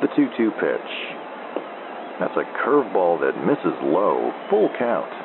The 0.01 0.07
2 0.15 0.27
2 0.37 0.51
pitch. 0.51 0.91
That's 2.19 2.37
a 2.37 2.45
curveball 2.63 3.19
that 3.19 3.35
misses 3.45 3.73
low, 3.83 4.31
full 4.49 4.69
count. 4.77 5.24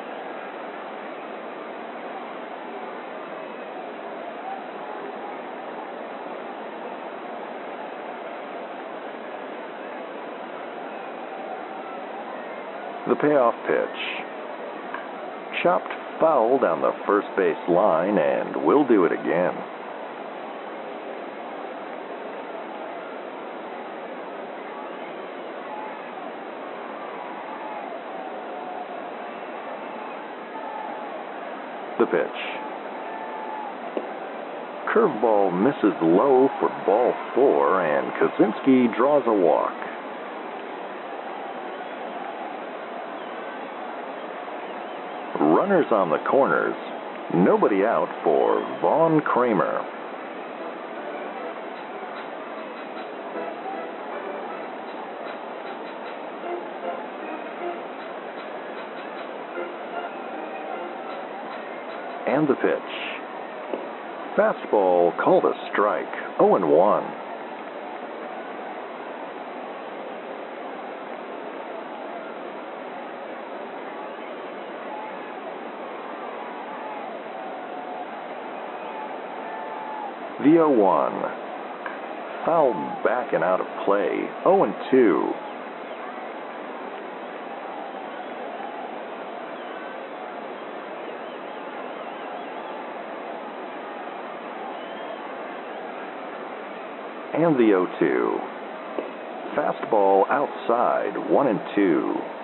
The 13.07 13.15
payoff 13.15 13.55
pitch. 13.65 14.01
Chopped 15.63 15.91
foul 16.19 16.59
down 16.59 16.81
the 16.81 16.93
first 17.07 17.27
base 17.35 17.57
line, 17.67 18.19
and 18.19 18.63
we'll 18.63 18.87
do 18.87 19.05
it 19.05 19.11
again. 19.11 19.55
The 31.97 32.05
pitch. 32.05 32.61
Curveball 34.93 35.51
misses 35.57 35.97
low 36.03 36.49
for 36.59 36.69
ball 36.85 37.13
four, 37.33 37.81
and 37.83 38.11
Kaczynski 38.13 38.95
draws 38.95 39.23
a 39.25 39.33
walk. 39.33 39.90
Runners 45.71 45.91
on 45.93 46.09
the 46.09 46.17
corners. 46.29 46.75
Nobody 47.33 47.85
out 47.85 48.09
for 48.25 48.59
Vaughn 48.81 49.21
Kramer. 49.21 49.79
And 62.27 62.49
the 62.49 62.55
pitch. 62.55 62.91
Fastball 64.35 65.17
called 65.23 65.45
a 65.45 65.53
strike, 65.71 66.13
0 66.37 66.67
1. 66.67 67.20
The 80.41 80.49
0 80.49 80.71
1. 80.71 81.21
Fouled 82.45 83.03
back 83.03 83.31
and 83.33 83.43
out 83.43 83.61
of 83.61 83.67
play, 83.85 84.25
0 84.41 84.73
2. 84.89 85.33
and 97.33 97.55
the 97.55 97.69
0 97.69 97.85
2. 97.99 98.39
Fastball 99.55 100.27
outside, 100.31 101.29
1 101.29 101.47
and 101.47 101.59
2. 101.75 102.40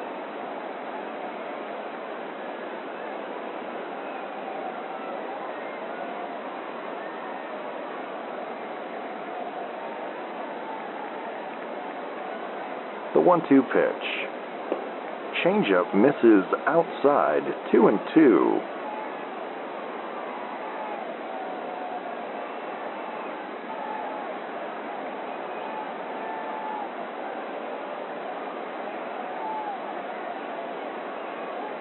1 13.27 13.41
2 13.49 13.61
pitch. 13.61 14.07
Changeup 15.43 15.93
misses 15.93 16.45
outside, 16.65 17.43
2 17.73 17.87
and 17.89 17.99
2. 18.15 18.59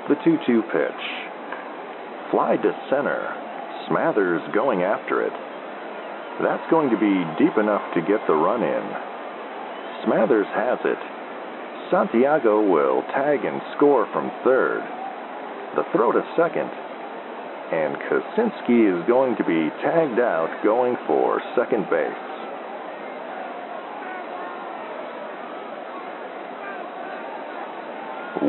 The 0.09 0.17
2 0.25 0.39
2 0.45 0.63
pitch. 0.63 0.91
Fly 2.33 2.57
to 2.57 2.73
center. 2.91 3.23
Smathers 3.89 4.53
going 4.53 4.83
after 4.83 5.23
it. 5.23 5.33
That's 6.43 6.69
going 6.73 6.91
to 6.91 6.99
be 6.99 7.23
deep 7.39 7.57
enough 7.57 7.95
to 7.95 8.01
get 8.01 8.19
the 8.27 8.35
run 8.35 8.65
in. 8.65 8.83
Smathers 10.05 10.53
has 10.53 10.81
it. 10.85 11.16
Santiago 11.91 12.61
will 12.61 13.03
tag 13.15 13.45
and 13.45 13.61
score 13.77 14.07
from 14.13 14.31
third. 14.43 14.83
The 15.77 15.85
throw 15.93 16.11
to 16.11 16.23
second. 16.37 16.71
And 17.73 17.97
Kaczynski 18.07 18.91
is 18.91 19.07
going 19.07 19.37
to 19.37 19.45
be 19.45 19.71
tagged 19.83 20.19
out 20.19 20.51
going 20.65 20.97
for 21.07 21.41
second 21.55 21.89
base. 21.91 22.13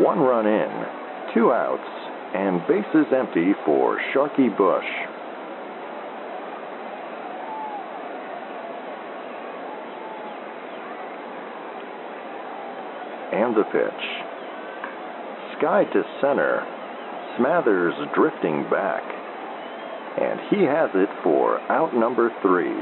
One 0.04 0.20
run 0.20 0.46
in, 0.46 1.34
two 1.34 1.52
outs, 1.52 1.90
and 2.34 2.66
bases 2.68 3.12
empty 3.14 3.54
for 3.66 4.00
Sharky 4.14 4.56
Bush. 4.58 5.07
And 13.38 13.56
the 13.56 13.66
pitch. 13.66 14.04
Sky 15.60 15.84
to 15.94 16.02
center. 16.20 16.66
Smathers 17.38 17.94
drifting 18.16 18.64
back. 18.72 19.04
And 20.20 20.40
he 20.50 20.66
has 20.66 20.90
it 20.96 21.10
for 21.22 21.60
out 21.72 21.94
number 21.94 22.32
three. 22.42 22.74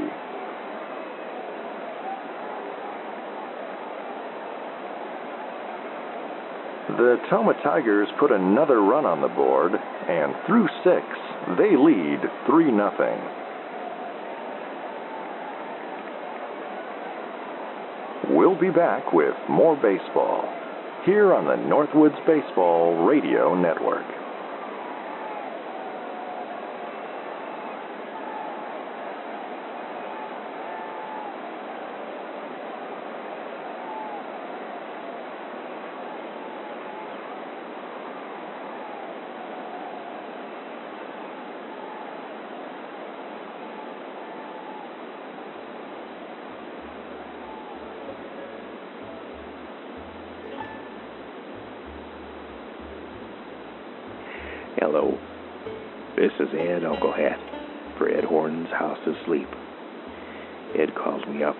The 6.96 7.18
Tomah 7.28 7.60
Tigers 7.62 8.08
put 8.18 8.32
another 8.32 8.80
run 8.80 9.04
on 9.04 9.20
the 9.20 9.28
board, 9.28 9.72
and 9.74 10.32
through 10.46 10.68
six, 10.82 11.04
they 11.58 11.76
lead 11.76 12.20
3 12.46 12.70
0. 12.70 13.45
We'll 18.36 18.60
be 18.60 18.68
back 18.68 19.14
with 19.14 19.32
more 19.48 19.76
baseball 19.76 20.44
here 21.06 21.32
on 21.32 21.46
the 21.46 21.56
Northwoods 21.56 22.20
Baseball 22.26 23.06
Radio 23.06 23.54
Network. 23.54 24.15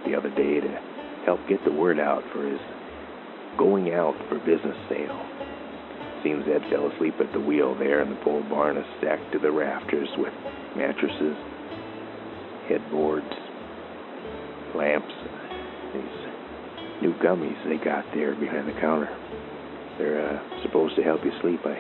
The 0.07 0.17
other 0.17 0.31
day 0.31 0.61
to 0.61 0.73
help 1.27 1.41
get 1.49 1.63
the 1.65 1.73
word 1.73 1.99
out 1.99 2.23
for 2.33 2.47
his 2.47 2.61
going 3.59 3.93
out 3.93 4.15
for 4.29 4.39
business 4.39 4.77
sale. 4.89 5.21
Seems 6.23 6.45
Ed 6.49 6.63
fell 6.71 6.91
asleep 6.91 7.15
at 7.21 7.33
the 7.33 7.41
wheel 7.41 7.75
there, 7.75 8.01
and 8.01 8.11
the 8.11 8.21
pole 8.23 8.43
barn 8.49 8.77
is 8.77 8.87
stacked 8.99 9.33
to 9.33 9.39
the 9.39 9.51
rafters 9.51 10.09
with 10.17 10.33
mattresses, 10.77 11.37
headboards, 12.69 13.33
lamps, 14.75 15.15
these 15.95 17.03
new 17.03 17.15
gummies 17.23 17.57
they 17.69 17.83
got 17.83 18.05
there 18.15 18.35
behind 18.35 18.69
the 18.69 18.81
counter. 18.81 19.09
They're 19.99 20.37
uh, 20.37 20.63
supposed 20.63 20.97
to 20.97 21.03
help 21.03 21.25
you 21.25 21.33
sleep. 21.41 21.61
I 21.65 21.79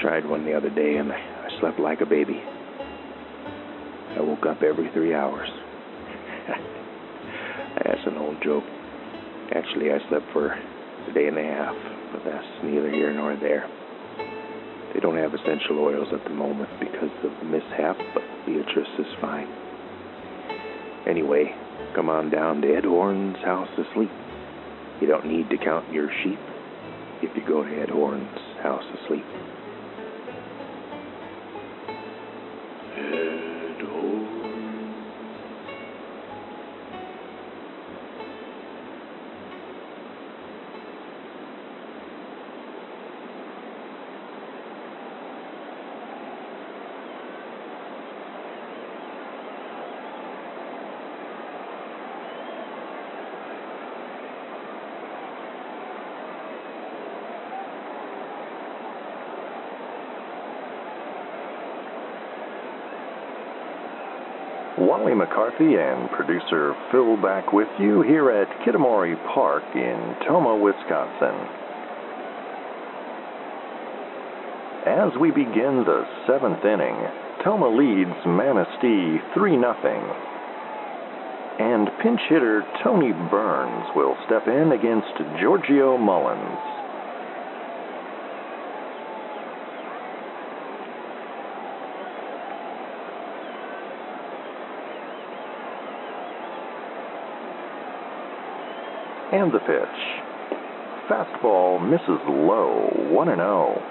tried 0.00 0.26
one 0.26 0.44
the 0.44 0.54
other 0.54 0.70
day 0.70 0.96
and 0.96 1.12
I 1.12 1.48
slept 1.60 1.78
like 1.78 2.00
a 2.00 2.06
baby. 2.06 2.40
I 4.16 4.20
woke 4.20 4.46
up 4.46 4.62
every 4.62 4.90
three 4.92 5.14
hours. 5.14 5.48
joke. 8.46 8.64
Actually, 9.50 9.90
I 9.90 9.98
slept 10.08 10.30
for 10.32 10.54
a 10.54 11.12
day 11.12 11.26
and 11.26 11.36
a 11.36 11.42
half, 11.42 11.74
but 12.12 12.22
that's 12.24 12.46
neither 12.62 12.90
here 12.90 13.12
nor 13.12 13.34
there. 13.34 13.66
They 14.94 15.00
don't 15.00 15.18
have 15.18 15.34
essential 15.34 15.82
oils 15.82 16.08
at 16.14 16.22
the 16.24 16.30
moment 16.30 16.70
because 16.78 17.10
of 17.26 17.32
the 17.42 17.44
mishap, 17.44 17.98
but 18.14 18.22
Beatrice 18.46 18.94
is 18.98 19.10
fine. 19.20 19.50
Anyway, 21.06 21.50
come 21.94 22.08
on 22.08 22.30
down 22.30 22.62
to 22.62 22.74
Ed 22.74 22.84
Horn's 22.84 23.36
house 23.44 23.68
to 23.76 23.84
sleep. 23.94 24.10
You 25.00 25.08
don't 25.08 25.26
need 25.26 25.50
to 25.50 25.58
count 25.58 25.92
your 25.92 26.08
sheep 26.22 26.38
if 27.22 27.36
you 27.36 27.46
go 27.46 27.64
to 27.64 27.82
Ed 27.82 27.90
Horn's 27.90 28.38
house 28.62 28.84
to 28.94 28.98
sleep. 29.08 29.26
McCarthy 65.58 65.76
and 65.76 66.10
producer 66.10 66.74
Phil 66.90 67.16
back 67.16 67.52
with 67.52 67.68
you 67.78 68.02
here 68.02 68.30
at 68.30 68.48
Kitamori 68.60 69.16
Park 69.34 69.62
in 69.74 70.16
Tomah, 70.26 70.56
Wisconsin. 70.56 71.34
As 74.86 75.18
we 75.20 75.30
begin 75.30 75.84
the 75.84 76.04
seventh 76.26 76.64
inning, 76.64 76.96
Tomah 77.44 77.68
leads 77.68 78.26
Manistee 78.26 79.18
3 79.34 79.52
0. 79.52 79.72
And 81.58 81.88
pinch 82.02 82.20
hitter 82.28 82.62
Tony 82.84 83.12
Burns 83.30 83.86
will 83.96 84.16
step 84.26 84.46
in 84.46 84.72
against 84.72 85.40
Giorgio 85.40 85.96
Mullins. 85.96 86.75
And 99.32 99.52
the 99.52 99.58
pitch. 99.58 100.26
Fastball 101.10 101.82
misses 101.82 102.20
low, 102.28 102.90
1 103.10 103.26
0. 103.26 103.82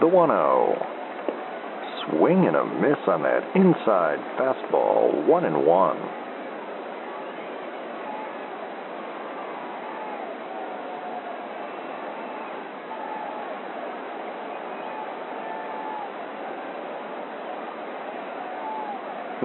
The 0.00 0.06
1 0.06 0.28
0. 0.30 0.86
Swing 2.06 2.46
and 2.46 2.56
a 2.56 2.64
miss 2.64 2.96
on 3.06 3.22
that 3.24 3.44
inside 3.54 4.20
fastball, 4.38 5.26
1 5.26 5.44
and 5.44 5.66
1. 5.66 6.25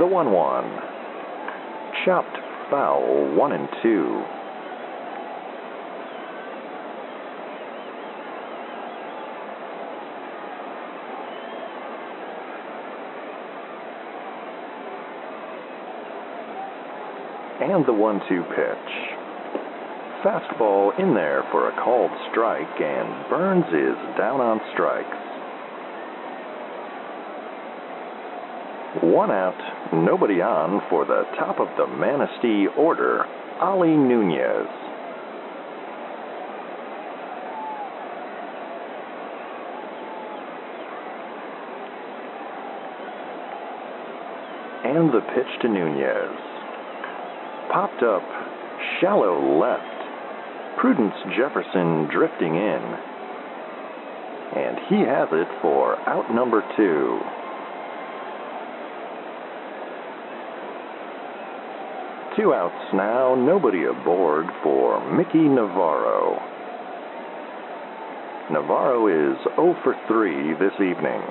The 0.02 0.08
1 0.08 0.32
1. 0.32 0.64
Chopped 2.06 2.36
foul, 2.72 3.36
1 3.36 3.52
and 3.52 3.70
2. 3.84 4.24
And 17.62 17.86
the 17.86 17.94
1 17.94 18.22
2 18.28 18.44
pitch. 18.56 18.78
Fastball 20.26 21.00
in 21.00 21.14
there 21.14 21.44
for 21.52 21.70
a 21.70 21.84
called 21.84 22.10
strike, 22.32 22.82
and 22.82 23.30
Burns 23.30 23.68
is 23.68 24.18
down 24.18 24.42
on 24.42 24.60
strikes. 24.74 25.31
One 29.12 29.30
out, 29.30 29.92
nobody 29.92 30.40
on 30.40 30.80
for 30.90 31.04
the 31.04 31.24
top 31.38 31.60
of 31.60 31.68
the 31.76 31.86
Manistee 31.86 32.68
order, 32.80 33.26
Ali 33.60 33.90
Nunez. 33.90 34.72
And 44.88 45.12
the 45.12 45.20
pitch 45.36 45.60
to 45.62 45.68
Nunez. 45.68 46.40
Popped 47.68 48.04
up, 48.04 48.24
shallow 49.02 49.60
left. 49.60 50.80
Prudence 50.80 51.20
Jefferson 51.36 52.08
drifting 52.08 52.56
in. 52.56 52.84
And 54.56 54.80
he 54.88 55.04
has 55.04 55.28
it 55.34 55.50
for 55.62 56.00
out 56.08 56.34
number 56.34 56.64
two. 56.78 57.41
Two 62.42 62.56
outs 62.56 62.92
now, 62.92 63.36
nobody 63.36 63.84
aboard 63.84 64.48
for 64.64 64.98
Mickey 65.16 65.48
Navarro. 65.48 66.42
Navarro 68.52 69.06
is 69.06 69.38
0 69.56 69.76
for 69.84 69.94
3 70.08 70.54
this 70.54 70.74
evening. 70.78 71.22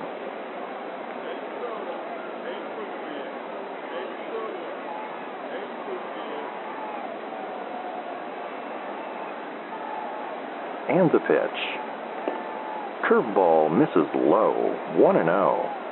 And 10.87 11.11
the 11.11 11.19
pitch. 11.27 11.59
Curveball 13.03 13.77
misses 13.77 14.07
low, 14.15 14.73
1 14.95 15.15
and 15.17 15.27
0. 15.27 15.90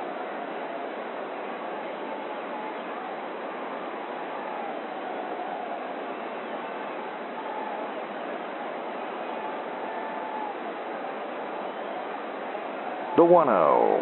The 13.20 13.26
1 13.26 13.48
0. 13.48 14.00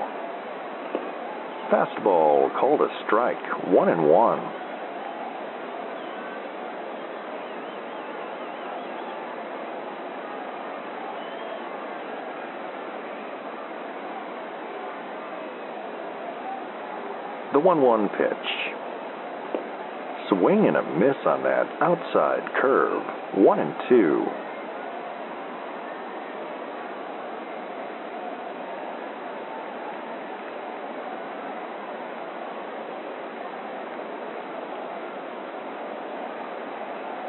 Fastball 1.72 2.54
called 2.60 2.80
a 2.82 2.88
strike, 3.04 3.66
1 3.66 3.88
and 3.88 4.08
1. 4.08 4.38
The 17.54 17.58
1 17.58 17.82
1 17.82 18.08
pitch. 18.10 18.28
Swing 20.28 20.68
and 20.68 20.76
a 20.76 20.82
miss 20.96 21.16
on 21.26 21.42
that 21.42 21.66
outside 21.82 22.48
curve, 22.62 23.02
1 23.34 23.58
and 23.58 23.74
2. 23.88 24.47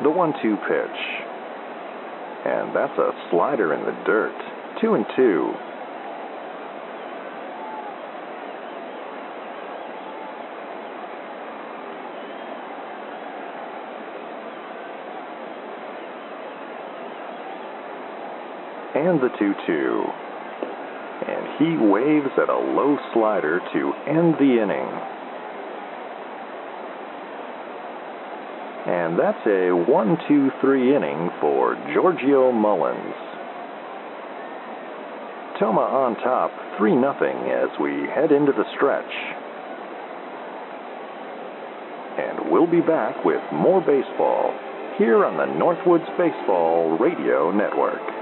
The 0.03 0.09
one 0.09 0.33
two 0.41 0.55
pitch. 0.67 0.99
And 2.45 2.75
that's 2.75 2.97
a 2.97 3.11
slider 3.29 3.73
in 3.73 3.81
the 3.81 3.95
dirt. 4.05 4.35
Two 4.81 4.93
and 4.93 5.05
two. 5.15 5.53
And 18.95 19.21
the 19.21 19.29
2 19.37 19.53
2. 19.67 20.05
And 21.27 21.45
he 21.59 21.77
waves 21.77 22.31
at 22.41 22.49
a 22.49 22.57
low 22.57 22.97
slider 23.13 23.59
to 23.73 23.93
end 24.07 24.35
the 24.35 24.61
inning. 24.61 25.08
And 28.87 29.19
that's 29.19 29.45
a 29.45 29.71
1 29.71 30.17
2 30.27 30.49
3 30.61 30.95
inning 30.95 31.29
for 31.41 31.75
Giorgio 31.93 32.51
Mullins. 32.51 33.15
Tomah 35.59 35.81
on 35.81 36.15
top 36.23 36.51
3 36.77 36.91
0 36.91 37.11
as 37.11 37.69
we 37.79 38.07
head 38.07 38.31
into 38.31 38.53
the 38.53 38.63
stretch. 38.75 39.11
And 42.19 42.51
we'll 42.51 42.71
be 42.71 42.81
back 42.81 43.25
with 43.25 43.41
more 43.51 43.81
baseball 43.81 44.55
here 44.97 45.25
on 45.25 45.35
the 45.35 45.47
Northwoods 45.59 46.07
Baseball 46.17 46.97
Radio 46.97 47.51
Network. 47.51 48.18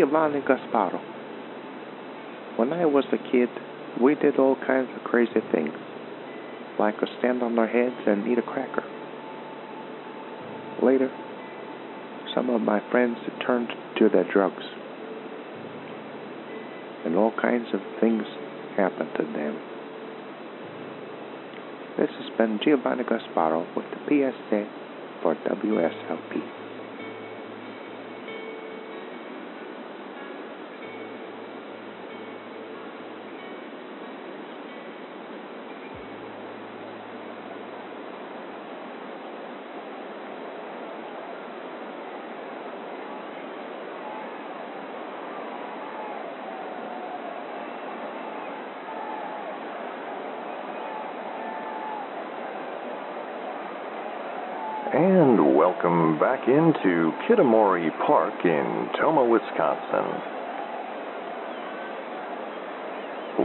Giovanni 0.00 0.40
Gasparo. 0.40 0.98
When 2.56 2.72
I 2.72 2.86
was 2.86 3.04
a 3.12 3.18
kid, 3.30 3.50
we 4.00 4.14
did 4.14 4.38
all 4.38 4.56
kinds 4.66 4.88
of 4.96 5.04
crazy 5.04 5.42
things, 5.52 5.74
like 6.78 6.94
stand 7.18 7.42
on 7.42 7.58
our 7.58 7.66
heads 7.66 7.96
and 8.06 8.26
eat 8.26 8.38
a 8.38 8.42
cracker. 8.42 8.82
Later, 10.82 11.10
some 12.34 12.48
of 12.48 12.62
my 12.62 12.80
friends 12.90 13.18
turned 13.46 13.68
to 13.98 14.08
their 14.08 14.24
drugs, 14.32 14.64
and 17.04 17.14
all 17.14 17.32
kinds 17.32 17.66
of 17.74 17.80
things 18.00 18.24
happened 18.78 19.10
to 19.18 19.24
them. 19.24 19.54
This 21.98 22.08
has 22.08 22.38
been 22.38 22.58
Giovanni 22.64 23.04
Gasparo 23.04 23.66
with 23.76 23.84
the 23.90 24.00
PSA 24.08 24.66
for 25.22 25.34
WSLP. 25.34 26.60
And 54.92 55.54
welcome 55.82 56.18
back 56.18 56.46
into 56.46 57.10
Kitamori 57.24 57.88
Park 58.06 58.34
in 58.44 58.88
Tomah, 59.00 59.24
Wisconsin. 59.24 60.20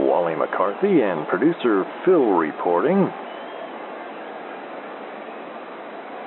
Wally 0.04 0.34
McCarthy 0.34 1.00
and 1.00 1.26
producer 1.28 1.84
Phil 2.04 2.32
reporting. 2.32 3.08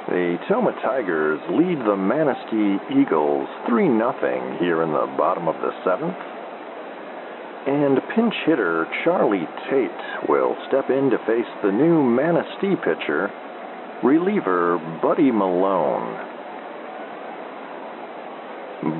The 0.07 0.37
Tomah 0.47 0.73
Tigers 0.81 1.39
lead 1.51 1.77
the 1.85 1.95
Manistee 1.95 2.79
Eagles 2.99 3.47
3 3.67 3.85
0 3.85 4.57
here 4.59 4.81
in 4.81 4.91
the 4.91 5.13
bottom 5.15 5.47
of 5.47 5.55
the 5.61 5.71
seventh. 5.85 6.17
And 7.67 7.99
pinch 8.15 8.33
hitter 8.47 8.87
Charlie 9.03 9.47
Tate 9.69 10.27
will 10.27 10.55
step 10.69 10.89
in 10.89 11.11
to 11.11 11.19
face 11.27 11.49
the 11.61 11.71
new 11.71 12.01
Manistee 12.01 12.75
pitcher, 12.81 13.29
reliever 14.03 14.77
Buddy 15.01 15.31
Malone. 15.31 16.27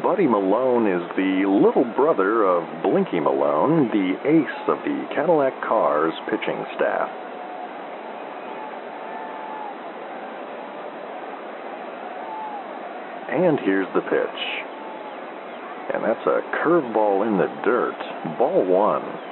Buddy 0.04 0.28
Malone 0.28 0.88
is 0.88 1.10
the 1.16 1.48
little 1.48 1.86
brother 1.96 2.44
of 2.44 2.84
Blinky 2.84 3.20
Malone, 3.20 3.88
the 3.88 4.20
ace 4.28 4.60
of 4.68 4.78
the 4.84 5.08
Cadillac 5.16 5.54
Cars 5.62 6.14
pitching 6.30 6.66
staff. 6.76 7.10
And 13.30 13.60
here's 13.62 13.88
the 13.94 14.02
pitch. 14.02 14.42
And 15.94 16.04
that's 16.04 16.28
a 16.28 16.42
curveball 16.60 17.26
in 17.26 17.38
the 17.38 17.48
dirt. 17.64 17.98
Ball 18.38 18.66
one. 18.66 19.29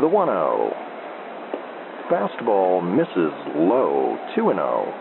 The 0.00 0.08
1 0.08 0.28
0. 0.28 0.74
Fastball 2.08 2.80
misses 2.80 3.34
low, 3.54 4.16
2 4.34 4.44
0. 4.48 4.94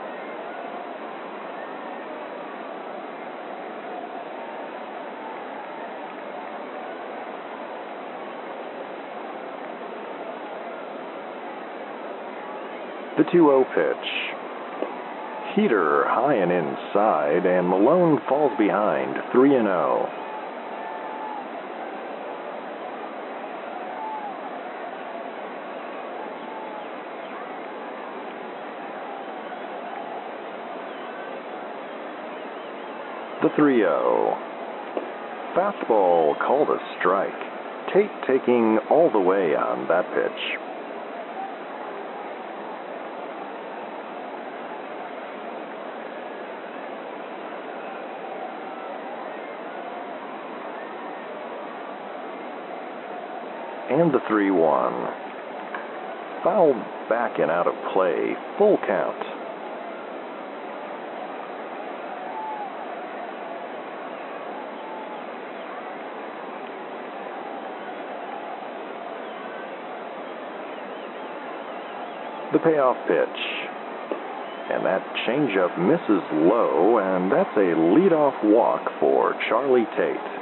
The 13.17 13.23
2 13.23 13.31
0 13.31 13.65
pitch. 13.73 13.95
Heater 15.55 16.03
high 16.09 16.35
and 16.35 16.51
inside, 16.51 17.45
and 17.45 17.69
Malone 17.69 18.19
falls 18.27 18.51
behind 18.57 19.15
3 19.31 19.49
0. 19.51 20.28
The 33.41 33.47
3 33.55 33.77
0. 33.77 34.37
Fastball 35.55 36.37
called 36.45 36.67
a 36.67 36.77
strike. 36.99 37.31
Tate 37.93 38.11
taking 38.27 38.77
all 38.91 39.09
the 39.09 39.19
way 39.19 39.55
on 39.55 39.87
that 39.87 40.03
pitch. 40.13 40.59
And 53.89 54.13
the 54.13 54.19
3 54.27 54.51
1. 54.51 54.93
Foul 56.43 56.73
back 57.07 57.39
and 57.39 57.49
out 57.49 57.67
of 57.67 57.75
play. 57.93 58.35
Full 58.57 58.77
count. 58.85 59.38
The 72.51 72.59
payoff 72.59 72.97
pitch. 73.07 73.41
And 74.69 74.85
that 74.85 75.01
changeup 75.25 75.77
misses 75.79 76.23
low, 76.45 76.99
and 76.99 77.31
that's 77.31 77.55
a 77.57 77.73
leadoff 77.73 78.37
walk 78.43 78.81
for 78.99 79.33
Charlie 79.49 79.87
Tate. 79.97 80.39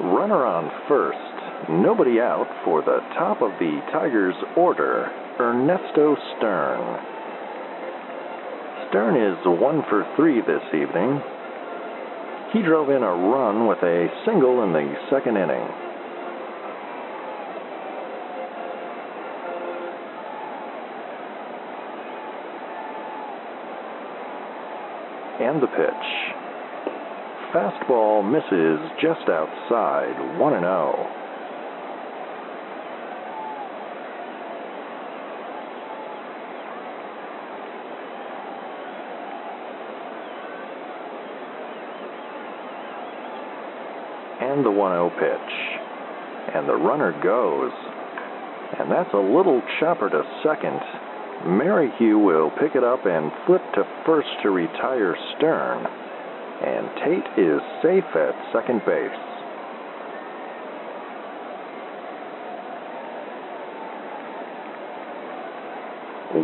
Runner 0.00 0.44
on 0.44 0.72
first, 0.88 1.70
nobody 1.70 2.20
out 2.20 2.48
for 2.64 2.80
the 2.82 3.00
top 3.16 3.42
of 3.42 3.52
the 3.60 3.80
Tigers' 3.92 4.34
order, 4.56 5.08
Ernesto 5.38 6.16
Stern. 6.36 6.80
Stern 8.88 9.16
is 9.16 9.38
one 9.44 9.82
for 9.88 10.06
three 10.16 10.40
this 10.40 10.64
evening. 10.72 11.20
He 12.52 12.62
drove 12.62 12.88
in 12.88 13.02
a 13.02 13.14
run 13.14 13.66
with 13.66 13.78
a 13.82 14.08
single 14.24 14.62
in 14.64 14.72
the 14.72 14.94
second 15.10 15.36
inning. 15.36 15.66
And 25.44 25.62
the 25.62 25.66
pitch. 25.66 26.08
fastball 27.52 28.24
misses 28.24 28.80
just 29.02 29.28
outside 29.28 30.38
1 30.40 30.54
and 30.54 30.64
oh. 30.64 30.94
0. 30.96 31.24
And 44.40 44.64
the 44.64 44.70
1 44.70 44.92
0 44.92 45.10
pitch. 45.20 46.54
And 46.54 46.66
the 46.66 46.74
runner 46.74 47.12
goes. 47.22 47.72
And 48.78 48.90
that's 48.90 49.12
a 49.12 49.18
little 49.18 49.60
chopper 49.78 50.08
to 50.08 50.22
second. 50.42 50.80
Merrihew 51.46 52.18
will 52.18 52.50
pick 52.50 52.74
it 52.74 52.84
up 52.84 53.06
and 53.06 53.30
flip 53.46 53.62
to 53.74 53.84
first 54.06 54.28
to 54.42 54.50
retire 54.50 55.16
Stern. 55.36 55.86
And 56.64 56.88
Tate 57.04 57.44
is 57.44 57.60
safe 57.82 58.04
at 58.14 58.52
second 58.52 58.80
base. 58.86 59.34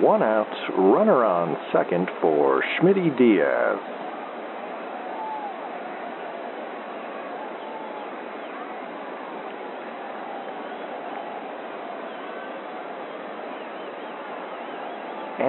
One 0.03 0.23
out, 0.23 0.47
runner 0.79 1.25
on 1.25 1.57
second 1.73 2.09
for 2.21 2.63
Schmitty 2.79 3.17
Diaz. 3.19 3.79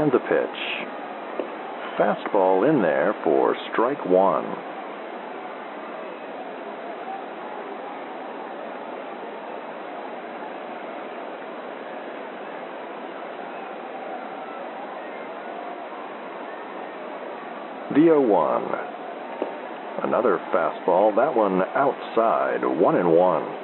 And 0.01 0.11
the 0.11 0.17
pitch. 0.17 0.87
Fastball 1.95 2.67
in 2.67 2.81
there 2.81 3.13
for 3.23 3.55
strike 3.71 4.03
one. 4.03 4.45
The 17.93 18.01
0 18.01 18.21
1. 18.21 18.63
Another 20.01 20.39
fastball, 20.51 21.15
that 21.15 21.35
one 21.35 21.61
outside, 21.75 22.65
1 22.65 22.95
and 22.95 23.11
1. 23.11 23.60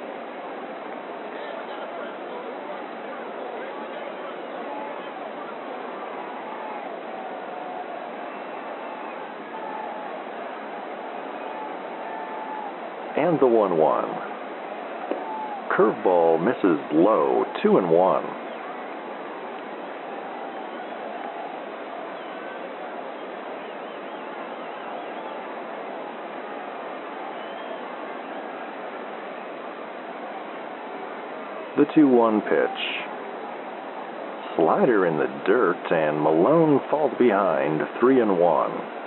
And 13.28 13.38
the 13.40 13.46
1 13.46 13.76
1. 13.76 14.04
Curveball 15.76 16.42
misses 16.42 16.80
low, 16.94 17.44
2 17.62 17.76
and 17.76 17.90
1. 17.90 18.24
The 31.76 31.84
2 31.94 32.08
1 32.08 32.40
pitch. 32.40 32.50
Slider 34.56 35.04
in 35.04 35.18
the 35.18 35.26
dirt, 35.46 35.92
and 35.92 36.22
Malone 36.22 36.80
falls 36.90 37.12
behind 37.18 37.82
3 38.00 38.22
and 38.22 38.38
1. 38.38 38.97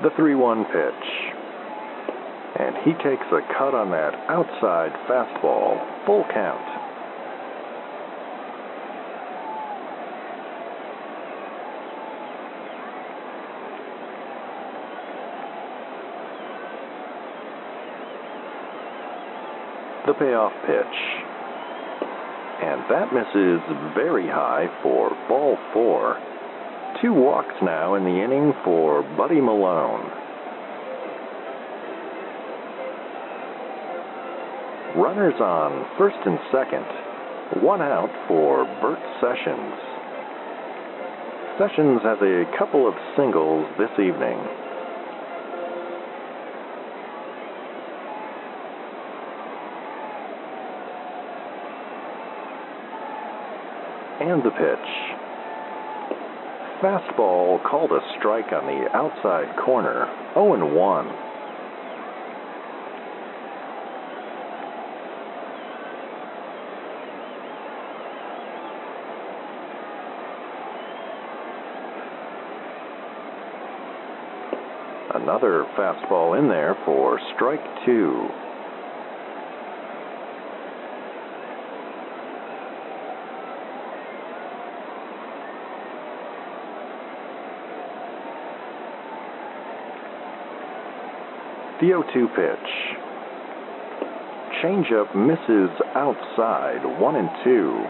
The 0.00 0.10
3 0.14 0.36
1 0.36 0.64
pitch. 0.66 1.34
And 2.60 2.76
he 2.84 2.92
takes 3.02 3.26
a 3.32 3.40
cut 3.58 3.74
on 3.74 3.90
that 3.90 4.14
outside 4.28 4.92
fastball. 5.10 6.06
Full 6.06 6.24
count. 6.32 6.62
The 20.06 20.14
payoff 20.14 20.52
pitch. 20.64 20.98
And 22.62 22.82
that 22.88 23.12
misses 23.12 23.60
very 23.94 24.28
high 24.28 24.68
for 24.80 25.10
ball 25.28 25.58
four. 25.72 26.27
Two 27.00 27.12
walks 27.12 27.54
now 27.62 27.94
in 27.94 28.02
the 28.02 28.24
inning 28.24 28.52
for 28.64 29.04
Buddy 29.16 29.40
Malone. 29.40 30.10
Runners 34.96 35.40
on 35.40 35.86
first 35.96 36.16
and 36.26 36.40
second. 36.50 37.62
One 37.62 37.80
out 37.80 38.10
for 38.26 38.64
Bert 38.82 38.98
Sessions. 39.20 39.78
Sessions 41.56 42.00
has 42.02 42.18
a 42.20 42.44
couple 42.58 42.88
of 42.88 42.94
singles 43.16 43.66
this 43.78 43.90
evening. 43.94 44.38
And 54.20 54.42
the 54.42 54.50
pitch. 54.50 55.07
Fastball 56.80 57.60
called 57.68 57.90
a 57.90 57.98
strike 58.16 58.52
on 58.52 58.64
the 58.66 58.88
outside 58.94 59.56
corner, 59.56 60.06
0 60.34 60.72
1. 60.72 61.06
Another 75.20 75.66
fastball 75.76 76.38
in 76.38 76.48
there 76.48 76.76
for 76.84 77.18
strike 77.34 77.64
two. 77.84 78.28
The 91.80 91.86
0 91.86 92.02
2 92.12 92.28
pitch. 92.34 92.98
Changeup 94.60 95.14
misses 95.14 95.70
outside, 95.94 96.84
1 96.98 97.14
and 97.14 97.30
2. 97.44 97.84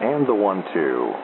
And 0.00 0.28
the 0.28 0.34
1 0.34 0.64
2. 0.72 1.14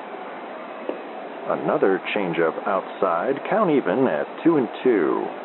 Another 1.46 2.02
changeup 2.12 2.66
outside, 2.66 3.36
count 3.48 3.70
even 3.70 4.08
at 4.08 4.26
2 4.42 4.56
and 4.56 4.68
2. 4.82 5.41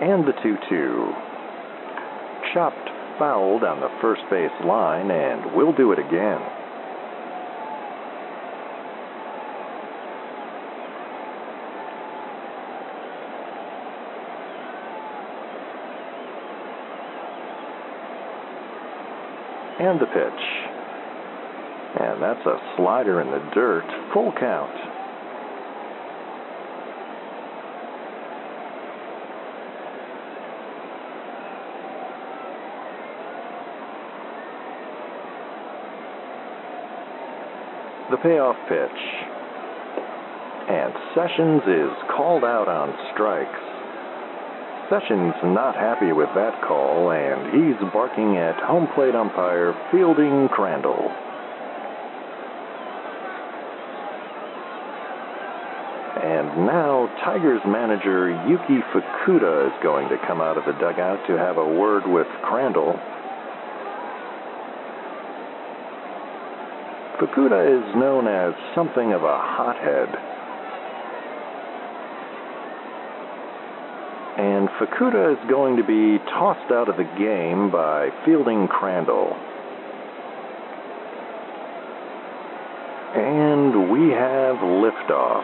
And 0.00 0.24
the 0.24 0.32
2 0.42 0.56
2. 0.68 1.12
Chopped 2.54 2.88
foul 3.18 3.58
down 3.58 3.80
the 3.80 3.90
first 4.00 4.22
base 4.30 4.50
line, 4.64 5.10
and 5.10 5.56
we'll 5.56 5.72
do 5.72 5.92
it 5.92 5.98
again. 5.98 6.40
And 19.80 20.00
the 20.00 20.06
pitch. 20.06 20.44
And 22.00 22.22
that's 22.22 22.46
a 22.46 22.58
slider 22.76 23.20
in 23.20 23.30
the 23.30 23.50
dirt, 23.54 23.86
full 24.12 24.32
count. 24.38 24.87
The 38.10 38.16
payoff 38.16 38.56
pitch. 38.68 39.00
And 40.68 40.92
Sessions 41.12 41.60
is 41.68 41.92
called 42.16 42.42
out 42.42 42.68
on 42.68 42.96
strikes. 43.12 43.64
Sessions 44.88 45.34
not 45.44 45.76
happy 45.76 46.12
with 46.12 46.32
that 46.34 46.56
call, 46.64 47.12
and 47.12 47.52
he's 47.52 47.76
barking 47.92 48.38
at 48.38 48.56
home 48.64 48.88
plate 48.94 49.14
umpire 49.14 49.76
Fielding 49.92 50.48
Crandall. 50.48 51.12
And 56.24 56.64
now 56.64 57.12
Tigers 57.22 57.60
manager 57.68 58.32
Yuki 58.48 58.80
Fukuda 58.88 59.68
is 59.68 59.82
going 59.82 60.08
to 60.08 60.16
come 60.26 60.40
out 60.40 60.56
of 60.56 60.64
the 60.64 60.72
dugout 60.80 61.26
to 61.28 61.36
have 61.36 61.58
a 61.58 61.68
word 61.68 62.06
with 62.06 62.26
Crandall. 62.42 62.96
Fukuda 67.18 67.66
is 67.66 67.96
known 67.96 68.28
as 68.28 68.54
something 68.76 69.12
of 69.12 69.24
a 69.24 69.38
hothead. 69.42 70.08
And 74.38 74.68
Fukuda 74.78 75.32
is 75.32 75.50
going 75.50 75.78
to 75.78 75.82
be 75.82 76.22
tossed 76.30 76.70
out 76.70 76.88
of 76.88 76.96
the 76.96 77.10
game 77.18 77.72
by 77.72 78.10
Fielding 78.24 78.68
Crandall. 78.68 79.34
And 83.16 83.90
we 83.90 84.14
have 84.14 84.56
liftoff. 84.62 85.42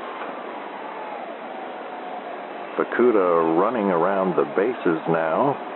Fukuda 2.79 3.59
running 3.59 3.91
around 3.91 4.37
the 4.37 4.45
bases 4.55 5.03
now. 5.09 5.74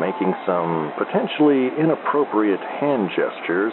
Making 0.00 0.32
some 0.46 0.92
potentially 0.96 1.74
inappropriate 1.78 2.60
hand 2.60 3.10
gestures. 3.10 3.72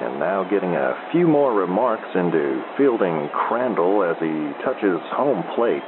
And 0.00 0.20
now 0.20 0.44
getting 0.50 0.76
a 0.76 1.08
few 1.10 1.26
more 1.26 1.52
remarks 1.54 2.08
into 2.14 2.62
fielding 2.76 3.28
Crandall 3.32 4.04
as 4.04 4.16
he 4.20 4.52
touches 4.64 5.00
home 5.16 5.42
plate. 5.56 5.82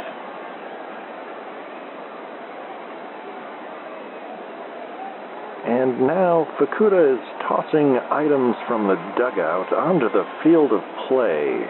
And 5.64 6.00
now 6.06 6.48
Fukuda 6.58 7.14
is 7.14 7.24
tossing 7.48 7.96
items 8.10 8.56
from 8.66 8.88
the 8.88 8.96
dugout 9.16 9.72
onto 9.72 10.08
the 10.08 10.24
field 10.42 10.72
of 10.72 10.80
play. 11.08 11.64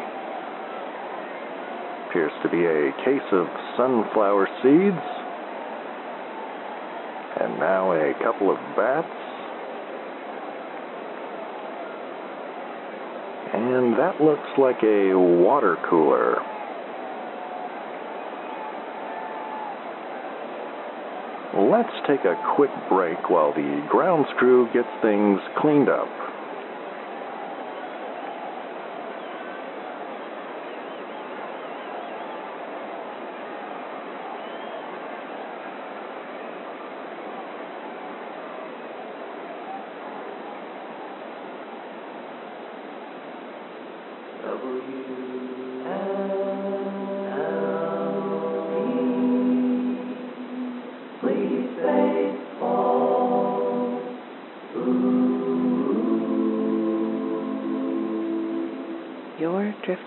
Appears 2.08 2.32
to 2.42 2.48
be 2.48 2.64
a 2.64 2.92
case 3.04 3.28
of 3.32 3.46
sunflower 3.76 4.48
seeds. 4.62 5.21
And 7.42 7.58
now 7.58 7.90
a 7.90 8.14
couple 8.22 8.52
of 8.52 8.56
bats. 8.76 9.08
And 13.52 13.98
that 13.98 14.20
looks 14.22 14.48
like 14.58 14.80
a 14.84 15.12
water 15.14 15.76
cooler. 15.90 16.38
Let's 21.68 21.92
take 22.06 22.24
a 22.24 22.36
quick 22.54 22.70
break 22.88 23.28
while 23.28 23.52
the 23.52 23.84
grounds 23.90 24.28
crew 24.38 24.68
gets 24.72 24.88
things 25.02 25.40
cleaned 25.58 25.88
up. 25.88 26.31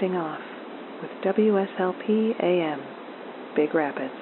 You're 0.01 0.17
off 0.17 0.41
with 1.01 1.11
WSLP 1.23 2.43
AM, 2.43 2.81
Big 3.55 3.73
Rapids. 3.73 4.13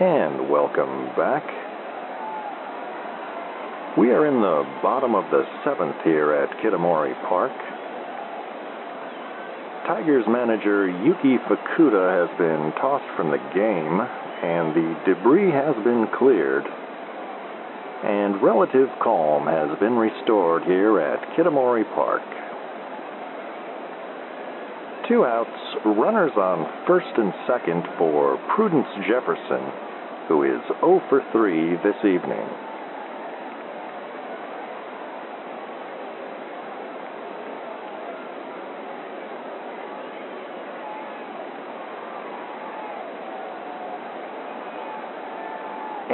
And 0.00 0.48
welcome 0.48 1.08
back. 1.16 1.42
We 3.98 4.10
are 4.10 4.26
in 4.26 4.40
the 4.40 4.62
bottom 4.80 5.16
of 5.16 5.24
the 5.32 5.42
seventh 5.64 5.96
here 6.04 6.32
at 6.34 6.50
Kitamori 6.58 7.14
Park. 7.28 7.73
Tigers 9.86 10.24
manager 10.26 10.88
Yuki 10.88 11.36
Fukuda 11.44 12.08
has 12.08 12.32
been 12.38 12.72
tossed 12.80 13.04
from 13.18 13.28
the 13.28 13.42
game, 13.52 14.00
and 14.00 14.72
the 14.72 14.96
debris 15.04 15.52
has 15.52 15.76
been 15.84 16.08
cleared. 16.16 16.64
And 16.64 18.40
relative 18.40 18.88
calm 19.02 19.44
has 19.44 19.78
been 19.78 19.96
restored 19.96 20.64
here 20.64 21.00
at 21.00 21.20
Kitamori 21.36 21.84
Park. 21.94 22.24
Two 25.06 25.26
outs, 25.26 25.52
runners 25.84 26.32
on 26.32 26.64
first 26.86 27.12
and 27.18 27.34
second 27.46 27.84
for 27.98 28.40
Prudence 28.56 28.88
Jefferson, 29.04 29.68
who 30.28 30.44
is 30.48 30.64
0 30.80 31.04
for 31.10 31.20
3 31.30 31.76
this 31.84 32.00
evening. 32.08 32.48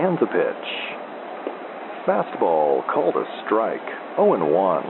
And 0.03 0.17
the 0.19 0.25
pitch. 0.25 0.69
Fastball 2.07 2.87
called 2.91 3.17
a 3.17 3.25
strike, 3.45 3.85
0 4.17 4.33
and 4.33 4.51
1. 4.51 4.83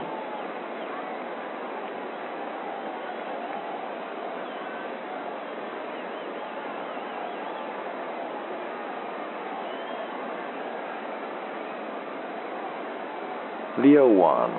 The 13.83 13.91
0 13.91 14.13
1. 14.13 14.51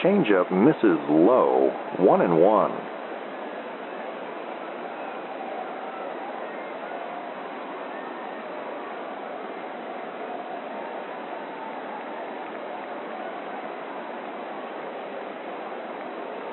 Changeup 0.00 0.52
misses 0.52 1.00
low, 1.10 1.72
1 1.98 2.20
and 2.20 2.40
1. 2.40 2.89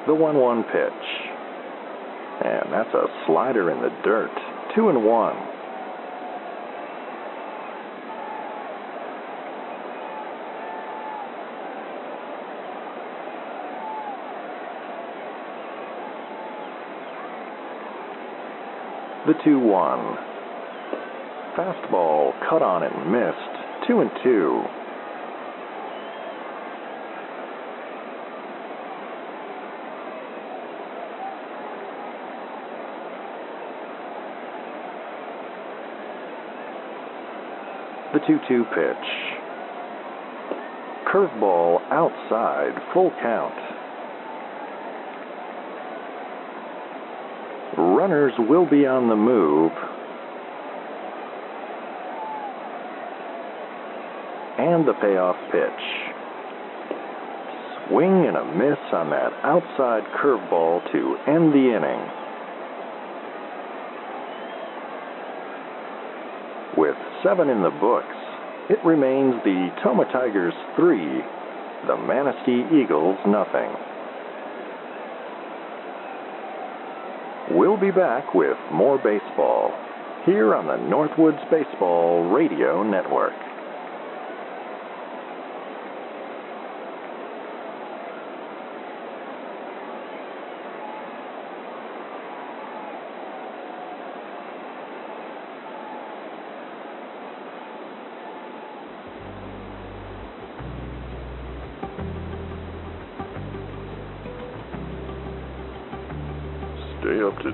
The 0.07 0.15
1 0.15 0.37
1 0.37 0.63
pitch. 0.63 0.73
And 2.45 2.71
that's 2.71 2.93
a 2.93 3.07
slider 3.25 3.69
in 3.69 3.81
the 3.81 3.89
dirt. 4.05 4.31
2 4.73 4.87
and 4.87 5.03
1. 5.03 5.35
The 19.27 19.33
2 19.43 19.59
1. 19.59 20.17
Fastball 21.57 22.31
cut 22.49 22.61
on 22.61 22.83
and 22.83 23.11
missed. 23.11 23.89
2 23.89 23.99
and 23.99 24.11
2. 24.23 24.76
The 38.17 38.25
2 38.25 38.39
2 38.47 38.63
pitch. 38.73 39.07
Curveball 41.13 41.81
outside, 41.91 42.73
full 42.91 43.11
count. 43.21 43.53
Runners 47.77 48.33
will 48.39 48.67
be 48.67 48.87
on 48.87 49.07
the 49.07 49.15
move. 49.15 49.71
And 54.57 54.87
the 54.87 54.93
payoff 54.99 55.35
pitch. 55.51 55.83
Swing 57.87 58.25
and 58.25 58.35
a 58.35 58.45
miss 58.45 58.79
on 58.93 59.11
that 59.11 59.31
outside 59.43 60.01
curveball 60.19 60.91
to 60.91 61.17
end 61.27 61.53
the 61.53 61.69
inning. 61.69 62.01
With 66.77 66.97
seven 67.27 67.49
in 67.49 67.61
the 67.61 67.75
books, 67.81 68.15
it 68.69 68.79
remains 68.85 69.35
the 69.43 69.67
Tomah 69.83 70.07
Tigers 70.13 70.53
three, 70.77 71.19
the 71.85 71.97
Manistee 71.97 72.63
Eagles 72.71 73.17
nothing. 73.27 73.67
We'll 77.51 77.75
be 77.75 77.91
back 77.91 78.33
with 78.33 78.55
more 78.71 78.97
baseball 78.97 79.75
here 80.25 80.55
on 80.55 80.67
the 80.67 80.79
Northwoods 80.87 81.43
Baseball 81.51 82.31
Radio 82.31 82.83
Network. 82.83 83.46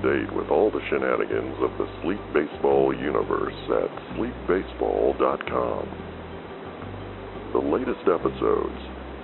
Date 0.04 0.28
with 0.36 0.50
all 0.50 0.70
the 0.70 0.84
shenanigans 0.90 1.56
of 1.64 1.72
the 1.80 1.88
Sleep 2.02 2.20
Baseball 2.36 2.92
universe 2.92 3.56
at 3.72 3.88
sleepbaseball.com. 4.12 5.84
The 7.56 7.64
latest 7.64 8.04
episodes, 8.04 8.80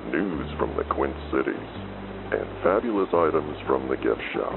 news 0.08 0.48
from 0.56 0.72
the 0.80 0.84
Quint 0.88 1.12
Cities, 1.28 1.70
and 2.32 2.48
fabulous 2.64 3.12
items 3.12 3.60
from 3.66 3.92
the 3.92 3.96
gift 4.00 4.24
shop. 4.32 4.56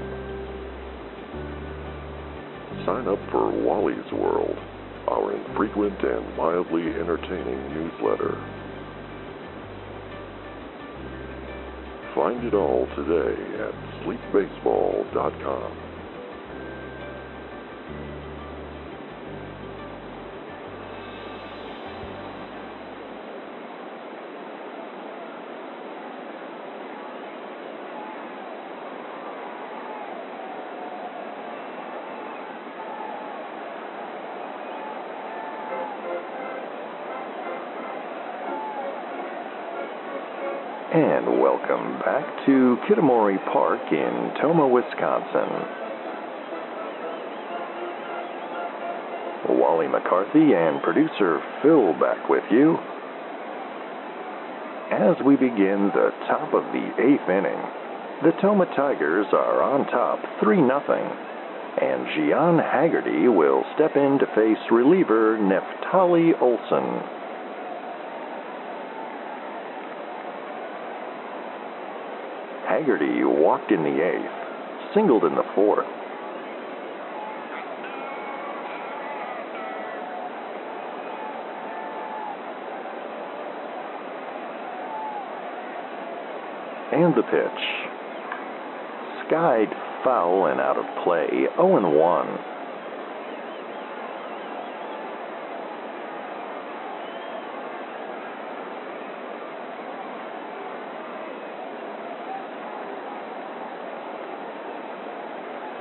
Sign 2.88 3.04
up 3.04 3.20
for 3.30 3.52
Wally's 3.60 4.10
World, 4.10 4.56
our 5.08 5.28
infrequent 5.36 6.00
and 6.00 6.24
mildly 6.38 6.88
entertaining 7.04 7.60
newsletter. 7.76 8.32
Find 12.14 12.46
it 12.46 12.54
all 12.54 12.88
today 12.96 13.36
at 13.60 13.74
sleepbaseball.com. 14.06 15.83
Kitamori 42.88 43.40
Park 43.50 43.80
in 43.92 44.34
Tomah, 44.42 44.68
Wisconsin. 44.68 45.48
Wally 49.56 49.88
McCarthy 49.88 50.52
and 50.52 50.82
producer 50.82 51.40
Phil 51.62 51.94
back 51.94 52.28
with 52.28 52.44
you. 52.50 52.76
As 54.92 55.16
we 55.24 55.36
begin 55.36 55.88
the 55.96 56.12
top 56.28 56.52
of 56.52 56.64
the 56.76 56.84
eighth 57.00 57.24
inning, 57.24 57.60
the 58.22 58.36
Tomah 58.42 58.68
Tigers 58.76 59.26
are 59.32 59.62
on 59.62 59.86
top 59.86 60.20
3 60.40 60.56
0, 60.56 60.76
and 61.80 62.06
Gian 62.14 62.58
Haggerty 62.58 63.28
will 63.28 63.64
step 63.74 63.96
in 63.96 64.18
to 64.18 64.26
face 64.36 64.60
reliever 64.70 65.38
Neftali 65.40 66.36
Olson. 66.38 67.23
Haggerty 72.74 73.22
walked 73.22 73.70
in 73.70 73.84
the 73.84 74.02
eighth, 74.02 74.94
singled 74.94 75.22
in 75.22 75.36
the 75.36 75.44
fourth. 75.54 75.86
And 86.92 87.14
the 87.14 87.22
pitch. 87.22 87.62
Skied 89.22 89.70
foul 90.02 90.46
and 90.46 90.60
out 90.60 90.76
of 90.76 91.04
play, 91.04 91.46
0 91.54 91.96
1. 91.96 92.53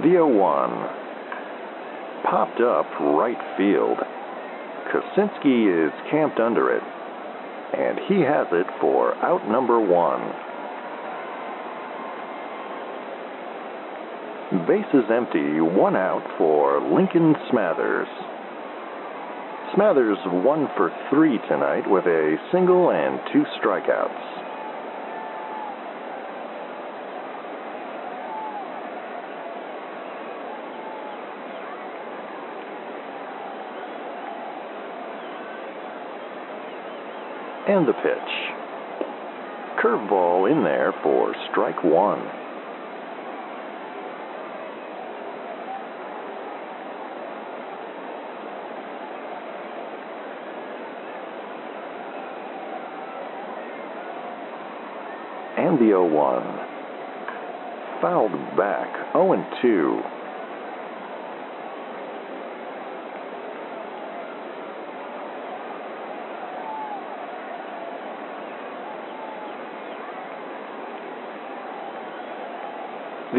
The 0.04 0.10
0 0.10 0.28
1 0.36 0.70
popped 2.28 2.60
up 2.60 2.86
right 3.00 3.40
field. 3.56 3.98
Kosinski 4.92 5.88
is 5.88 5.94
camped 6.12 6.42
under 6.42 6.76
it, 6.76 6.84
and 7.72 7.98
he 8.10 8.20
has 8.20 8.48
it 8.52 8.68
for 8.82 9.16
out 9.24 9.48
number 9.48 9.80
one. 9.80 10.20
Bases 14.68 15.10
empty, 15.10 15.62
one 15.62 15.96
out 15.96 16.28
for 16.38 16.82
Lincoln 16.94 17.34
Smathers. 17.50 18.12
Smathers 19.74 20.20
one 20.44 20.68
for 20.76 20.92
three 21.10 21.38
tonight 21.48 21.90
with 21.90 22.06
a 22.08 22.36
single 22.52 22.92
and 22.92 23.22
two 23.32 23.46
strikeouts. 23.58 24.33
And 37.66 37.88
the 37.88 37.94
pitch. 37.94 38.54
Curveball 39.82 40.52
in 40.52 40.66
there 40.66 40.94
for 41.02 41.34
strike 41.50 41.82
one. 41.82 42.20
And 55.58 55.80
the 55.80 55.86
0 55.86 56.06
1. 56.10 56.44
Fouled 58.02 58.58
back 58.58 59.14
0 59.14 59.48
2. 59.62 60.13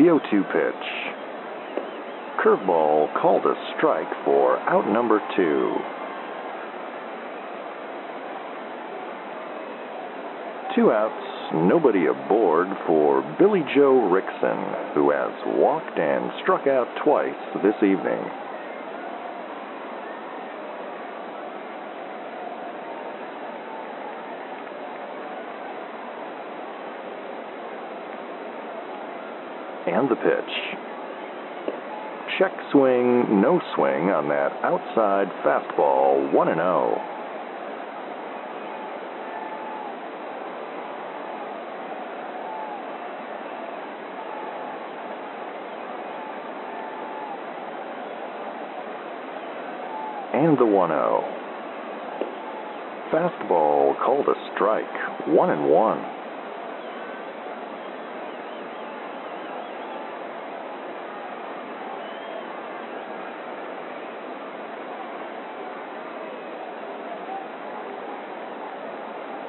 The 0.04 0.10
0 0.10 0.20
2 0.30 0.42
pitch. 0.52 0.86
Curveball 2.36 3.08
called 3.22 3.46
a 3.46 3.54
strike 3.74 4.12
for 4.26 4.58
out 4.68 4.86
number 4.86 5.18
two. 5.34 5.72
Two 10.76 10.92
outs, 10.92 11.54
nobody 11.54 12.04
aboard 12.04 12.68
for 12.86 13.22
Billy 13.38 13.62
Joe 13.74 13.96
Rickson, 14.12 14.92
who 14.92 15.10
has 15.10 15.32
walked 15.56 15.98
and 15.98 16.30
struck 16.42 16.66
out 16.66 16.88
twice 17.02 17.32
this 17.62 17.76
evening. 17.80 18.20
And 29.86 30.08
the 30.08 30.16
pitch. 30.16 30.84
Check 32.38 32.52
swing, 32.72 33.40
no 33.42 33.60
swing 33.74 34.10
on 34.10 34.28
that 34.30 34.50
outside 34.64 35.28
fastball, 35.44 36.32
1 36.32 36.46
0. 36.54 37.00
And 50.32 50.58
the 50.58 50.64
1 50.64 50.88
0. 50.88 51.24
fastball 53.12 53.96
called 54.02 54.26
a 54.28 54.34
strike, 54.54 55.28
one 55.28 55.50
and 55.50 55.68
one. 55.70 56.23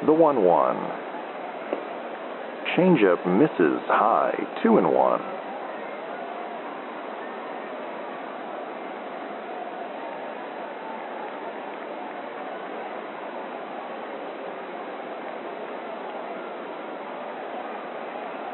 The 0.03 0.11
1 0.11 0.43
1. 0.43 0.75
Changeup 2.75 3.25
misses 3.25 3.79
high, 3.87 4.35
2 4.61 4.77
and 4.77 4.91
1. 4.91 5.21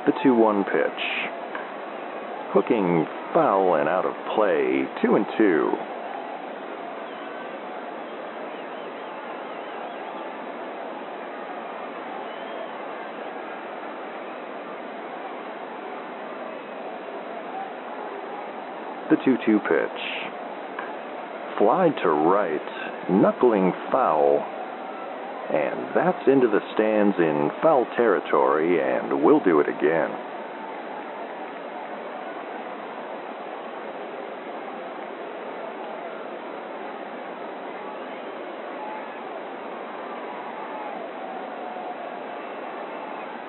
The 0.05 0.13
2 0.23 0.35
1 0.35 0.63
pitch. 0.65 0.71
Hooking 2.53 3.07
foul 3.33 3.75
and 3.75 3.89
out 3.89 4.05
of 4.05 4.13
play, 4.35 4.85
2 5.01 5.15
and 5.15 5.25
2. 5.37 5.71
The 19.25 19.37
2 19.37 19.37
2 19.45 19.59
pitch. 19.59 20.01
Fly 21.57 21.89
to 22.01 22.09
right, 22.09 23.09
knuckling 23.09 23.71
foul, 23.91 24.43
and 25.53 25.95
that's 25.95 26.27
into 26.27 26.47
the 26.47 26.61
stands 26.73 27.15
in 27.19 27.51
foul 27.61 27.85
territory, 27.95 28.79
and 28.81 29.23
we'll 29.23 29.43
do 29.43 29.59
it 29.59 29.67
again. 29.67 30.09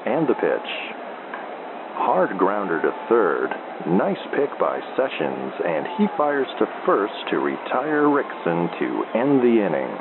And 0.05 0.29
the 0.29 0.35
pitch. 0.35 1.02
Hard 1.95 2.39
grounder 2.39 2.81
to 2.81 2.91
third. 3.09 3.51
Nice 3.87 4.21
pick 4.35 4.51
by 4.59 4.81
Sessions, 4.97 5.53
and 5.65 5.87
he 5.99 6.07
fires 6.17 6.49
to 6.59 6.67
first 6.87 7.15
to 7.31 7.39
retire 7.39 8.05
Rickson 8.05 8.71
to 8.79 9.19
end 9.19 9.41
the 9.41 9.61
inning. 9.61 9.93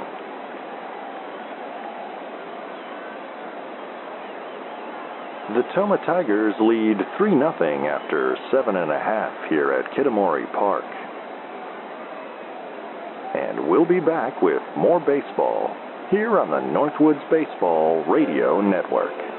The 5.55 5.63
Tomah 5.76 5.97
Tigers 6.05 6.55
lead 6.61 6.97
3 7.18 7.31
0 7.31 7.51
after 7.51 8.38
7.5 8.53 9.49
here 9.49 9.73
at 9.73 9.91
Kitamori 9.91 10.49
Park. 10.53 10.85
And 13.35 13.68
we'll 13.69 13.85
be 13.85 13.99
back 13.99 14.41
with 14.41 14.61
more 14.77 15.01
baseball 15.01 15.76
here 16.09 16.39
on 16.39 16.51
the 16.51 16.61
Northwoods 16.72 17.30
Baseball 17.30 18.05
Radio 18.05 18.61
Network. 18.61 19.31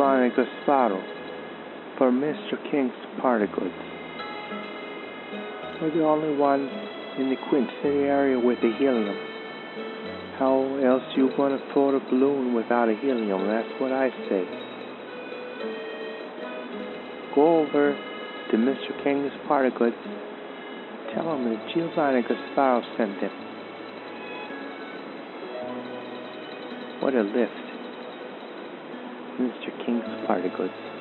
Giovanni 0.00 0.30
Gasparo 0.30 0.98
for 1.98 2.10
Mr. 2.10 2.56
King's 2.70 2.90
Party 3.20 3.44
Goods. 3.52 3.74
We're 5.78 5.90
the 5.92 6.02
only 6.02 6.34
one 6.38 6.70
in 7.18 7.28
the 7.28 7.36
Quint 7.50 7.68
City 7.82 8.08
area 8.08 8.40
with 8.40 8.56
a 8.60 8.72
helium. 8.78 9.14
How 10.38 10.56
else 10.82 11.02
you 11.16 11.28
gonna 11.36 11.58
float 11.74 11.92
a 11.92 12.00
balloon 12.08 12.54
without 12.54 12.88
a 12.88 12.94
helium? 12.94 13.46
That's 13.46 13.68
what 13.78 13.92
I 13.92 14.08
say. 14.30 14.44
Go 17.34 17.58
over 17.60 17.92
to 18.52 18.56
Mr. 18.56 19.04
King's 19.04 19.32
Party 19.46 19.68
Goods. 19.76 19.96
Tell 21.12 21.30
him 21.34 21.44
that 21.44 21.74
Giovanni 21.74 22.22
Gasparo 22.22 22.80
sent 22.96 23.20
him. 23.20 23.30
What 27.02 27.14
a 27.14 27.20
lift. 27.20 27.59
Mr. 30.10 30.99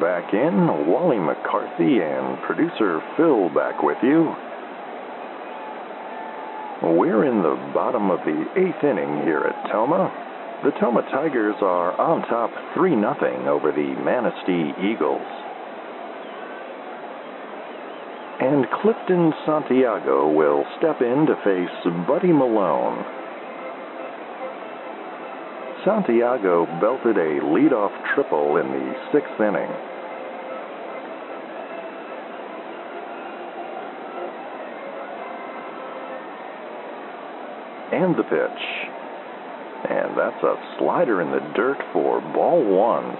back 0.00 0.32
in. 0.32 0.88
Wally 0.88 1.18
McCarthy 1.18 2.00
and 2.00 2.40
producer 2.42 3.00
Phil 3.16 3.48
back 3.50 3.82
with 3.82 3.98
you. 4.02 4.34
We're 6.82 7.28
in 7.28 7.42
the 7.42 7.60
bottom 7.74 8.10
of 8.10 8.20
the 8.24 8.40
eighth 8.56 8.82
inning 8.82 9.22
here 9.28 9.44
at 9.44 9.70
Tomah. 9.70 10.08
The 10.64 10.72
Tomah 10.80 11.04
Tigers 11.12 11.56
are 11.60 11.92
on 12.00 12.22
top 12.28 12.50
3 12.74 12.96
0 12.96 13.48
over 13.48 13.70
the 13.70 13.92
Manistee 14.00 14.72
Eagles. 14.80 15.28
And 18.40 18.64
Clifton 18.80 19.34
Santiago 19.44 20.32
will 20.32 20.64
step 20.78 21.02
in 21.02 21.26
to 21.28 21.36
face 21.44 21.92
Buddy 22.08 22.32
Malone. 22.32 23.04
Santiago 25.84 26.64
belted 26.80 27.16
a 27.16 27.40
leadoff 27.44 27.89
triple 28.14 28.56
in 28.56 28.66
the 28.66 28.94
sixth 29.12 29.40
inning. 29.40 29.70
And 37.92 38.16
the 38.16 38.22
pitch. 38.22 38.62
And 39.90 40.16
that's 40.16 40.42
a 40.44 40.54
slider 40.78 41.20
in 41.20 41.30
the 41.30 41.40
dirt 41.54 41.78
for 41.92 42.20
ball 42.20 42.64
one. 42.64 43.16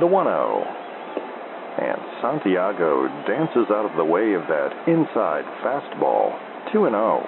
the 0.00 0.06
1 0.06 0.24
0. 0.24 0.79
Santiago 2.20 3.08
dances 3.26 3.70
out 3.70 3.88
of 3.88 3.96
the 3.96 4.04
way 4.04 4.34
of 4.34 4.42
that 4.48 4.72
inside 4.86 5.44
fastball. 5.64 6.36
2 6.72 6.88
0. 6.88 7.26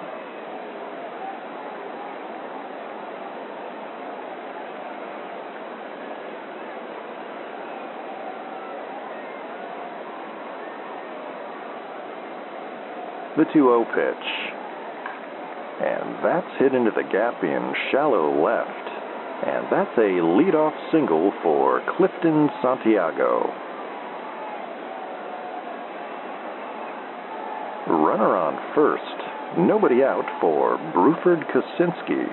The 13.35 13.45
2 13.45 13.51
0 13.51 13.85
pitch. 13.95 14.53
And 15.81 16.23
that's 16.23 16.59
hit 16.59 16.75
into 16.75 16.91
the 16.91 17.03
gap 17.03 17.43
in 17.43 17.73
shallow 17.91 18.29
left. 18.29 18.69
And 19.43 19.65
that's 19.71 19.97
a 19.97 20.21
leadoff 20.21 20.71
single 20.91 21.33
for 21.41 21.81
Clifton 21.97 22.47
Santiago. 22.61 23.51
Runner 27.87 28.37
on 28.37 28.55
first. 28.75 29.03
Nobody 29.57 30.03
out 30.03 30.25
for 30.41 30.77
Bruford 30.95 31.43
Kosinski. 31.51 32.25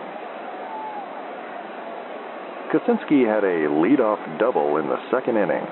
Kosinski 2.73 3.27
had 3.27 3.45
a 3.45 3.69
leadoff 3.69 4.39
double 4.39 4.77
in 4.77 4.87
the 4.87 4.97
second 5.11 5.37
inning. 5.37 5.67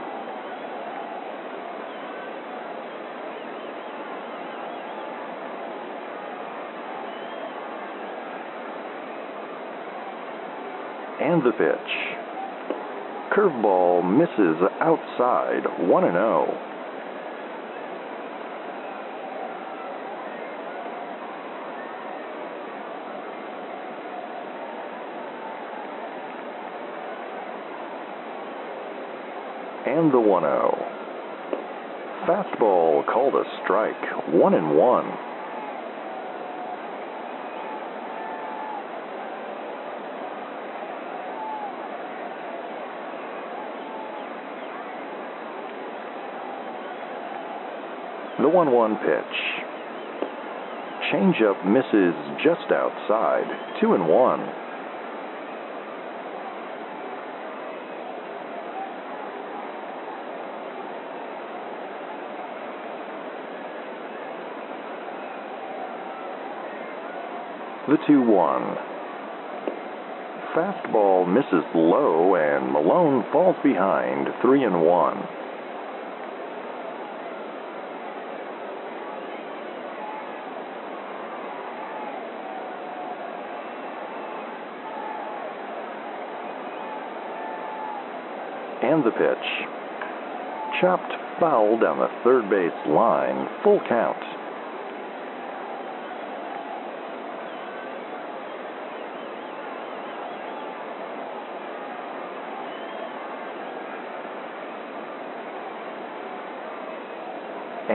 And 11.20 11.43
the 11.43 11.53
pitch. 11.53 12.19
Curveball 13.35 14.03
misses 14.05 14.57
outside, 14.81 15.65
1 15.89 16.03
0. 16.03 16.78
And 29.99 30.12
the 30.12 30.20
1 30.20 30.43
0. 30.43 30.87
Fastball 32.25 33.05
called 33.12 33.35
a 33.35 33.43
strike, 33.65 33.97
1 34.33 34.55
and 34.55 34.77
1. 34.77 35.05
The 48.41 48.49
1 48.49 48.70
1 48.70 48.97
pitch. 48.99 49.05
Changeup 51.11 51.66
misses 51.66 52.15
just 52.45 52.70
outside, 52.70 53.81
2 53.81 53.95
and 53.95 54.07
1. 54.07 54.68
The 67.89 67.97
2 68.06 68.20
1. 68.20 68.77
Fastball 70.55 71.27
misses 71.27 71.65
low, 71.74 72.35
and 72.35 72.70
Malone 72.70 73.24
falls 73.32 73.56
behind 73.62 74.28
3 74.43 74.65
and 74.65 74.82
1. 74.82 75.16
And 88.82 89.02
the 89.02 89.12
pitch. 89.12 89.48
Chopped 90.82 91.40
foul 91.40 91.78
down 91.81 92.01
the 92.01 92.09
third 92.23 92.51
base 92.51 92.70
line, 92.86 93.48
full 93.65 93.81
count. 93.89 94.28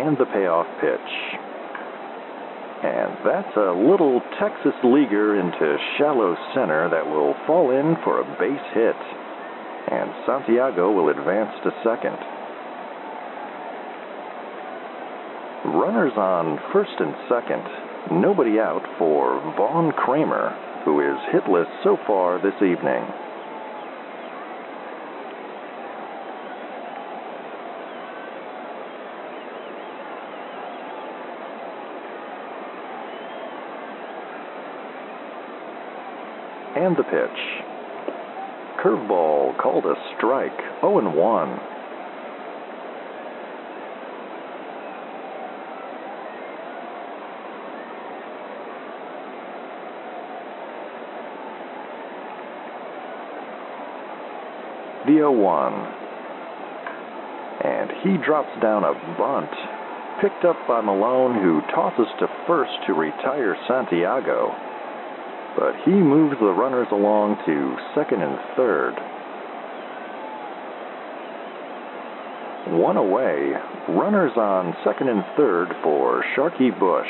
And 0.03 0.17
the 0.17 0.25
payoff 0.25 0.67
pitch. 0.81 1.11
And 2.83 3.15
that's 3.23 3.55
a 3.55 3.71
little 3.71 4.19
Texas 4.39 4.75
leaguer 4.83 5.39
into 5.39 5.77
shallow 5.97 6.35
center 6.53 6.89
that 6.91 7.07
will 7.07 7.33
fall 7.47 7.71
in 7.71 7.95
for 8.03 8.19
a 8.19 8.27
base 8.35 8.67
hit. 8.75 8.99
And 9.87 10.11
Santiago 10.27 10.91
will 10.91 11.07
advance 11.07 11.55
to 11.63 11.71
second. 11.83 12.19
Runners 15.71 16.11
on 16.17 16.59
first 16.73 16.99
and 16.99 17.15
second. 17.31 18.19
Nobody 18.19 18.59
out 18.59 18.83
for 18.99 19.39
Vaughn 19.55 19.93
Kramer, 19.93 20.51
who 20.83 20.99
is 20.99 21.15
hitless 21.31 21.71
so 21.83 21.95
far 22.05 22.41
this 22.43 22.59
evening. 22.59 23.07
And 36.83 36.97
the 36.97 37.03
pitch. 37.03 37.63
Curveball 38.83 39.57
called 39.57 39.85
a 39.85 39.95
strike, 40.17 40.51
0 40.81 40.99
and 40.99 41.15
1. 41.15 41.59
The 55.05 55.13
0 55.13 55.31
1. 55.31 55.73
And 57.63 57.91
he 58.03 58.17
drops 58.25 58.49
down 58.61 58.83
a 58.83 58.93
bunt, 59.17 59.49
picked 60.19 60.43
up 60.43 60.57
by 60.67 60.81
Malone, 60.81 61.41
who 61.41 61.61
tosses 61.73 62.07
to 62.19 62.27
first 62.45 62.73
to 62.87 62.93
retire 62.93 63.55
Santiago 63.69 64.72
but 65.55 65.75
he 65.85 65.91
moves 65.91 66.35
the 66.39 66.45
runners 66.45 66.87
along 66.91 67.37
to 67.45 67.75
second 67.93 68.21
and 68.21 68.37
third. 68.55 68.93
One 72.79 72.97
away, 72.97 73.51
runners 73.89 74.31
on 74.35 74.73
second 74.83 75.09
and 75.09 75.23
third 75.37 75.67
for 75.83 76.23
Sharky 76.35 76.71
Bush. 76.79 77.07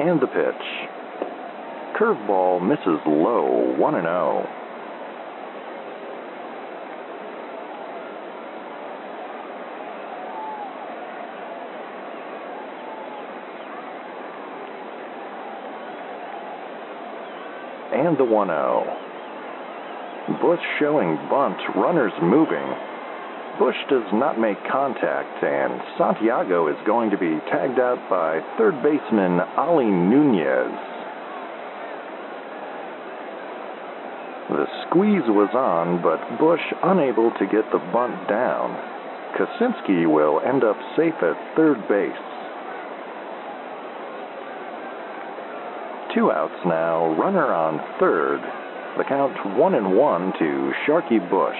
And 0.00 0.20
the 0.20 0.26
pitch. 0.26 0.94
Curveball 1.96 2.66
misses 2.66 3.00
low, 3.06 3.76
1 3.78 3.94
0. 3.94 4.63
And 18.04 18.18
the 18.18 18.24
1 18.24 18.48
0. 18.48 18.84
Bush 20.40 20.60
showing 20.78 21.16
bunt, 21.28 21.58
runners 21.76 22.12
moving. 22.22 22.64
Bush 23.58 23.76
does 23.88 24.08
not 24.12 24.40
make 24.40 24.58
contact, 24.70 25.44
and 25.44 25.80
Santiago 25.96 26.68
is 26.68 26.76
going 26.86 27.10
to 27.10 27.18
be 27.18 27.38
tagged 27.50 27.78
out 27.78 28.00
by 28.10 28.40
third 28.58 28.82
baseman 28.82 29.40
Ali 29.56 29.86
Nunez. 29.86 30.74
The 34.50 34.66
squeeze 34.86 35.28
was 35.28 35.50
on, 35.54 36.02
but 36.02 36.20
Bush 36.38 36.64
unable 36.82 37.30
to 37.38 37.46
get 37.46 37.70
the 37.70 37.78
bunt 37.92 38.28
down. 38.28 38.74
Kosinski 39.38 40.10
will 40.10 40.40
end 40.40 40.64
up 40.64 40.76
safe 40.96 41.14
at 41.22 41.56
third 41.56 41.86
base. 41.88 42.33
Two 46.14 46.30
outs 46.30 46.54
now, 46.64 47.12
runner 47.18 47.52
on 47.52 47.80
third. 47.98 48.40
The 48.96 49.04
count 49.04 49.58
one 49.58 49.74
and 49.74 49.96
one 49.96 50.32
to 50.38 50.72
Sharky 50.86 51.18
Bush. 51.18 51.56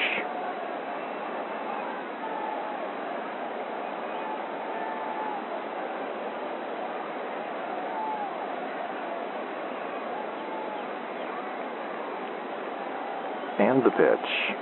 And 13.59 13.83
the 13.83 13.91
pitch. 13.91 14.55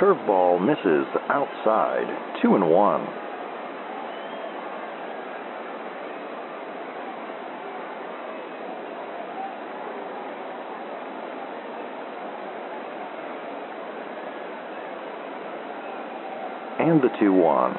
Curveball 0.00 0.64
misses 0.64 1.06
outside, 1.28 2.40
two 2.42 2.56
and 2.56 2.68
one. 2.68 3.06
the 17.00 17.10
2 17.20 17.32
1. 17.32 17.74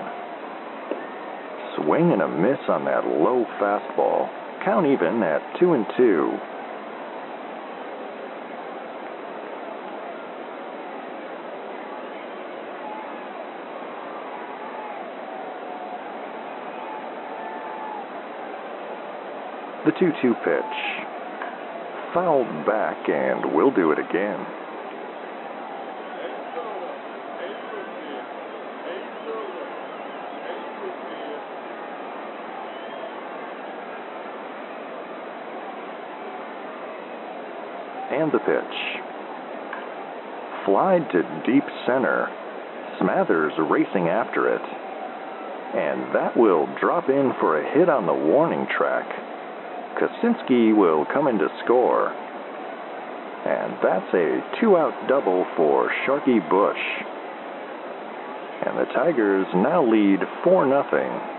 Swing 1.76 2.12
and 2.12 2.22
a 2.22 2.28
miss 2.28 2.60
on 2.68 2.86
that 2.86 3.06
low 3.06 3.46
fastball. 3.60 4.30
Count 4.64 4.86
even 4.86 5.22
at 5.24 5.41
2 5.60 5.74
and 5.74 5.86
2. 5.98 6.32
The 19.86 19.91
2 20.00 20.12
2 20.22 20.34
pitch. 20.46 20.64
Fouled 22.14 22.66
back 22.66 23.10
and 23.10 23.54
will 23.54 23.72
do 23.72 23.91
it 23.91 24.00
again. 24.00 24.46
And 38.11 38.31
the 38.31 38.40
pitch. 38.40 38.77
Flied 40.65 41.10
to 41.11 41.22
deep 41.45 41.64
center. 41.86 42.27
Smathers 42.99 43.53
racing 43.69 44.07
after 44.07 44.53
it. 44.53 44.61
And 44.61 46.15
that 46.15 46.36
will 46.36 46.68
drop 46.81 47.10
in 47.10 47.34
for 47.40 47.61
a 47.61 47.73
hit 47.77 47.90
on 47.90 48.06
the 48.06 48.14
warning 48.14 48.68
track. 48.76 49.06
Kosinski 50.02 50.76
will 50.76 51.06
come 51.13 51.28
in 51.28 51.38
to 51.38 51.47
score. 51.63 52.10
And 52.10 53.78
that's 53.81 54.13
a 54.13 54.41
two 54.60 54.76
out 54.76 54.94
double 55.07 55.46
for 55.55 55.91
Sharky 56.05 56.41
Bush. 56.49 56.81
And 58.65 58.78
the 58.78 58.91
Tigers 58.94 59.47
now 59.54 59.86
lead 59.86 60.20
4 60.44 60.65
0. 60.65 61.38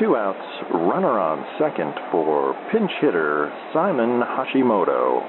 Two 0.00 0.16
outs, 0.16 0.38
runner 0.72 1.18
on 1.18 1.44
second 1.58 1.92
for 2.10 2.54
pinch 2.72 2.90
hitter 3.02 3.52
Simon 3.74 4.22
Hashimoto. 4.22 5.20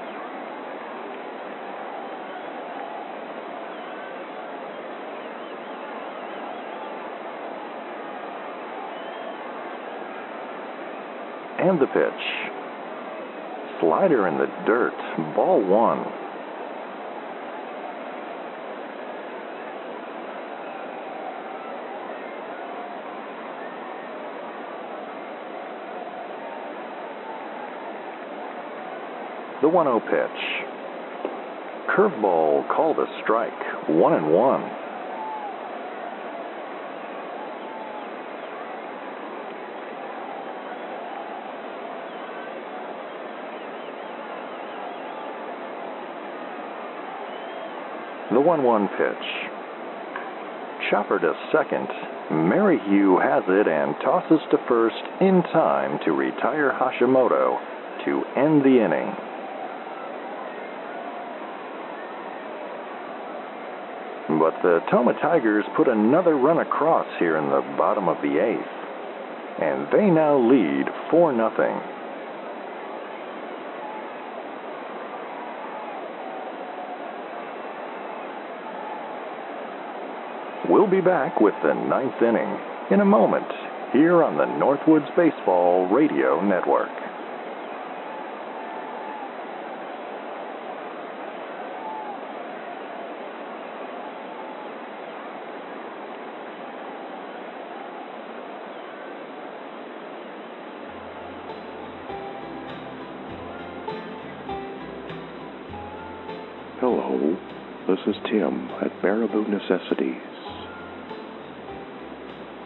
And 11.58 11.78
the 11.78 11.86
pitch. 11.88 12.02
Slider 13.78 14.26
in 14.26 14.38
the 14.38 14.46
dirt, 14.64 14.96
ball 15.36 15.62
one. 15.62 16.21
The 29.62 29.68
1 29.68 29.86
0 29.86 30.00
pitch. 30.00 30.42
Curveball 31.94 32.66
called 32.74 32.98
a 32.98 33.06
strike, 33.22 33.52
1 33.88 34.12
and 34.12 34.32
1. 34.32 34.60
The 48.32 48.40
1 48.40 48.64
1 48.64 48.88
pitch. 48.88 49.06
Chopper 50.90 51.20
to 51.20 51.34
second. 51.52 51.86
Merrihew 52.32 53.16
has 53.18 53.44
it 53.46 53.68
and 53.68 53.94
tosses 54.02 54.40
to 54.50 54.58
first 54.66 55.04
in 55.20 55.44
time 55.52 56.00
to 56.04 56.10
retire 56.10 56.72
Hashimoto 56.72 57.60
to 58.04 58.24
end 58.36 58.64
the 58.64 58.84
inning. 58.84 59.31
But 64.38 64.54
the 64.62 64.80
Tomah 64.90 65.14
Tigers 65.20 65.64
put 65.76 65.88
another 65.88 66.36
run 66.36 66.58
across 66.58 67.06
here 67.18 67.36
in 67.36 67.50
the 67.50 67.60
bottom 67.76 68.08
of 68.08 68.16
the 68.22 68.38
eighth, 68.38 68.72
and 69.60 69.86
they 69.92 70.10
now 70.10 70.38
lead 70.38 70.86
4 71.10 71.34
0. 71.34 71.82
We'll 80.68 80.86
be 80.86 81.00
back 81.00 81.40
with 81.40 81.54
the 81.62 81.74
ninth 81.74 82.22
inning 82.22 82.58
in 82.90 83.00
a 83.00 83.04
moment 83.04 83.46
here 83.92 84.22
on 84.22 84.38
the 84.38 84.46
Northwoods 84.46 85.14
Baseball 85.16 85.86
Radio 85.88 86.40
Network. 86.40 87.01
Necessities. 109.72 110.20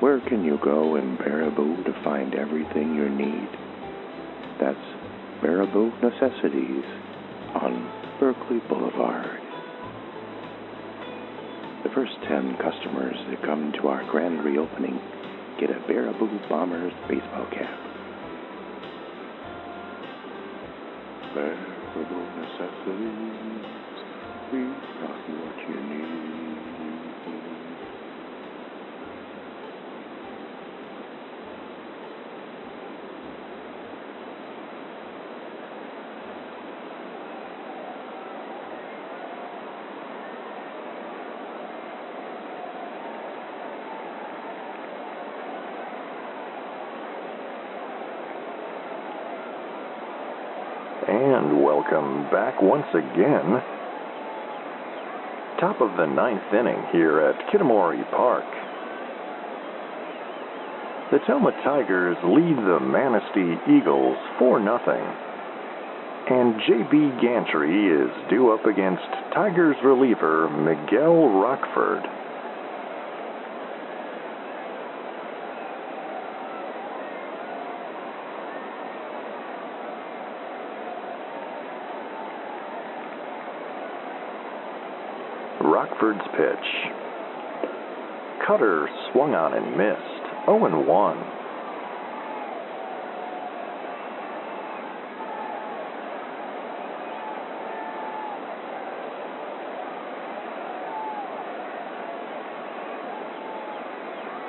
Where 0.00 0.20
can 0.28 0.44
you 0.44 0.58
go 0.64 0.96
in 0.96 1.16
Baraboo 1.16 1.84
to 1.84 2.02
find 2.02 2.34
everything 2.34 2.96
you 2.96 3.08
need? 3.08 3.48
That's 4.58 4.76
Baraboo 5.40 5.92
Necessities 6.02 6.84
on 7.54 8.18
Berkeley 8.18 8.58
Boulevard. 8.68 9.40
The 11.84 11.90
first 11.94 12.14
10 12.26 12.56
customers 12.56 13.16
that 13.30 13.40
come 13.42 13.72
to 13.80 13.88
our 13.88 14.02
grand 14.10 14.44
reopening 14.44 14.98
get 15.60 15.70
a 15.70 15.78
Baraboo 15.88 16.48
Bombers 16.48 16.92
baseball 17.08 17.46
cap. 17.52 17.70
Baraboo 21.36 22.24
Necessities, 22.42 23.64
we 24.52 24.58
got 25.00 25.28
what 25.30 25.68
you 25.68 25.80
need. 25.88 26.16
And 51.08 51.62
welcome 51.90 52.22
back 52.30 52.60
once 52.62 52.86
again. 52.94 53.62
Top 55.60 55.80
of 55.80 55.96
the 55.96 56.06
ninth 56.06 56.52
inning 56.52 56.82
here 56.92 57.20
at 57.20 57.52
Kitamori 57.52 58.08
Park. 58.10 58.44
The 61.12 61.18
Tomah 61.26 61.52
Tigers 61.64 62.16
lead 62.24 62.56
the 62.56 62.80
Manistee 62.80 63.56
Eagles 63.70 64.16
4 64.38 64.60
0. 64.60 64.82
And 66.28 66.60
J.B. 66.66 67.20
Gantry 67.22 67.86
is 67.86 68.10
due 68.30 68.52
up 68.52 68.66
against 68.66 69.06
Tigers 69.32 69.76
reliever 69.84 70.48
Miguel 70.50 71.40
Rockford. 71.40 72.15
Rockford's 85.96 86.26
pitch. 86.32 86.92
Cutter 88.46 88.88
swung 89.12 89.34
on 89.34 89.54
and 89.54 89.76
missed. 89.76 90.46
0 90.46 90.66
and 90.66 90.86
1. 90.86 91.18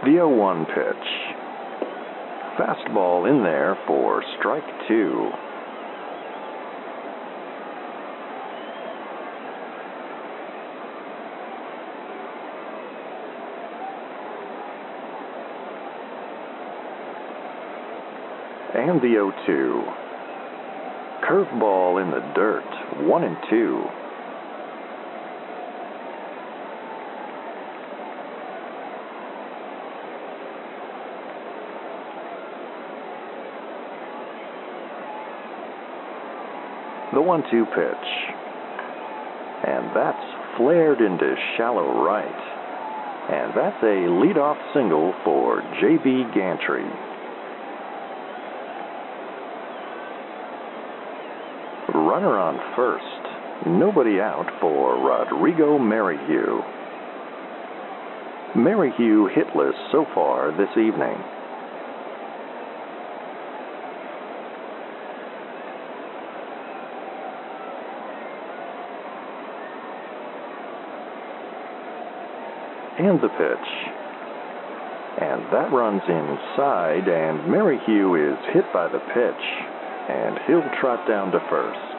The 0.03 0.11
0 0.11 0.29
1 0.35 0.65
pitch. 0.65 0.75
Fastball 2.59 3.29
in 3.29 3.43
there 3.43 3.77
for 3.87 4.23
strike 4.39 4.63
two. 4.87 5.29
and 18.89 19.01
the 19.01 19.07
0 19.07 19.33
2. 19.45 19.83
Curveball 21.27 22.01
in 22.01 22.09
the 22.09 22.21
dirt, 22.33 22.63
1 23.05 23.23
and 23.23 23.37
2. 23.49 23.83
The 37.13 37.21
1 37.21 37.43
2 37.51 37.65
pitch. 37.65 38.07
And 39.67 39.95
that's 39.95 40.57
flared 40.57 41.01
into 41.01 41.35
shallow 41.57 42.05
right. 42.05 42.25
And 43.31 43.51
that's 43.53 43.83
a 43.83 44.07
leadoff 44.07 44.57
single 44.73 45.13
for 45.25 45.61
J.B. 45.81 46.23
Gantry. 46.33 47.06
Runner 52.17 52.39
on 52.39 52.57
first. 52.75 53.69
Nobody 53.77 54.19
out 54.19 54.49
for 54.59 54.97
Rodrigo 54.97 55.77
Merrihew. 55.77 56.63
Merrihew 58.57 59.29
hitless 59.29 59.77
so 59.91 60.03
far 60.15 60.49
this 60.57 60.71
evening. 60.71 61.13
And 72.97 73.21
the 73.21 73.29
pitch. 73.29 73.69
And 75.21 75.43
that 75.53 75.69
runs 75.71 76.01
inside, 76.09 77.07
and 77.07 77.47
Merrihew 77.47 78.15
is 78.15 78.39
hit 78.55 78.65
by 78.73 78.87
the 78.87 79.05
pitch, 79.13 79.45
and 80.09 80.39
he'll 80.47 80.81
trot 80.81 81.07
down 81.07 81.31
to 81.31 81.39
first. 81.51 81.96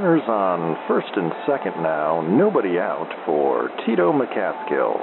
Runners 0.00 0.28
on 0.28 0.78
first 0.88 1.10
and 1.14 1.30
second 1.46 1.82
now, 1.82 2.22
nobody 2.22 2.78
out 2.78 3.12
for 3.26 3.68
Tito 3.84 4.10
McCaskill. 4.14 4.96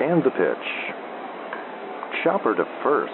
And 0.00 0.24
the 0.24 0.30
pitch. 0.30 0.56
Chopper 2.24 2.54
to 2.54 2.64
first. 2.82 3.12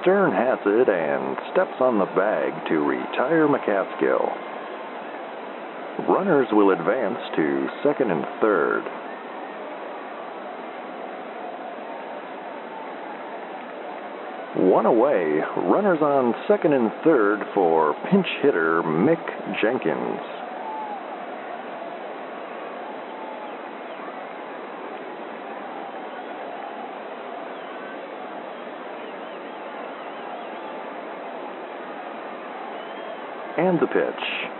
Stern 0.00 0.30
has 0.30 0.60
it 0.64 0.88
and 0.88 1.36
steps 1.50 1.80
on 1.80 1.98
the 1.98 2.06
bag 2.14 2.52
to 2.68 2.74
retire 2.78 3.48
McCaskill. 3.48 4.43
Runners 6.14 6.46
will 6.52 6.70
advance 6.70 7.18
to 7.34 7.66
second 7.82 8.12
and 8.12 8.24
third. 8.40 8.84
One 14.70 14.86
away, 14.86 15.40
runners 15.56 15.98
on 16.00 16.32
second 16.46 16.72
and 16.72 16.92
third 17.02 17.40
for 17.52 17.96
pinch 18.12 18.28
hitter 18.42 18.80
Mick 18.84 19.18
Jenkins. 19.60 20.20
And 33.58 33.80
the 33.80 33.88
pitch. 33.88 34.53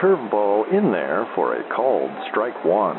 Curveball 0.00 0.72
in 0.72 0.92
there 0.92 1.26
for 1.34 1.56
a 1.56 1.68
called 1.74 2.12
strike 2.30 2.64
one. 2.64 2.96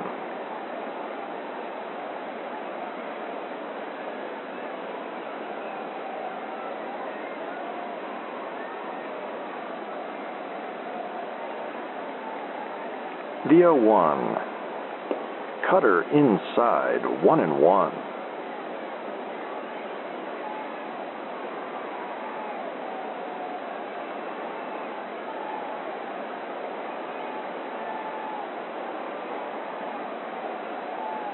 The 13.45 13.55
0 13.55 13.81
1. 13.81 14.35
Cutter 15.69 16.01
inside, 16.11 17.23
one 17.23 17.39
and 17.39 17.61
one. 17.61 18.08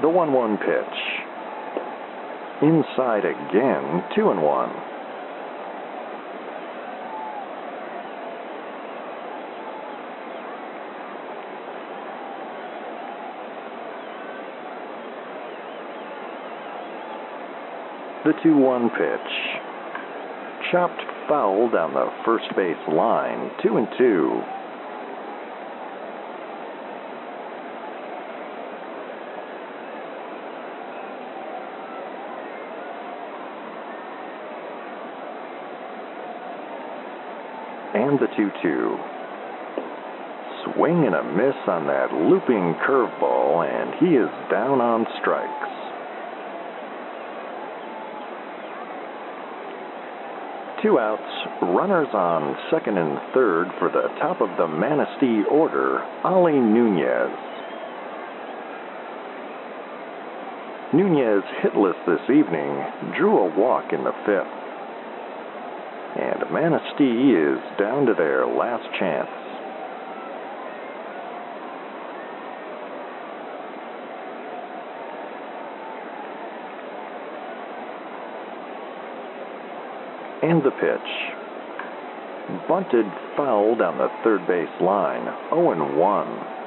The 0.05 0.09
1 0.11 0.33
1 0.33 0.57
pitch. 0.57 0.67
Inside 2.61 3.25
again, 3.25 4.03
2 4.15 4.29
and 4.29 4.43
1. 4.43 4.69
The 18.25 18.33
2 18.43 18.57
1 18.57 18.89
pitch. 18.91 18.99
Chopped 20.71 21.01
foul 21.27 21.71
down 21.71 21.95
the 21.95 22.11
first 22.23 22.45
base 22.55 22.77
line, 22.93 23.49
2 23.63 23.77
and 23.77 23.87
2. 23.97 24.54
And 38.65 38.97
2 38.97 38.97
2. 38.97 40.73
Swing 40.73 41.05
and 41.05 41.15
a 41.15 41.23
miss 41.23 41.55
on 41.67 41.85
that 41.87 42.11
looping 42.11 42.73
curveball, 42.85 43.63
and 43.63 43.93
he 43.99 44.15
is 44.15 44.29
down 44.51 44.81
on 44.81 45.05
strikes. 45.21 45.71
Two 50.81 50.99
outs, 50.99 51.21
runners 51.61 52.09
on 52.13 52.57
second 52.69 52.97
and 52.97 53.17
third 53.33 53.67
for 53.79 53.89
the 53.89 54.09
top 54.19 54.41
of 54.41 54.49
the 54.57 54.67
Manistee 54.67 55.43
order, 55.49 56.03
Ali 56.23 56.59
Nunez. 56.59 57.31
Nunez 60.93 61.43
hitless 61.63 61.97
this 62.05 62.29
evening, 62.29 63.13
drew 63.17 63.37
a 63.39 63.57
walk 63.57 63.93
in 63.93 64.03
the 64.03 64.13
fifth 64.25 64.64
and 66.25 66.51
Manistee 66.51 67.37
is 67.37 67.59
down 67.77 68.07
to 68.07 68.13
their 68.15 68.47
last 68.47 68.85
chance. 68.97 69.29
And 80.41 80.63
the 80.63 80.71
pitch. 80.71 81.11
Bunted 82.67 83.05
foul 83.35 83.75
down 83.75 83.97
the 83.97 84.09
third 84.23 84.47
base 84.47 84.69
line, 84.81 85.25
0 85.49 85.97
1. 85.97 86.64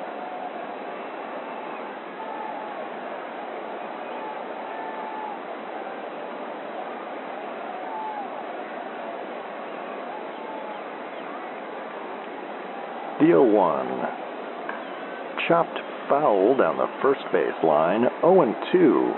The 13.58 13.64
0 13.64 13.66
1. 13.66 15.48
Chopped 15.48 15.78
foul 16.08 16.56
down 16.56 16.76
the 16.76 16.86
first 17.02 17.22
base 17.32 17.58
line, 17.64 18.06
0 18.20 18.54
2. 18.70 19.14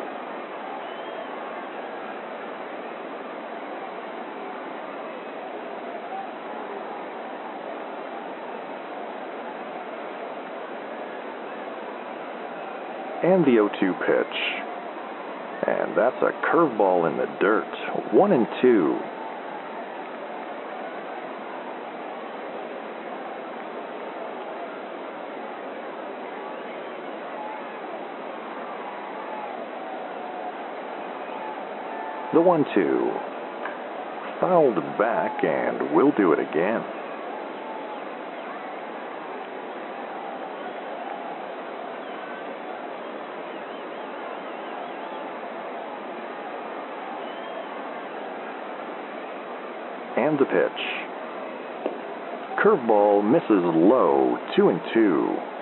And 13.22 13.44
the 13.44 13.50
0 13.50 13.68
2 13.78 13.92
pitch. 14.06 14.36
And 15.66 15.94
that's 15.94 16.16
a 16.22 16.32
curveball 16.50 17.10
in 17.10 17.18
the 17.18 17.26
dirt, 17.40 17.68
1 18.14 18.32
and 18.32 18.46
2. 18.62 19.19
The 32.32 32.40
1 32.40 32.64
2. 32.76 33.10
Fouled 34.40 34.76
back, 34.96 35.42
and 35.42 35.92
we'll 35.92 36.12
do 36.12 36.32
it 36.32 36.38
again. 36.38 36.80
And 50.16 50.38
the 50.38 50.44
pitch. 50.44 50.70
curveball 52.62 53.28
misses 53.28 53.50
low, 53.50 54.38
2 54.54 54.68
and 54.68 54.80
2. 54.94 55.59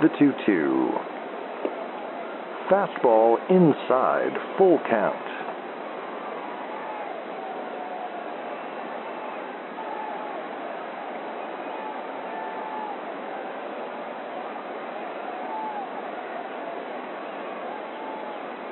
The 0.00 0.08
2 0.16 0.32
2. 0.46 0.90
Fastball 2.70 3.36
inside, 3.50 4.30
full 4.56 4.78
count. 4.88 5.16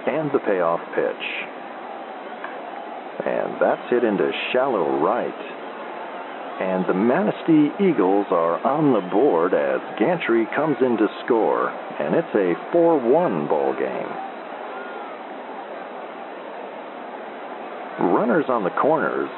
And 0.07 0.31
the 0.31 0.39
payoff 0.47 0.79
pitch. 0.95 1.57
And 3.27 3.61
that's 3.61 3.91
hit 3.91 4.05
into 4.05 4.31
shallow 4.53 5.03
right. 5.03 5.57
And 6.61 6.87
the 6.89 6.95
Manistee 6.95 7.69
Eagles 7.85 8.27
are 8.31 8.57
on 8.65 8.95
the 8.95 9.05
board 9.13 9.53
as 9.53 9.81
Gantry 9.99 10.47
comes 10.57 10.77
in 10.81 10.97
to 10.97 11.07
score, 11.27 11.69
and 11.69 12.15
it's 12.15 12.35
a 12.35 12.55
4 12.73 12.99
1 12.99 13.49
ball 13.49 13.75
game. 13.75 14.27
Runners 18.15 18.45
on 18.49 18.63
the 18.65 18.71
corners, 18.71 19.31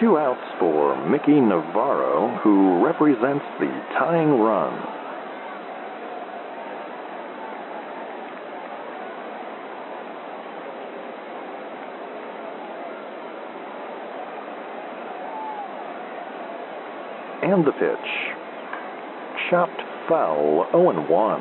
two 0.00 0.16
outs 0.18 0.40
for 0.58 0.96
Mickey 1.08 1.40
Navarro, 1.40 2.38
who 2.42 2.84
represents 2.84 3.44
the 3.60 3.70
tying 3.98 4.38
run. 4.40 4.72
And 17.42 17.66
the 17.66 17.72
pitch. 17.72 18.34
Chopped 19.50 19.83
foul, 20.08 20.66
0 20.72 21.08
1. 21.08 21.40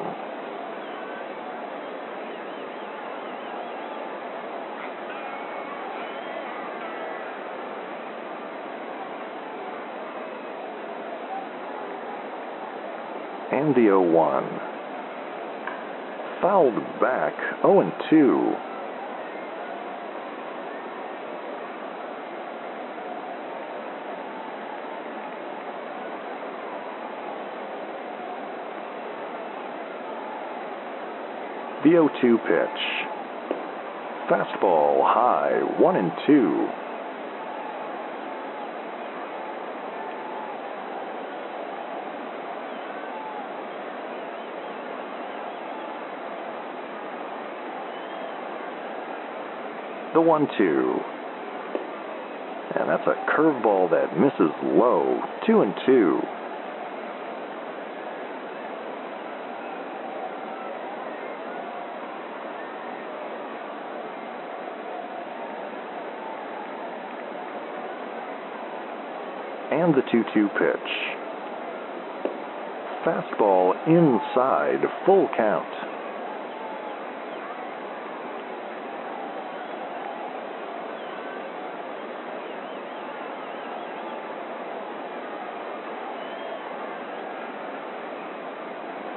And 13.52 13.76
the 13.76 13.82
0 13.82 14.02
1. 14.02 14.44
Fouled 16.42 16.76
back, 17.00 17.34
0 17.62 17.92
2. 18.10 18.73
The 31.84 31.90
0 31.90 32.10
2 32.22 32.38
pitch. 32.38 32.82
Fastball 34.30 35.04
high, 35.04 35.60
1 35.78 35.96
and 35.98 36.12
2. 36.26 36.68
The 50.14 50.22
1 50.22 50.48
2. 50.58 51.00
And 52.80 52.90
that's 52.90 53.06
a 53.08 53.16
curveball 53.30 53.90
that 53.92 54.18
misses 54.18 54.56
low, 54.64 55.20
2 55.46 55.62
and 55.64 55.74
2. 55.86 56.22
and 69.83 69.83
the 69.94 70.02
2 70.12 70.24
2 70.34 70.48
pitch. 70.50 71.14
Fastball 73.06 73.76
inside, 73.88 74.80
full 75.06 75.28
count. 75.36 75.68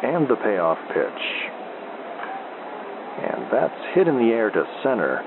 And 0.02 0.28
the 0.28 0.36
payoff 0.36 0.78
pitch. 0.88 1.22
And 3.18 3.46
that's 3.50 3.94
hit 3.94 4.08
in 4.08 4.16
the 4.16 4.32
air 4.34 4.50
to 4.50 4.64
center. 4.82 5.22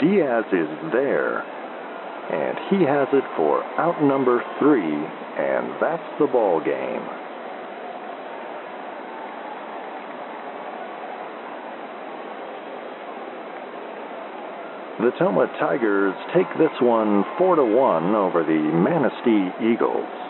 Diaz 0.00 0.44
is 0.52 0.92
there, 0.92 1.44
and 2.32 2.58
he 2.70 2.84
has 2.84 3.08
it 3.12 3.24
for 3.36 3.62
out 3.78 4.02
number 4.02 4.42
three, 4.58 4.82
and 4.82 5.70
that's 5.80 6.02
the 6.18 6.26
ball 6.26 6.60
game. 6.60 7.04
The 14.98 15.12
Tomah 15.18 15.46
Tigers 15.60 16.14
take 16.34 16.48
this 16.58 16.72
one 16.80 17.22
4 17.38 17.56
to 17.56 17.64
1 17.64 18.14
over 18.14 18.42
the 18.42 18.58
Manistee 18.74 19.52
Eagles. 19.60 20.25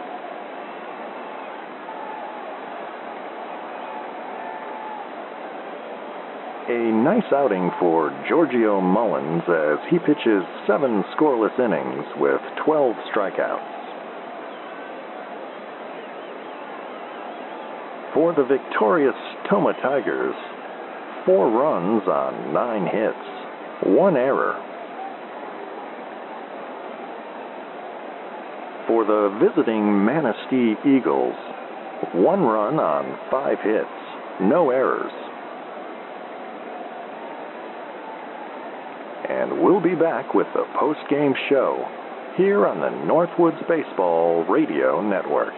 A 6.76 6.92
nice 6.92 7.32
outing 7.32 7.70
for 7.80 8.10
Giorgio 8.28 8.82
Mullins 8.82 9.44
as 9.48 9.78
he 9.88 9.98
pitches 9.98 10.44
seven 10.66 11.02
scoreless 11.16 11.58
innings 11.58 12.04
with 12.18 12.42
12 12.66 12.94
strikeouts. 13.10 13.80
For 18.12 18.34
the 18.34 18.44
victorious 18.44 19.14
Tomah 19.48 19.72
Tigers, 19.80 20.34
four 21.24 21.48
runs 21.48 22.02
on 22.06 22.52
nine 22.52 22.84
hits, 22.84 23.96
one 23.96 24.18
error. 24.18 24.60
For 28.86 29.06
the 29.06 29.34
visiting 29.40 30.04
Manistee 30.04 30.74
Eagles, 30.84 31.36
one 32.12 32.42
run 32.42 32.78
on 32.78 33.18
five 33.30 33.60
hits, 33.64 34.42
no 34.42 34.68
errors. 34.68 35.25
And 39.46 39.62
we'll 39.62 39.80
be 39.80 39.94
back 39.94 40.34
with 40.34 40.46
the 40.54 40.64
post-game 40.78 41.34
show 41.48 41.84
here 42.36 42.66
on 42.66 42.80
the 42.80 42.90
Northwoods 43.06 43.66
Baseball 43.68 44.44
Radio 44.48 45.00
Network. 45.00 45.54